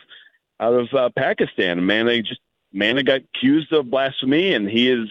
out 0.59 0.73
of 0.73 0.93
uh, 0.93 1.09
Pakistan. 1.15 1.79
A 1.79 1.81
man 1.81 2.05
they 2.05 2.21
just 2.21 2.41
man 2.71 3.03
got 3.05 3.21
accused 3.35 3.71
of 3.71 3.89
blasphemy, 3.89 4.53
and 4.53 4.69
he 4.69 4.89
is, 4.89 5.07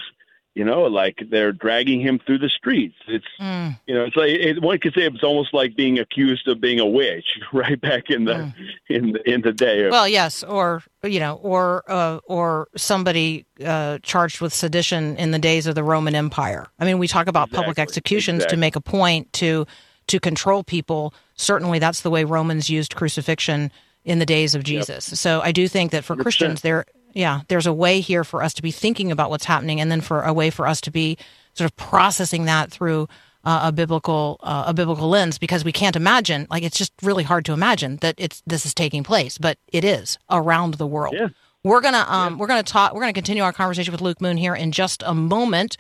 you 0.55 0.65
know, 0.65 0.83
like 0.83 1.23
they're 1.31 1.53
dragging 1.53 2.01
him 2.01 2.19
through 2.27 2.39
the 2.39 2.49
streets. 2.51 2.97
It's 3.09 3.25
Mm. 3.41 3.79
you 3.87 3.95
know, 3.95 4.05
it's 4.05 4.17
like 4.17 4.31
it, 4.31 4.61
one 4.63 4.79
could 4.79 4.93
say 4.95 5.03
it's 5.03 5.23
almost 5.23 5.55
like 5.55 5.75
being 5.77 5.99
accused 5.99 6.47
of 6.49 6.61
being 6.61 6.79
a 6.79 6.87
witch, 6.87 7.39
right 7.53 7.81
back 7.81 8.11
in 8.11 8.25
the 8.25 8.53
in 8.89 9.13
the 9.13 9.31
in 9.31 9.41
the 9.41 9.53
day. 9.53 9.89
Well, 9.89 10.07
yes, 10.07 10.43
or 10.43 10.83
you 11.03 11.21
know, 11.21 11.37
or 11.43 11.85
uh, 11.89 12.19
or 12.27 12.69
somebody 12.77 13.47
uh, 13.65 13.99
charged 14.03 14.41
with 14.41 14.53
sedition 14.53 15.17
in 15.17 15.31
the 15.31 15.39
days 15.39 15.67
of 15.67 15.75
the 15.75 15.83
Roman 15.85 16.15
Empire. 16.15 16.67
I 16.79 16.85
mean, 16.85 16.99
we 16.99 17.09
talk 17.09 17.27
about 17.29 17.51
public 17.51 17.79
Exactly, 17.79 17.83
executions 17.91 18.47
to 18.47 18.57
make 18.57 18.77
a 18.77 18.81
point 18.81 19.33
to 19.35 19.67
to 20.09 20.21
control 20.21 20.63
people. 20.65 21.15
Certainly, 21.35 21.79
that's 21.79 22.03
the 22.03 22.11
way 22.11 22.25
Romans 22.25 22.69
used 22.69 22.95
crucifixion 22.95 23.73
in 24.05 24.19
the 24.19 24.27
days 24.27 24.55
of 24.55 24.65
Jesus. 24.65 25.05
So 25.19 25.41
I 25.41 25.53
do 25.53 25.69
think 25.69 25.93
that 25.93 26.05
for 26.05 26.17
100%. 26.17 26.23
Christians, 26.23 26.61
there, 26.63 26.85
yeah, 27.15 27.41
there's 27.49 27.67
a 27.67 27.73
way 27.73 28.01
here 28.01 28.25
for 28.25 28.43
us 28.43 28.55
to 28.55 28.63
be 28.63 28.71
thinking 28.71 29.11
about 29.11 29.31
what's 29.31 29.45
happening, 29.45 29.81
and 29.81 29.91
then 29.91 30.01
for 30.01 30.23
a 30.23 30.33
way 30.33 30.51
for 30.51 30.67
us 30.67 30.81
to 30.83 30.91
be 30.91 31.19
sort 31.55 31.71
of 31.71 31.77
processing 31.77 32.47
that 32.47 32.71
through 32.71 33.09
uh, 33.45 33.63
a 33.65 33.73
biblical 33.73 34.39
uh, 34.43 34.65
a 34.69 34.75
biblical 34.75 35.09
lens 35.09 35.39
because 35.39 35.65
we 35.65 35.73
can't 35.73 35.97
imagine 35.97 36.47
like 36.51 36.63
it's 36.63 36.79
just 36.79 36.93
really 37.03 37.25
hard 37.25 37.45
to 37.45 37.53
imagine 37.53 37.97
that 37.97 38.15
it's 38.19 38.43
this 38.47 38.65
is 38.65 38.73
taking 38.75 39.03
place 39.03 39.37
but 39.39 39.59
it 39.73 39.85
is 39.85 40.19
around 40.31 40.75
the 40.75 40.87
world. 40.87 41.15
Yeah. 41.17 41.29
we're 41.65 41.81
gonna 41.81 42.05
um 42.09 42.39
we're 42.39 42.47
gonna 42.47 42.63
talk 42.63 42.95
we're 42.95 43.01
gonna 43.01 43.13
continue 43.13 43.43
our 43.43 43.53
conversation 43.53 43.91
with 43.93 44.01
luke 44.01 44.21
moon 44.21 44.37
here 44.37 44.55
in 44.55 44.71
just 44.71 45.03
a 45.05 45.15
moment 45.15 45.77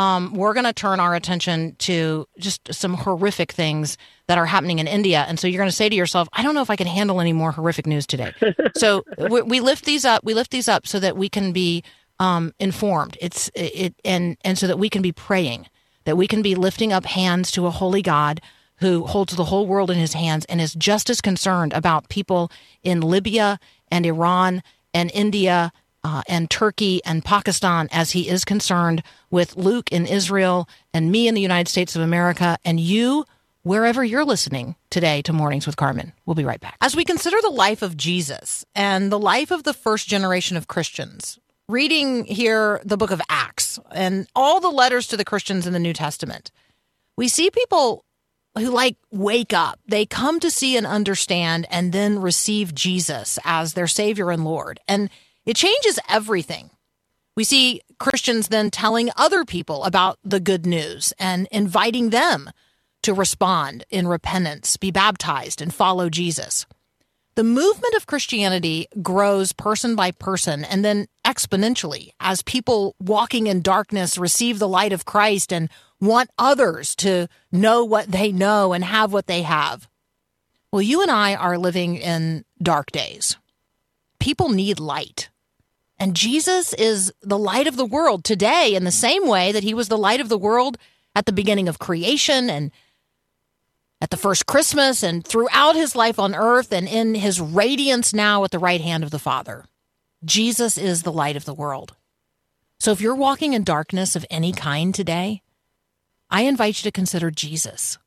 um, 0.00 0.32
we're 0.32 0.54
going 0.54 0.64
to 0.64 0.72
turn 0.72 0.98
our 0.98 1.14
attention 1.14 1.76
to 1.80 2.26
just 2.38 2.72
some 2.72 2.94
horrific 2.94 3.52
things 3.52 3.98
that 4.28 4.38
are 4.38 4.46
happening 4.46 4.78
in 4.78 4.86
India. 4.86 5.26
And 5.28 5.38
so 5.38 5.46
you're 5.46 5.58
going 5.58 5.68
to 5.68 5.76
say 5.76 5.90
to 5.90 5.94
yourself, 5.94 6.26
I 6.32 6.42
don't 6.42 6.54
know 6.54 6.62
if 6.62 6.70
I 6.70 6.76
can 6.76 6.86
handle 6.86 7.20
any 7.20 7.34
more 7.34 7.52
horrific 7.52 7.86
news 7.86 8.06
today. 8.06 8.32
so 8.76 9.04
we, 9.18 9.42
we 9.42 9.60
lift 9.60 9.84
these 9.84 10.06
up. 10.06 10.24
We 10.24 10.32
lift 10.32 10.52
these 10.52 10.68
up 10.68 10.86
so 10.86 11.00
that 11.00 11.18
we 11.18 11.28
can 11.28 11.52
be 11.52 11.84
um, 12.18 12.54
informed. 12.58 13.18
It's 13.20 13.50
it 13.54 13.94
and 14.02 14.38
and 14.42 14.56
so 14.56 14.66
that 14.66 14.78
we 14.78 14.88
can 14.88 15.02
be 15.02 15.12
praying, 15.12 15.66
that 16.04 16.16
we 16.16 16.26
can 16.26 16.40
be 16.40 16.54
lifting 16.54 16.94
up 16.94 17.04
hands 17.04 17.50
to 17.52 17.66
a 17.66 17.70
holy 17.70 18.00
God 18.00 18.40
who 18.76 19.04
holds 19.04 19.36
the 19.36 19.44
whole 19.44 19.66
world 19.66 19.90
in 19.90 19.98
his 19.98 20.14
hands 20.14 20.46
and 20.46 20.62
is 20.62 20.72
just 20.72 21.10
as 21.10 21.20
concerned 21.20 21.74
about 21.74 22.08
people 22.08 22.50
in 22.82 23.02
Libya 23.02 23.60
and 23.90 24.06
Iran 24.06 24.62
and 24.94 25.10
India 25.12 25.72
uh, 26.04 26.22
and 26.28 26.50
Turkey 26.50 27.00
and 27.04 27.24
Pakistan 27.24 27.88
as 27.92 28.12
he 28.12 28.28
is 28.28 28.44
concerned 28.44 29.02
with 29.30 29.56
Luke 29.56 29.90
in 29.92 30.06
Israel 30.06 30.68
and 30.92 31.12
me 31.12 31.28
in 31.28 31.34
the 31.34 31.40
United 31.40 31.68
States 31.68 31.94
of 31.96 32.02
America 32.02 32.58
and 32.64 32.80
you 32.80 33.24
wherever 33.62 34.02
you're 34.02 34.24
listening 34.24 34.74
today 34.88 35.20
to 35.22 35.32
Mornings 35.32 35.66
with 35.66 35.76
Carmen. 35.76 36.12
We'll 36.24 36.34
be 36.34 36.44
right 36.44 36.60
back. 36.60 36.76
As 36.80 36.96
we 36.96 37.04
consider 37.04 37.36
the 37.42 37.50
life 37.50 37.82
of 37.82 37.96
Jesus 37.96 38.64
and 38.74 39.12
the 39.12 39.18
life 39.18 39.50
of 39.50 39.64
the 39.64 39.74
first 39.74 40.08
generation 40.08 40.56
of 40.56 40.68
Christians, 40.68 41.38
reading 41.68 42.24
here 42.24 42.80
the 42.84 42.96
book 42.96 43.10
of 43.10 43.20
Acts 43.28 43.78
and 43.92 44.26
all 44.34 44.60
the 44.60 44.70
letters 44.70 45.06
to 45.08 45.16
the 45.16 45.24
Christians 45.24 45.66
in 45.66 45.72
the 45.72 45.78
New 45.78 45.92
Testament, 45.92 46.50
we 47.16 47.28
see 47.28 47.50
people 47.50 48.04
who 48.58 48.70
like 48.70 48.96
wake 49.10 49.52
up. 49.52 49.78
They 49.86 50.06
come 50.06 50.40
to 50.40 50.50
see 50.50 50.76
and 50.76 50.86
understand 50.86 51.66
and 51.70 51.92
then 51.92 52.18
receive 52.18 52.74
Jesus 52.74 53.38
as 53.44 53.74
their 53.74 53.86
Savior 53.86 54.30
and 54.30 54.44
Lord. 54.44 54.80
And 54.88 55.10
it 55.46 55.56
changes 55.56 55.98
everything. 56.08 56.70
We 57.36 57.44
see 57.44 57.80
Christians 57.98 58.48
then 58.48 58.70
telling 58.70 59.10
other 59.16 59.44
people 59.44 59.84
about 59.84 60.18
the 60.24 60.40
good 60.40 60.66
news 60.66 61.12
and 61.18 61.48
inviting 61.50 62.10
them 62.10 62.50
to 63.02 63.14
respond 63.14 63.84
in 63.88 64.06
repentance, 64.06 64.76
be 64.76 64.90
baptized, 64.90 65.62
and 65.62 65.72
follow 65.72 66.10
Jesus. 66.10 66.66
The 67.36 67.44
movement 67.44 67.94
of 67.94 68.06
Christianity 68.06 68.86
grows 69.00 69.52
person 69.52 69.96
by 69.96 70.10
person 70.10 70.64
and 70.64 70.84
then 70.84 71.06
exponentially 71.24 72.10
as 72.20 72.42
people 72.42 72.94
walking 73.00 73.46
in 73.46 73.62
darkness 73.62 74.18
receive 74.18 74.58
the 74.58 74.68
light 74.68 74.92
of 74.92 75.06
Christ 75.06 75.52
and 75.52 75.70
want 76.00 76.28
others 76.36 76.94
to 76.96 77.28
know 77.50 77.84
what 77.84 78.10
they 78.10 78.32
know 78.32 78.72
and 78.72 78.84
have 78.84 79.12
what 79.12 79.26
they 79.26 79.42
have. 79.42 79.88
Well, 80.72 80.82
you 80.82 81.00
and 81.02 81.10
I 81.10 81.34
are 81.34 81.56
living 81.56 81.96
in 81.96 82.44
dark 82.62 82.90
days. 82.92 83.36
People 84.18 84.50
need 84.50 84.78
light. 84.78 85.29
And 86.00 86.16
Jesus 86.16 86.72
is 86.72 87.12
the 87.20 87.38
light 87.38 87.66
of 87.66 87.76
the 87.76 87.84
world 87.84 88.24
today 88.24 88.74
in 88.74 88.84
the 88.84 88.90
same 88.90 89.28
way 89.28 89.52
that 89.52 89.62
he 89.62 89.74
was 89.74 89.88
the 89.88 89.98
light 89.98 90.18
of 90.18 90.30
the 90.30 90.38
world 90.38 90.78
at 91.14 91.26
the 91.26 91.32
beginning 91.32 91.68
of 91.68 91.78
creation 91.78 92.48
and 92.48 92.70
at 94.00 94.08
the 94.08 94.16
first 94.16 94.46
Christmas 94.46 95.02
and 95.02 95.22
throughout 95.22 95.76
his 95.76 95.94
life 95.94 96.18
on 96.18 96.34
earth 96.34 96.72
and 96.72 96.88
in 96.88 97.16
his 97.16 97.38
radiance 97.38 98.14
now 98.14 98.42
at 98.44 98.50
the 98.50 98.58
right 98.58 98.80
hand 98.80 99.04
of 99.04 99.10
the 99.10 99.18
Father. 99.18 99.66
Jesus 100.24 100.78
is 100.78 101.02
the 101.02 101.12
light 101.12 101.36
of 101.36 101.44
the 101.44 101.52
world. 101.52 101.94
So 102.78 102.92
if 102.92 103.02
you're 103.02 103.14
walking 103.14 103.52
in 103.52 103.62
darkness 103.62 104.16
of 104.16 104.24
any 104.30 104.52
kind 104.52 104.94
today, 104.94 105.42
I 106.30 106.42
invite 106.42 106.78
you 106.78 106.84
to 106.84 106.92
consider 106.92 107.30
Jesus. 107.30 107.98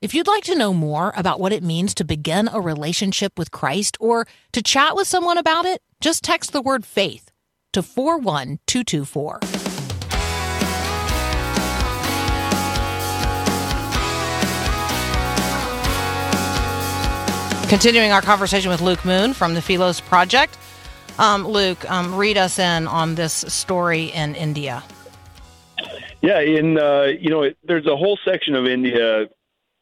If 0.00 0.14
you'd 0.14 0.26
like 0.26 0.44
to 0.44 0.56
know 0.56 0.72
more 0.72 1.12
about 1.14 1.40
what 1.40 1.52
it 1.52 1.62
means 1.62 1.92
to 1.94 2.04
begin 2.04 2.48
a 2.48 2.60
relationship 2.60 3.38
with 3.38 3.50
Christ 3.50 3.98
or 4.00 4.26
to 4.52 4.62
chat 4.62 4.96
with 4.96 5.08
someone 5.08 5.36
about 5.36 5.66
it, 5.66 5.82
just 6.00 6.22
text 6.22 6.52
the 6.52 6.62
word 6.62 6.84
faith 6.84 7.30
to 7.72 7.82
41224. 7.82 9.40
Continuing 17.68 18.12
our 18.12 18.22
conversation 18.22 18.70
with 18.70 18.80
Luke 18.80 19.04
Moon 19.04 19.34
from 19.34 19.52
the 19.54 19.60
Philos 19.60 20.00
Project. 20.00 20.56
Um, 21.18 21.46
Luke, 21.46 21.90
um, 21.90 22.14
read 22.14 22.38
us 22.38 22.58
in 22.58 22.86
on 22.86 23.14
this 23.14 23.32
story 23.32 24.04
in 24.06 24.34
India. 24.34 24.82
Yeah, 26.22 26.40
in 26.40 26.78
uh, 26.78 27.12
you 27.20 27.28
know, 27.28 27.50
there's 27.64 27.86
a 27.86 27.96
whole 27.96 28.18
section 28.24 28.54
of 28.54 28.66
India 28.66 29.26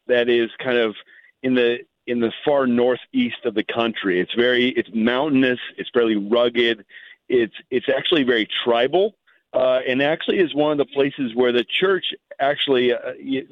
that 0.08 0.28
is 0.28 0.50
kind 0.62 0.78
of 0.78 0.96
in 1.42 1.54
the 1.54 1.78
in 2.06 2.20
the 2.20 2.32
far 2.44 2.66
northeast 2.66 3.44
of 3.44 3.54
the 3.54 3.64
country. 3.64 4.20
It's 4.20 4.34
very 4.34 4.68
it's 4.70 4.90
mountainous. 4.94 5.58
It's 5.76 5.90
fairly 5.90 6.16
rugged. 6.16 6.84
It's 7.28 7.54
it's 7.70 7.88
actually 7.88 8.22
very 8.22 8.48
tribal, 8.64 9.14
uh, 9.52 9.80
and 9.86 10.02
actually 10.02 10.38
is 10.38 10.54
one 10.54 10.72
of 10.72 10.78
the 10.78 10.92
places 10.92 11.34
where 11.34 11.52
the 11.52 11.64
church 11.64 12.14
actually 12.38 12.92
uh, 12.92 12.98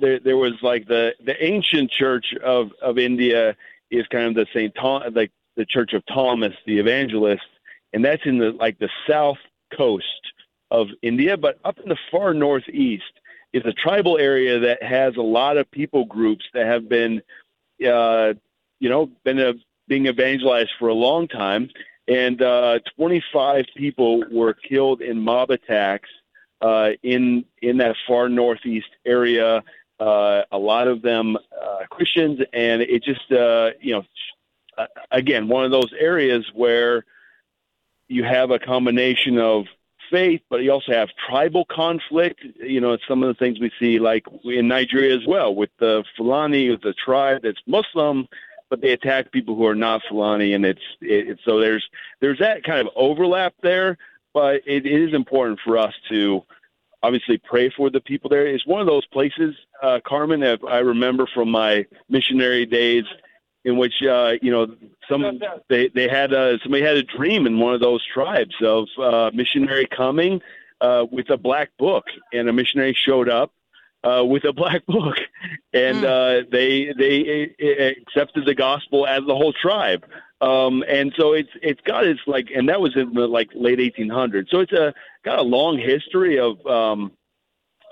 there 0.01 0.21
there 0.21 0.37
was 0.37 0.55
like 0.63 0.87
the 0.87 1.15
the 1.25 1.43
ancient 1.45 1.91
church 1.91 2.35
of 2.43 2.71
of 2.81 2.99
India 2.99 3.57
is 3.91 4.07
kind 4.09 4.27
of 4.27 4.35
the 4.35 4.47
Saint 4.53 4.75
Tom 4.75 5.03
like 5.15 5.33
the 5.57 5.67
Church 5.67 5.93
of 5.93 6.05
Thomas 6.07 6.55
the 6.67 6.79
Evangelist, 6.79 7.43
and 7.93 8.05
that's 8.05 8.25
in 8.25 8.39
the 8.39 8.53
like 8.53 8.79
the 8.79 8.91
south 9.09 9.39
coast 9.77 10.05
of 10.71 10.89
India, 11.03 11.37
but 11.37 11.59
up 11.65 11.79
in 11.79 11.89
the 11.89 11.99
far 12.11 12.35
northeast 12.35 13.05
is 13.53 13.63
a 13.65 13.73
tribal 13.73 14.19
area 14.19 14.59
that 14.59 14.83
has 14.83 15.17
a 15.17 15.23
lot 15.23 15.57
of 15.57 15.71
people 15.71 16.05
groups 16.05 16.45
that 16.55 16.67
have 16.67 16.89
been, 16.89 17.23
uh, 17.83 18.35
you 18.81 18.89
know, 18.89 19.11
been 19.25 19.39
uh 19.39 19.53
being 19.87 20.07
evangelized 20.07 20.71
for 20.79 20.89
a 20.89 20.95
long 20.95 21.29
time. 21.29 21.71
And 22.07 22.41
uh, 22.43 22.81
25 22.97 23.67
people 23.77 24.25
were 24.31 24.55
killed 24.55 25.01
in 25.01 25.21
mob 25.21 25.51
attacks 25.51 26.09
uh, 26.61 26.91
in 27.03 27.45
in 27.63 27.79
that 27.79 27.97
far 28.07 28.29
northeast 28.29 28.89
area. 29.07 29.63
Uh, 30.01 30.43
a 30.51 30.59
lot 30.59 30.89
of 30.89 31.03
them 31.03 31.37
uh, 31.37 31.87
Christians, 31.91 32.41
and 32.53 32.83
it 32.83 33.03
just 33.03 33.31
uh, 33.33 33.71
you 33.81 33.95
know, 33.95 34.05
uh, 34.77 34.87
again, 35.11 35.49
one 35.49 35.65
of 35.65 35.71
those 35.71 35.93
areas 35.99 36.45
where 36.53 37.05
you 38.09 38.25
have 38.25 38.51
a 38.51 38.59
combination 38.59 39.39
of 39.39 39.67
faith, 40.11 40.41
but 40.51 40.63
you 40.63 40.73
also 40.73 40.93
have 40.93 41.09
tribal 41.29 41.65
conflict. 41.65 42.41
You 42.61 42.81
know, 42.81 42.97
some 43.09 43.23
of 43.23 43.29
the 43.29 43.35
things 43.35 43.61
we 43.61 43.71
see, 43.79 43.99
like 43.99 44.27
in 44.45 44.69
Nigeria 44.69 45.17
as 45.17 45.27
well, 45.27 45.55
with 45.55 45.71
the 45.79 46.05
Fulani, 46.17 46.71
with 46.71 46.83
the 46.83 46.95
tribe 46.95 47.43
that's 47.43 47.61
Muslim, 47.67 48.29
but 48.71 48.81
they 48.81 48.93
attack 48.93 49.33
people 49.33 49.55
who 49.55 49.67
are 49.67 49.75
not 49.75 50.03
Fulani, 50.09 50.53
and 50.55 50.65
it's 50.65 50.83
it, 51.01 51.29
it's 51.29 51.45
so 51.45 51.61
there's 51.61 51.89
there's 52.21 52.39
that 52.39 52.65
kind 52.65 52.81
of 52.81 52.93
overlap 52.97 53.55
there. 53.63 53.99
But 54.33 54.63
it, 54.67 54.85
it 54.85 55.01
is 55.09 55.15
important 55.15 55.61
for 55.65 55.79
us 55.79 55.95
to 56.09 56.43
obviously 57.05 57.39
pray 57.39 57.71
for 57.71 57.91
the 57.91 58.01
people 58.01 58.31
there. 58.31 58.47
It's 58.47 58.67
one 58.67 58.81
of 58.81 58.87
those 58.87 59.07
places, 59.07 59.55
uh, 59.83 60.01
Carmen, 60.05 60.41
that 60.41 60.61
I 60.67 60.79
remember 60.79 61.27
from 61.33 61.51
my 61.51 61.87
missionary 62.09 62.67
days, 62.67 63.05
in 63.65 63.77
which 63.77 64.03
uh, 64.03 64.33
you 64.43 64.51
know 64.51 64.67
some 65.09 65.41
they 65.69 65.89
they 65.89 66.09
had 66.09 66.33
a, 66.33 66.59
somebody 66.63 66.83
had 66.83 66.97
a 66.97 67.03
dream 67.03 67.47
in 67.47 67.59
one 67.59 67.75
of 67.75 67.81
those 67.81 68.05
tribes 68.13 68.55
of 68.63 68.89
uh, 69.01 69.31
missionary 69.35 69.87
coming 69.87 70.41
uh, 70.81 71.05
with 71.11 71.31
a 71.31 71.37
black 71.37 71.71
book, 71.79 72.05
and 72.33 72.49
a 72.49 72.53
missionary 72.53 72.95
showed 72.95 73.29
up 73.29 73.53
uh, 74.05 74.25
with 74.25 74.45
a 74.45 74.53
black 74.53 74.85
book, 74.87 75.17
and 75.73 76.05
uh, 76.05 76.43
they 76.51 76.93
they 76.97 77.55
uh, 77.61 78.01
accepted 78.01 78.45
the 78.47 78.55
gospel 78.55 79.07
as 79.07 79.23
the 79.27 79.35
whole 79.35 79.53
tribe. 79.53 80.05
Um, 80.41 80.85
and 80.87 81.13
so 81.17 81.33
it's 81.33 81.51
it's 81.63 81.81
got 81.83 82.07
its 82.07 82.21
like, 82.27 82.49
and 82.55 82.69
that 82.69 82.81
was 82.81 82.95
in 82.97 83.15
the 83.15 83.27
like 83.27 83.51
late 83.55 83.79
1800s. 83.79 84.51
So 84.51 84.61
it's 84.61 84.73
a 84.73 84.93
got 85.25 85.39
a 85.39 85.43
long 85.43 85.79
history 85.79 86.39
of 86.39 86.65
um, 86.67 87.13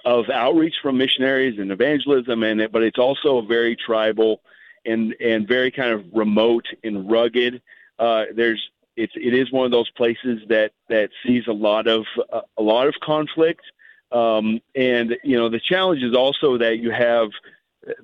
of 0.04 0.28
outreach 0.28 0.74
from 0.82 0.98
missionaries 0.98 1.58
and 1.58 1.70
evangelism, 1.70 2.42
and 2.42 2.60
it, 2.60 2.72
but 2.72 2.82
it's 2.82 2.98
also 2.98 3.38
a 3.38 3.46
very 3.46 3.74
tribal 3.76 4.42
and 4.84 5.14
and 5.20 5.46
very 5.46 5.70
kind 5.70 5.92
of 5.92 6.04
remote 6.12 6.66
and 6.84 7.10
rugged. 7.10 7.62
Uh, 7.98 8.24
there's 8.34 8.70
it's 8.96 9.12
it 9.16 9.34
is 9.34 9.50
one 9.50 9.64
of 9.64 9.70
those 9.70 9.90
places 9.90 10.40
that 10.48 10.72
that 10.88 11.10
sees 11.24 11.46
a 11.46 11.52
lot 11.52 11.86
of 11.86 12.04
uh, 12.32 12.42
a 12.58 12.62
lot 12.62 12.88
of 12.88 12.94
conflict. 13.02 13.62
Um, 14.10 14.60
and 14.74 15.16
you 15.24 15.38
know 15.38 15.48
the 15.48 15.60
challenge 15.60 16.02
is 16.02 16.14
also 16.14 16.58
that 16.58 16.78
you 16.78 16.90
have 16.90 17.30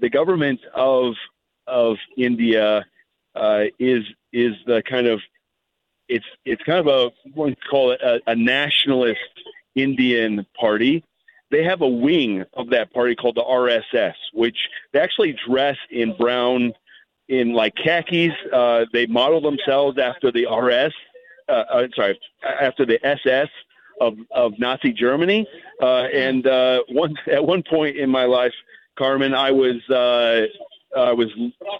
the 0.00 0.08
government 0.08 0.60
of 0.74 1.14
of 1.66 1.98
India 2.16 2.86
uh, 3.34 3.64
is 3.78 4.04
is 4.32 4.54
the 4.66 4.82
kind 4.82 5.06
of 5.06 5.20
it's 6.08 6.24
it's 6.44 6.62
kind 6.62 6.78
of 6.78 6.86
a 6.86 7.10
you 7.24 7.56
call 7.70 7.90
it 7.90 8.00
a, 8.00 8.20
a 8.26 8.34
nationalist 8.34 9.20
Indian 9.74 10.46
party. 10.58 11.04
They 11.50 11.64
have 11.64 11.80
a 11.80 11.88
wing 11.88 12.44
of 12.54 12.70
that 12.70 12.92
party 12.92 13.14
called 13.14 13.36
the 13.36 13.44
RSS, 13.44 14.14
which 14.34 14.56
they 14.92 15.00
actually 15.00 15.36
dress 15.48 15.76
in 15.90 16.16
brown, 16.16 16.72
in 17.28 17.54
like 17.54 17.74
khakis. 17.74 18.32
Uh, 18.52 18.84
they 18.92 19.06
model 19.06 19.40
themselves 19.40 19.98
after 19.98 20.30
the 20.30 20.46
RS, 20.46 20.92
uh, 21.48 21.52
uh, 21.52 21.88
sorry, 21.94 22.18
after 22.60 22.84
the 22.84 23.04
SS 23.06 23.48
of, 24.00 24.16
of 24.30 24.58
Nazi 24.58 24.92
Germany. 24.92 25.46
Uh, 25.80 26.04
and 26.14 26.46
uh, 26.46 26.82
one 26.90 27.14
at 27.32 27.44
one 27.44 27.62
point 27.62 27.96
in 27.96 28.10
my 28.10 28.24
life, 28.24 28.52
Carmen, 28.98 29.34
I 29.34 29.50
was 29.50 29.76
uh, 29.88 30.46
I 30.98 31.12
was 31.12 31.28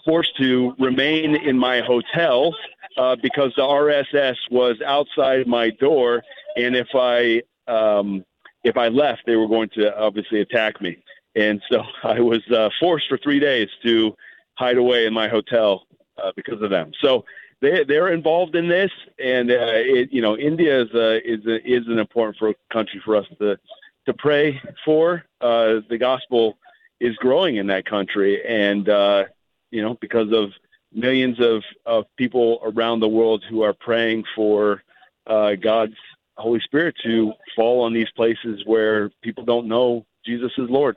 forced 0.05 0.35
to 0.37 0.73
remain 0.79 1.35
in 1.35 1.57
my 1.57 1.81
hotel 1.81 2.55
uh, 2.97 3.15
because 3.21 3.53
the 3.55 3.63
RSS 3.63 4.35
was 4.51 4.77
outside 4.85 5.47
my 5.47 5.69
door, 5.71 6.23
and 6.55 6.75
if 6.75 6.87
I 6.95 7.41
um, 7.67 8.25
if 8.63 8.77
I 8.77 8.89
left, 8.89 9.23
they 9.25 9.35
were 9.35 9.47
going 9.47 9.69
to 9.75 9.97
obviously 9.97 10.41
attack 10.41 10.81
me. 10.81 10.97
And 11.35 11.61
so 11.71 11.83
I 12.03 12.19
was 12.19 12.41
uh, 12.51 12.69
forced 12.79 13.07
for 13.07 13.17
three 13.17 13.39
days 13.39 13.69
to 13.83 14.15
hide 14.55 14.77
away 14.77 15.05
in 15.05 15.13
my 15.13 15.27
hotel 15.27 15.87
uh, 16.21 16.31
because 16.35 16.61
of 16.61 16.69
them. 16.69 16.91
So 17.01 17.25
they 17.61 17.83
they're 17.83 18.13
involved 18.13 18.55
in 18.55 18.67
this, 18.67 18.91
and 19.23 19.51
uh, 19.51 19.55
it, 19.73 20.11
you 20.11 20.21
know 20.21 20.37
India 20.37 20.81
is 20.81 20.93
a, 20.93 21.17
is 21.29 21.45
a, 21.45 21.65
is 21.67 21.87
an 21.87 21.99
important 21.99 22.37
for 22.37 22.53
country 22.71 23.01
for 23.03 23.15
us 23.15 23.25
to 23.39 23.57
to 24.05 24.13
pray 24.13 24.61
for. 24.85 25.23
Uh, 25.41 25.79
the 25.89 25.97
gospel 25.97 26.57
is 26.99 27.15
growing 27.17 27.57
in 27.57 27.67
that 27.67 27.85
country, 27.85 28.45
and 28.45 28.87
uh, 28.89 29.25
you 29.71 29.81
know 29.81 29.97
because 29.99 30.31
of 30.31 30.51
millions 30.93 31.39
of 31.39 31.63
of 31.85 32.05
people 32.17 32.59
around 32.63 32.99
the 32.99 33.07
world 33.07 33.43
who 33.49 33.61
are 33.61 33.73
praying 33.73 34.23
for 34.35 34.83
uh, 35.27 35.55
God's 35.55 35.95
Holy 36.41 36.59
Spirit 36.61 36.95
to 37.03 37.33
fall 37.55 37.83
on 37.83 37.93
these 37.93 38.09
places 38.15 38.63
where 38.65 39.09
people 39.21 39.43
don't 39.43 39.67
know 39.67 40.05
Jesus 40.25 40.51
is 40.57 40.69
Lord. 40.69 40.95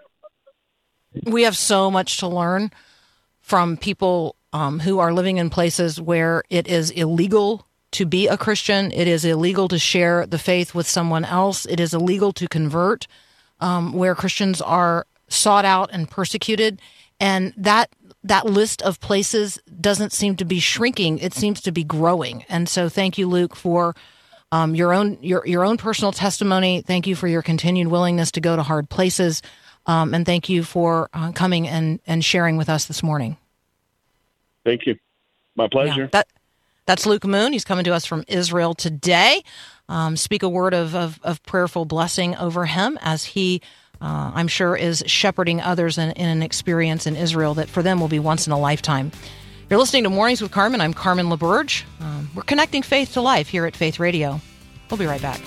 We 1.24 1.42
have 1.42 1.56
so 1.56 1.90
much 1.90 2.18
to 2.18 2.28
learn 2.28 2.70
from 3.40 3.76
people 3.76 4.36
um, 4.52 4.80
who 4.80 4.98
are 4.98 5.12
living 5.12 5.38
in 5.38 5.50
places 5.50 6.00
where 6.00 6.42
it 6.50 6.66
is 6.66 6.90
illegal 6.90 7.66
to 7.92 8.06
be 8.06 8.26
a 8.26 8.36
Christian. 8.36 8.90
It 8.92 9.06
is 9.08 9.24
illegal 9.24 9.68
to 9.68 9.78
share 9.78 10.26
the 10.26 10.38
faith 10.38 10.74
with 10.74 10.88
someone 10.88 11.24
else. 11.24 11.66
It 11.66 11.80
is 11.80 11.92
illegal 11.92 12.32
to 12.34 12.48
convert, 12.48 13.06
um, 13.60 13.92
where 13.92 14.14
Christians 14.14 14.60
are 14.60 15.06
sought 15.28 15.64
out 15.64 15.90
and 15.92 16.10
persecuted. 16.10 16.80
And 17.20 17.52
that 17.56 17.90
that 18.24 18.46
list 18.46 18.82
of 18.82 19.00
places 19.00 19.58
doesn't 19.80 20.12
seem 20.12 20.36
to 20.36 20.44
be 20.44 20.60
shrinking; 20.60 21.18
it 21.18 21.34
seems 21.34 21.60
to 21.62 21.72
be 21.72 21.84
growing. 21.84 22.44
And 22.48 22.68
so, 22.68 22.88
thank 22.88 23.18
you, 23.18 23.28
Luke, 23.28 23.56
for 23.56 23.94
um, 24.52 24.76
your 24.76 24.92
own 24.92 25.18
your 25.20 25.44
your 25.46 25.64
own 25.64 25.78
personal 25.78 26.12
testimony. 26.12 26.82
Thank 26.82 27.08
you 27.08 27.16
for 27.16 27.26
your 27.26 27.42
continued 27.42 27.88
willingness 27.88 28.30
to 28.32 28.40
go 28.40 28.54
to 28.54 28.62
hard 28.62 28.88
places, 28.88 29.42
um, 29.86 30.14
and 30.14 30.24
thank 30.24 30.48
you 30.48 30.62
for 30.62 31.08
uh, 31.12 31.32
coming 31.32 31.66
and 31.66 31.98
and 32.06 32.24
sharing 32.24 32.56
with 32.56 32.68
us 32.68 32.84
this 32.84 33.02
morning. 33.02 33.38
Thank 34.64 34.86
you. 34.86 34.96
My 35.56 35.68
pleasure. 35.68 36.02
Yeah, 36.02 36.08
that 36.12 36.28
that's 36.86 37.06
Luke 37.06 37.24
Moon. 37.24 37.52
He's 37.52 37.64
coming 37.64 37.84
to 37.84 37.94
us 37.94 38.04
from 38.04 38.24
Israel 38.28 38.74
today. 38.74 39.42
Um, 39.88 40.16
speak 40.16 40.42
a 40.42 40.48
word 40.48 40.74
of, 40.74 40.94
of, 40.94 41.20
of 41.22 41.42
prayerful 41.44 41.84
blessing 41.84 42.34
over 42.36 42.66
him 42.66 42.98
as 43.02 43.24
he, 43.24 43.60
uh, 44.00 44.32
I'm 44.34 44.48
sure, 44.48 44.74
is 44.74 45.02
shepherding 45.06 45.60
others 45.60 45.98
in, 45.98 46.10
in 46.12 46.28
an 46.28 46.42
experience 46.42 47.06
in 47.06 47.14
Israel 47.14 47.54
that 47.54 47.68
for 47.68 47.82
them 47.82 48.00
will 48.00 48.08
be 48.08 48.18
once 48.18 48.46
in 48.46 48.52
a 48.52 48.58
lifetime. 48.58 49.12
You're 49.72 49.78
listening 49.78 50.04
to 50.04 50.10
Mornings 50.10 50.42
with 50.42 50.50
Carmen. 50.50 50.82
I'm 50.82 50.92
Carmen 50.92 51.30
LaBerge. 51.30 51.84
Um, 51.98 52.28
we're 52.34 52.42
connecting 52.42 52.82
faith 52.82 53.14
to 53.14 53.22
life 53.22 53.48
here 53.48 53.64
at 53.64 53.74
Faith 53.74 53.98
Radio. 53.98 54.38
We'll 54.90 54.98
be 54.98 55.06
right 55.06 55.22
back. 55.22 55.40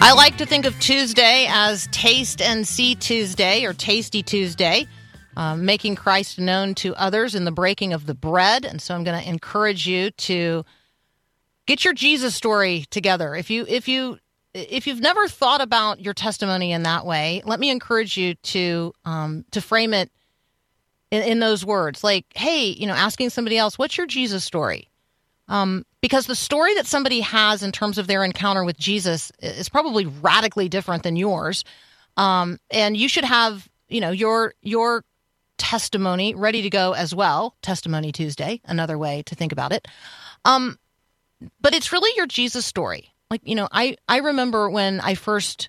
I 0.00 0.12
like 0.14 0.36
to 0.36 0.46
think 0.46 0.64
of 0.64 0.78
Tuesday 0.78 1.48
as 1.50 1.88
Taste 1.90 2.40
and 2.40 2.64
See 2.64 2.94
Tuesday 2.94 3.64
or 3.64 3.72
Tasty 3.72 4.22
Tuesday, 4.22 4.86
um, 5.36 5.64
making 5.64 5.96
Christ 5.96 6.38
known 6.38 6.76
to 6.76 6.94
others 6.94 7.34
in 7.34 7.44
the 7.44 7.50
breaking 7.50 7.92
of 7.92 8.06
the 8.06 8.14
bread. 8.14 8.64
And 8.64 8.80
so 8.80 8.94
I'm 8.94 9.02
going 9.02 9.20
to 9.20 9.28
encourage 9.28 9.88
you 9.88 10.12
to 10.12 10.64
get 11.70 11.84
your 11.84 11.94
Jesus 11.94 12.34
story 12.34 12.84
together. 12.90 13.36
If 13.36 13.48
you 13.48 13.64
if 13.68 13.86
you 13.86 14.18
if 14.52 14.88
you've 14.88 15.00
never 15.00 15.28
thought 15.28 15.60
about 15.60 16.00
your 16.00 16.14
testimony 16.14 16.72
in 16.72 16.82
that 16.82 17.06
way, 17.06 17.42
let 17.44 17.60
me 17.60 17.70
encourage 17.70 18.16
you 18.16 18.34
to 18.34 18.92
um, 19.04 19.44
to 19.52 19.60
frame 19.60 19.94
it 19.94 20.10
in, 21.12 21.22
in 21.22 21.38
those 21.38 21.64
words, 21.64 22.02
like, 22.02 22.26
"Hey, 22.34 22.66
you 22.66 22.88
know, 22.88 22.94
asking 22.94 23.30
somebody 23.30 23.56
else, 23.56 23.78
what's 23.78 23.96
your 23.96 24.08
Jesus 24.08 24.42
story?" 24.42 24.88
Um, 25.46 25.86
because 26.00 26.26
the 26.26 26.34
story 26.34 26.74
that 26.74 26.86
somebody 26.86 27.20
has 27.20 27.62
in 27.62 27.70
terms 27.70 27.98
of 27.98 28.08
their 28.08 28.24
encounter 28.24 28.64
with 28.64 28.76
Jesus 28.76 29.30
is 29.38 29.68
probably 29.68 30.06
radically 30.06 30.68
different 30.68 31.04
than 31.04 31.14
yours, 31.14 31.62
um, 32.16 32.58
and 32.72 32.96
you 32.96 33.08
should 33.08 33.24
have 33.24 33.68
you 33.88 34.00
know 34.00 34.10
your 34.10 34.54
your 34.60 35.04
testimony 35.56 36.34
ready 36.34 36.62
to 36.62 36.70
go 36.70 36.94
as 36.94 37.14
well. 37.14 37.54
Testimony 37.62 38.10
Tuesday, 38.10 38.60
another 38.64 38.98
way 38.98 39.22
to 39.26 39.36
think 39.36 39.52
about 39.52 39.70
it. 39.70 39.86
Um, 40.44 40.76
but 41.60 41.74
it's 41.74 41.92
really 41.92 42.10
your 42.16 42.26
Jesus 42.26 42.66
story. 42.66 43.12
Like 43.30 43.42
you 43.44 43.54
know, 43.54 43.68
I 43.70 43.96
I 44.08 44.18
remember 44.18 44.68
when 44.70 45.00
I 45.00 45.14
first 45.14 45.68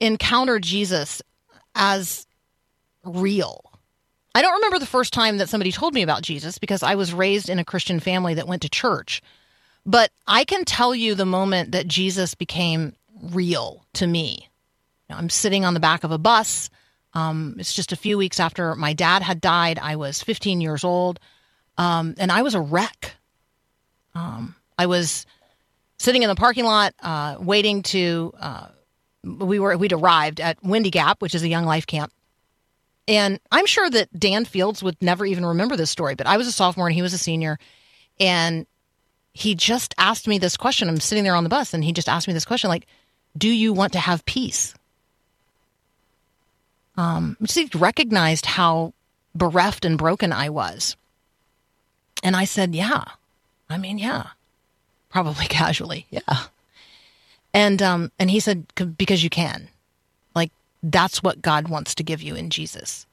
encountered 0.00 0.62
Jesus 0.62 1.22
as 1.74 2.26
real 3.04 3.70
I 4.34 4.42
don't 4.42 4.54
remember 4.54 4.78
the 4.78 4.86
first 4.86 5.12
time 5.12 5.38
that 5.38 5.48
somebody 5.48 5.72
told 5.72 5.92
me 5.92 6.02
about 6.02 6.22
Jesus 6.22 6.58
because 6.58 6.82
I 6.82 6.94
was 6.94 7.12
raised 7.12 7.48
in 7.48 7.58
a 7.58 7.64
Christian 7.64 7.98
family 7.98 8.34
that 8.34 8.46
went 8.46 8.62
to 8.62 8.68
church. 8.68 9.22
But 9.84 10.12
I 10.26 10.44
can 10.44 10.64
tell 10.64 10.94
you 10.94 11.14
the 11.14 11.26
moment 11.26 11.72
that 11.72 11.88
Jesus 11.88 12.34
became 12.34 12.94
real 13.20 13.84
to 13.94 14.06
me. 14.06 14.48
I'm 15.08 15.30
sitting 15.30 15.64
on 15.64 15.74
the 15.74 15.80
back 15.80 16.04
of 16.04 16.12
a 16.12 16.18
bus. 16.18 16.70
Um, 17.12 17.56
it's 17.58 17.74
just 17.74 17.90
a 17.90 17.96
few 17.96 18.16
weeks 18.16 18.38
after 18.38 18.76
my 18.76 18.92
dad 18.92 19.22
had 19.22 19.40
died. 19.40 19.80
I 19.80 19.96
was 19.96 20.22
15 20.22 20.60
years 20.60 20.84
old, 20.84 21.18
um, 21.76 22.14
and 22.18 22.30
I 22.30 22.42
was 22.42 22.54
a 22.54 22.60
wreck. 22.60 23.14
Um, 24.14 24.54
I 24.80 24.86
was 24.86 25.26
sitting 25.98 26.22
in 26.22 26.28
the 26.28 26.34
parking 26.34 26.64
lot, 26.64 26.94
uh, 27.02 27.36
waiting 27.38 27.82
to. 27.82 28.32
Uh, 28.40 28.66
we 29.22 29.58
were 29.58 29.76
we'd 29.76 29.92
arrived 29.92 30.40
at 30.40 30.62
Windy 30.62 30.90
Gap, 30.90 31.20
which 31.20 31.34
is 31.34 31.42
a 31.42 31.48
young 31.48 31.66
life 31.66 31.86
camp, 31.86 32.10
and 33.06 33.40
I'm 33.50 33.66
sure 33.66 33.90
that 33.90 34.08
Dan 34.18 34.44
Fields 34.44 34.82
would 34.82 34.96
never 35.02 35.26
even 35.26 35.44
remember 35.44 35.76
this 35.76 35.90
story, 35.90 36.14
but 36.14 36.26
I 36.26 36.36
was 36.36 36.46
a 36.46 36.52
sophomore 36.52 36.86
and 36.86 36.94
he 36.94 37.02
was 37.02 37.12
a 37.12 37.18
senior. 37.18 37.58
And 38.18 38.66
he 39.32 39.54
just 39.54 39.94
asked 39.98 40.28
me 40.28 40.38
this 40.38 40.56
question. 40.56 40.88
I'm 40.88 41.00
sitting 41.00 41.24
there 41.24 41.34
on 41.34 41.44
the 41.44 41.50
bus 41.50 41.74
and 41.74 41.84
he 41.84 41.92
just 41.92 42.08
asked 42.08 42.28
me 42.28 42.34
this 42.34 42.44
question 42.44 42.68
like, 42.68 42.86
Do 43.36 43.48
you 43.48 43.72
want 43.72 43.92
to 43.92 43.98
have 43.98 44.24
peace? 44.24 44.74
Um, 46.96 47.36
he 47.52 47.68
recognized 47.74 48.46
how 48.46 48.94
bereft 49.34 49.84
and 49.84 49.98
broken 49.98 50.32
I 50.32 50.48
was. 50.48 50.96
And 52.22 52.36
I 52.36 52.44
said, 52.44 52.74
Yeah. 52.74 53.04
I 53.68 53.76
mean, 53.76 53.98
yeah. 53.98 54.28
Probably 55.10 55.46
casually. 55.48 56.06
Yeah. 56.10 56.44
And 57.52 57.82
um 57.82 58.12
and 58.18 58.30
he 58.30 58.40
said 58.40 58.66
because 58.96 59.22
you 59.22 59.30
can. 59.30 59.68
Like 60.34 60.50
that's 60.82 61.22
what 61.22 61.42
God 61.42 61.68
wants 61.68 61.94
to 61.96 62.02
give 62.02 62.22
you 62.22 62.34
in 62.34 62.50
Jesus. 62.50 63.06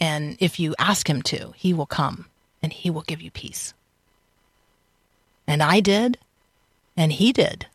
And 0.00 0.36
if 0.38 0.60
you 0.60 0.74
ask 0.78 1.08
him 1.08 1.22
to, 1.22 1.52
he 1.56 1.72
will 1.72 1.86
come 1.86 2.26
and 2.62 2.72
he 2.72 2.90
will 2.90 3.02
give 3.02 3.20
you 3.20 3.30
peace. 3.30 3.74
And 5.46 5.62
I 5.62 5.80
did, 5.80 6.18
and 6.96 7.10
he 7.10 7.32
did. 7.32 7.66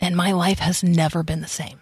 And 0.00 0.16
my 0.16 0.32
life 0.32 0.58
has 0.58 0.82
never 0.82 1.22
been 1.22 1.40
the 1.40 1.46
same. 1.46 1.80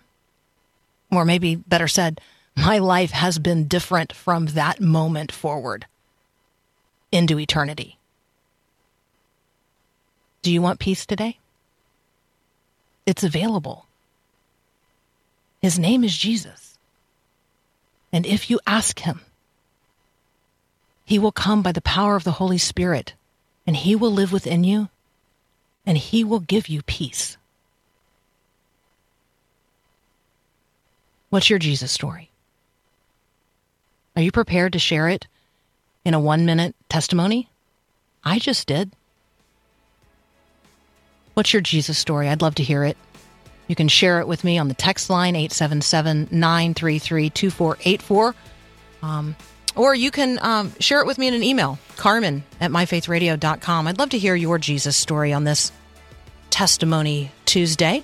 Or 1.10 1.24
maybe 1.24 1.56
better 1.56 1.88
said, 1.88 2.20
my 2.56 2.78
life 2.78 3.12
has 3.12 3.38
been 3.38 3.68
different 3.68 4.12
from 4.12 4.46
that 4.46 4.80
moment 4.80 5.30
forward 5.30 5.86
into 7.12 7.38
eternity. 7.38 7.97
Do 10.42 10.52
you 10.52 10.62
want 10.62 10.78
peace 10.78 11.04
today? 11.04 11.38
It's 13.06 13.24
available. 13.24 13.86
His 15.60 15.78
name 15.78 16.04
is 16.04 16.16
Jesus. 16.16 16.78
And 18.12 18.24
if 18.24 18.50
you 18.50 18.60
ask 18.66 19.00
him, 19.00 19.20
he 21.04 21.18
will 21.18 21.32
come 21.32 21.62
by 21.62 21.72
the 21.72 21.80
power 21.80 22.16
of 22.16 22.24
the 22.24 22.32
Holy 22.32 22.58
Spirit 22.58 23.14
and 23.66 23.76
he 23.76 23.96
will 23.96 24.12
live 24.12 24.32
within 24.32 24.62
you 24.62 24.88
and 25.86 25.96
he 25.96 26.22
will 26.22 26.40
give 26.40 26.68
you 26.68 26.82
peace. 26.82 27.36
What's 31.30 31.50
your 31.50 31.58
Jesus 31.58 31.92
story? 31.92 32.30
Are 34.16 34.22
you 34.22 34.32
prepared 34.32 34.72
to 34.72 34.78
share 34.78 35.08
it 35.08 35.26
in 36.04 36.14
a 36.14 36.20
one 36.20 36.44
minute 36.44 36.74
testimony? 36.88 37.48
I 38.24 38.38
just 38.38 38.66
did. 38.66 38.92
What's 41.38 41.52
your 41.52 41.62
Jesus 41.62 41.96
story? 41.96 42.28
I'd 42.28 42.42
love 42.42 42.56
to 42.56 42.64
hear 42.64 42.82
it. 42.82 42.96
You 43.68 43.76
can 43.76 43.86
share 43.86 44.18
it 44.18 44.26
with 44.26 44.42
me 44.42 44.58
on 44.58 44.66
the 44.66 44.74
text 44.74 45.08
line 45.08 45.36
877 45.36 46.26
933 46.32 47.30
2484. 47.30 48.34
Or 49.76 49.94
you 49.94 50.10
can 50.10 50.40
um, 50.42 50.72
share 50.80 51.00
it 51.00 51.06
with 51.06 51.16
me 51.16 51.28
in 51.28 51.34
an 51.34 51.44
email, 51.44 51.78
carmen 51.96 52.42
at 52.60 52.72
myfaithradio.com. 52.72 53.86
I'd 53.86 54.00
love 54.00 54.08
to 54.08 54.18
hear 54.18 54.34
your 54.34 54.58
Jesus 54.58 54.96
story 54.96 55.32
on 55.32 55.44
this 55.44 55.70
Testimony 56.50 57.30
Tuesday. 57.44 58.02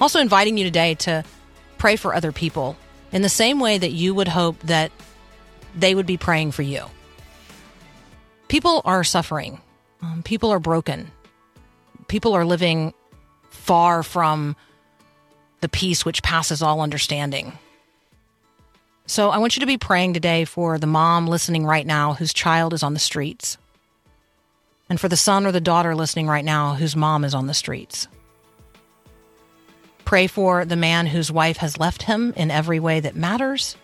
Also, 0.00 0.20
inviting 0.20 0.56
you 0.56 0.62
today 0.62 0.94
to 0.94 1.24
pray 1.78 1.96
for 1.96 2.14
other 2.14 2.30
people 2.30 2.76
in 3.10 3.22
the 3.22 3.28
same 3.28 3.58
way 3.58 3.76
that 3.76 3.90
you 3.90 4.14
would 4.14 4.28
hope 4.28 4.56
that 4.60 4.92
they 5.76 5.96
would 5.96 6.06
be 6.06 6.16
praying 6.16 6.52
for 6.52 6.62
you. 6.62 6.84
People 8.46 8.82
are 8.84 9.02
suffering, 9.02 9.60
um, 10.00 10.22
people 10.22 10.52
are 10.52 10.60
broken, 10.60 11.10
people 12.08 12.34
are 12.34 12.44
living 12.44 12.92
far 13.50 14.02
from 14.02 14.56
the 15.60 15.68
peace 15.68 16.04
which 16.04 16.22
passes 16.22 16.62
all 16.62 16.80
understanding. 16.80 17.58
So 19.06 19.30
I 19.30 19.38
want 19.38 19.56
you 19.56 19.60
to 19.60 19.66
be 19.66 19.78
praying 19.78 20.14
today 20.14 20.44
for 20.44 20.78
the 20.78 20.86
mom 20.86 21.26
listening 21.26 21.64
right 21.64 21.86
now 21.86 22.14
whose 22.14 22.34
child 22.34 22.74
is 22.74 22.82
on 22.82 22.94
the 22.94 23.00
streets, 23.00 23.56
and 24.90 25.00
for 25.00 25.08
the 25.08 25.16
son 25.16 25.46
or 25.46 25.52
the 25.52 25.60
daughter 25.60 25.94
listening 25.94 26.26
right 26.26 26.44
now 26.44 26.74
whose 26.74 26.96
mom 26.96 27.24
is 27.24 27.34
on 27.34 27.46
the 27.46 27.54
streets. 27.54 28.08
Pray 30.04 30.26
for 30.26 30.64
the 30.64 30.76
man 30.76 31.06
whose 31.06 31.30
wife 31.30 31.58
has 31.58 31.78
left 31.78 32.02
him 32.02 32.32
in 32.36 32.50
every 32.50 32.80
way 32.80 33.00
that 33.00 33.14
matters. 33.14 33.76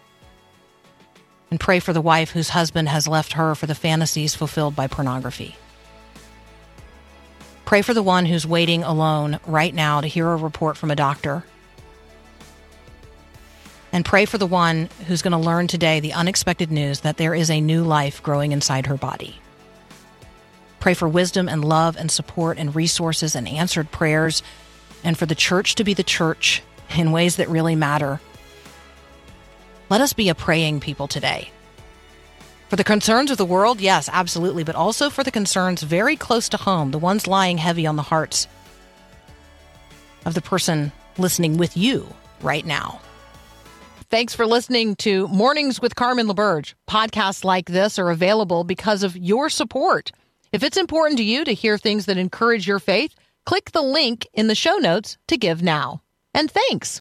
And 1.51 1.61
pray 1.61 1.81
for 1.81 1.93
the 1.93 2.01
wife 2.01 2.31
whose 2.31 2.49
husband 2.49 2.89
has 2.89 3.07
left 3.07 3.35
her 3.35 3.55
for 3.55 3.67
the 3.67 3.75
fantasies 3.75 4.35
fulfilled 4.35 4.75
by 4.75 4.87
pornography. 4.87 5.57
Pray 7.65 7.83
for 7.83 7.95
the 7.95 8.03
one 8.03 8.27
who's 8.27 8.47
waiting 8.47 8.83
alone 8.83 9.41
right 9.47 9.75
now 9.75 10.01
to 10.01 10.07
hear 10.07 10.31
a 10.31 10.37
report 10.37 10.77
from 10.77 10.91
a 10.91 10.97
doctor 10.97 11.45
and 13.95 14.05
pray 14.05 14.25
for 14.25 14.39
the 14.39 14.47
one 14.47 14.89
who's 15.07 15.23
going 15.23 15.31
to 15.31 15.39
learn 15.39 15.69
today 15.69 16.01
the 16.01 16.15
unexpected 16.15 16.69
news 16.73 17.01
that 17.01 17.17
there 17.17 17.33
is 17.33 17.49
a 17.49 17.61
new 17.61 17.85
life 17.85 18.21
growing 18.25 18.51
inside 18.51 18.87
her 18.87 18.97
body. 18.97 19.37
Pray 20.81 20.95
for 20.95 21.09
wisdom 21.09 21.49
and 21.49 21.65
love 21.65 21.97
and 21.97 22.11
support 22.11 22.59
and 22.59 22.75
resources 22.75 23.37
and 23.37 23.47
answered 23.47 23.93
prayers, 23.93 24.43
and 25.05 25.17
for 25.17 25.27
the 25.27 25.37
church 25.37 25.77
to 25.77 25.85
be 25.85 25.95
the 25.95 26.03
church 26.03 26.61
in 26.97 27.13
ways 27.13 27.37
that 27.37 27.49
really 27.49 27.77
matter. 27.77 28.21
Let 29.89 30.01
us 30.01 30.13
be 30.13 30.29
a 30.29 30.35
praying 30.35 30.81
people 30.81 31.07
today. 31.07 31.53
For 32.75 32.77
the 32.77 32.83
concerns 32.83 33.31
of 33.31 33.39
the 33.39 33.45
world, 33.45 33.81
yes, 33.81 34.11
absolutely, 34.13 34.65
but 34.65 34.75
also 34.75 35.09
for 35.09 35.23
the 35.23 35.31
concerns 35.31 35.85
very 35.85 36.17
close 36.17 36.49
to 36.49 36.57
home, 36.57 36.91
the 36.91 36.99
ones 36.99 37.29
lying 37.29 37.57
heavy 37.57 37.87
on 37.87 37.95
the 37.95 38.03
hearts 38.03 38.49
of 40.27 40.35
the 40.35 40.41
person 40.41 40.91
listening 41.17 41.57
with 41.57 41.77
you 41.77 42.13
right 42.43 42.67
now. 42.67 43.01
Thanks 44.11 44.35
for 44.35 44.45
listening 44.45 44.97
to 44.97 45.29
Mornings 45.29 45.81
with 45.81 45.95
Carmen 45.95 46.27
LaBerge. 46.27 46.75
Podcasts 46.91 47.45
like 47.45 47.67
this 47.67 47.97
are 47.97 48.11
available 48.11 48.65
because 48.65 49.05
of 49.05 49.17
your 49.17 49.49
support. 49.49 50.11
If 50.51 50.65
it's 50.65 50.77
important 50.77 51.19
to 51.19 51.25
you 51.25 51.45
to 51.45 51.55
hear 51.55 51.79
things 51.79 52.07
that 52.07 52.19
encourage 52.19 52.67
your 52.67 52.81
faith, 52.81 53.15
click 53.47 53.71
the 53.71 53.83
link 53.83 54.27
in 54.35 54.49
the 54.49 54.57
show 54.57 54.79
notes 54.79 55.17
to 55.29 55.37
give 55.37 55.63
now. 55.63 56.03
And 56.35 56.51
thanks. 56.51 56.91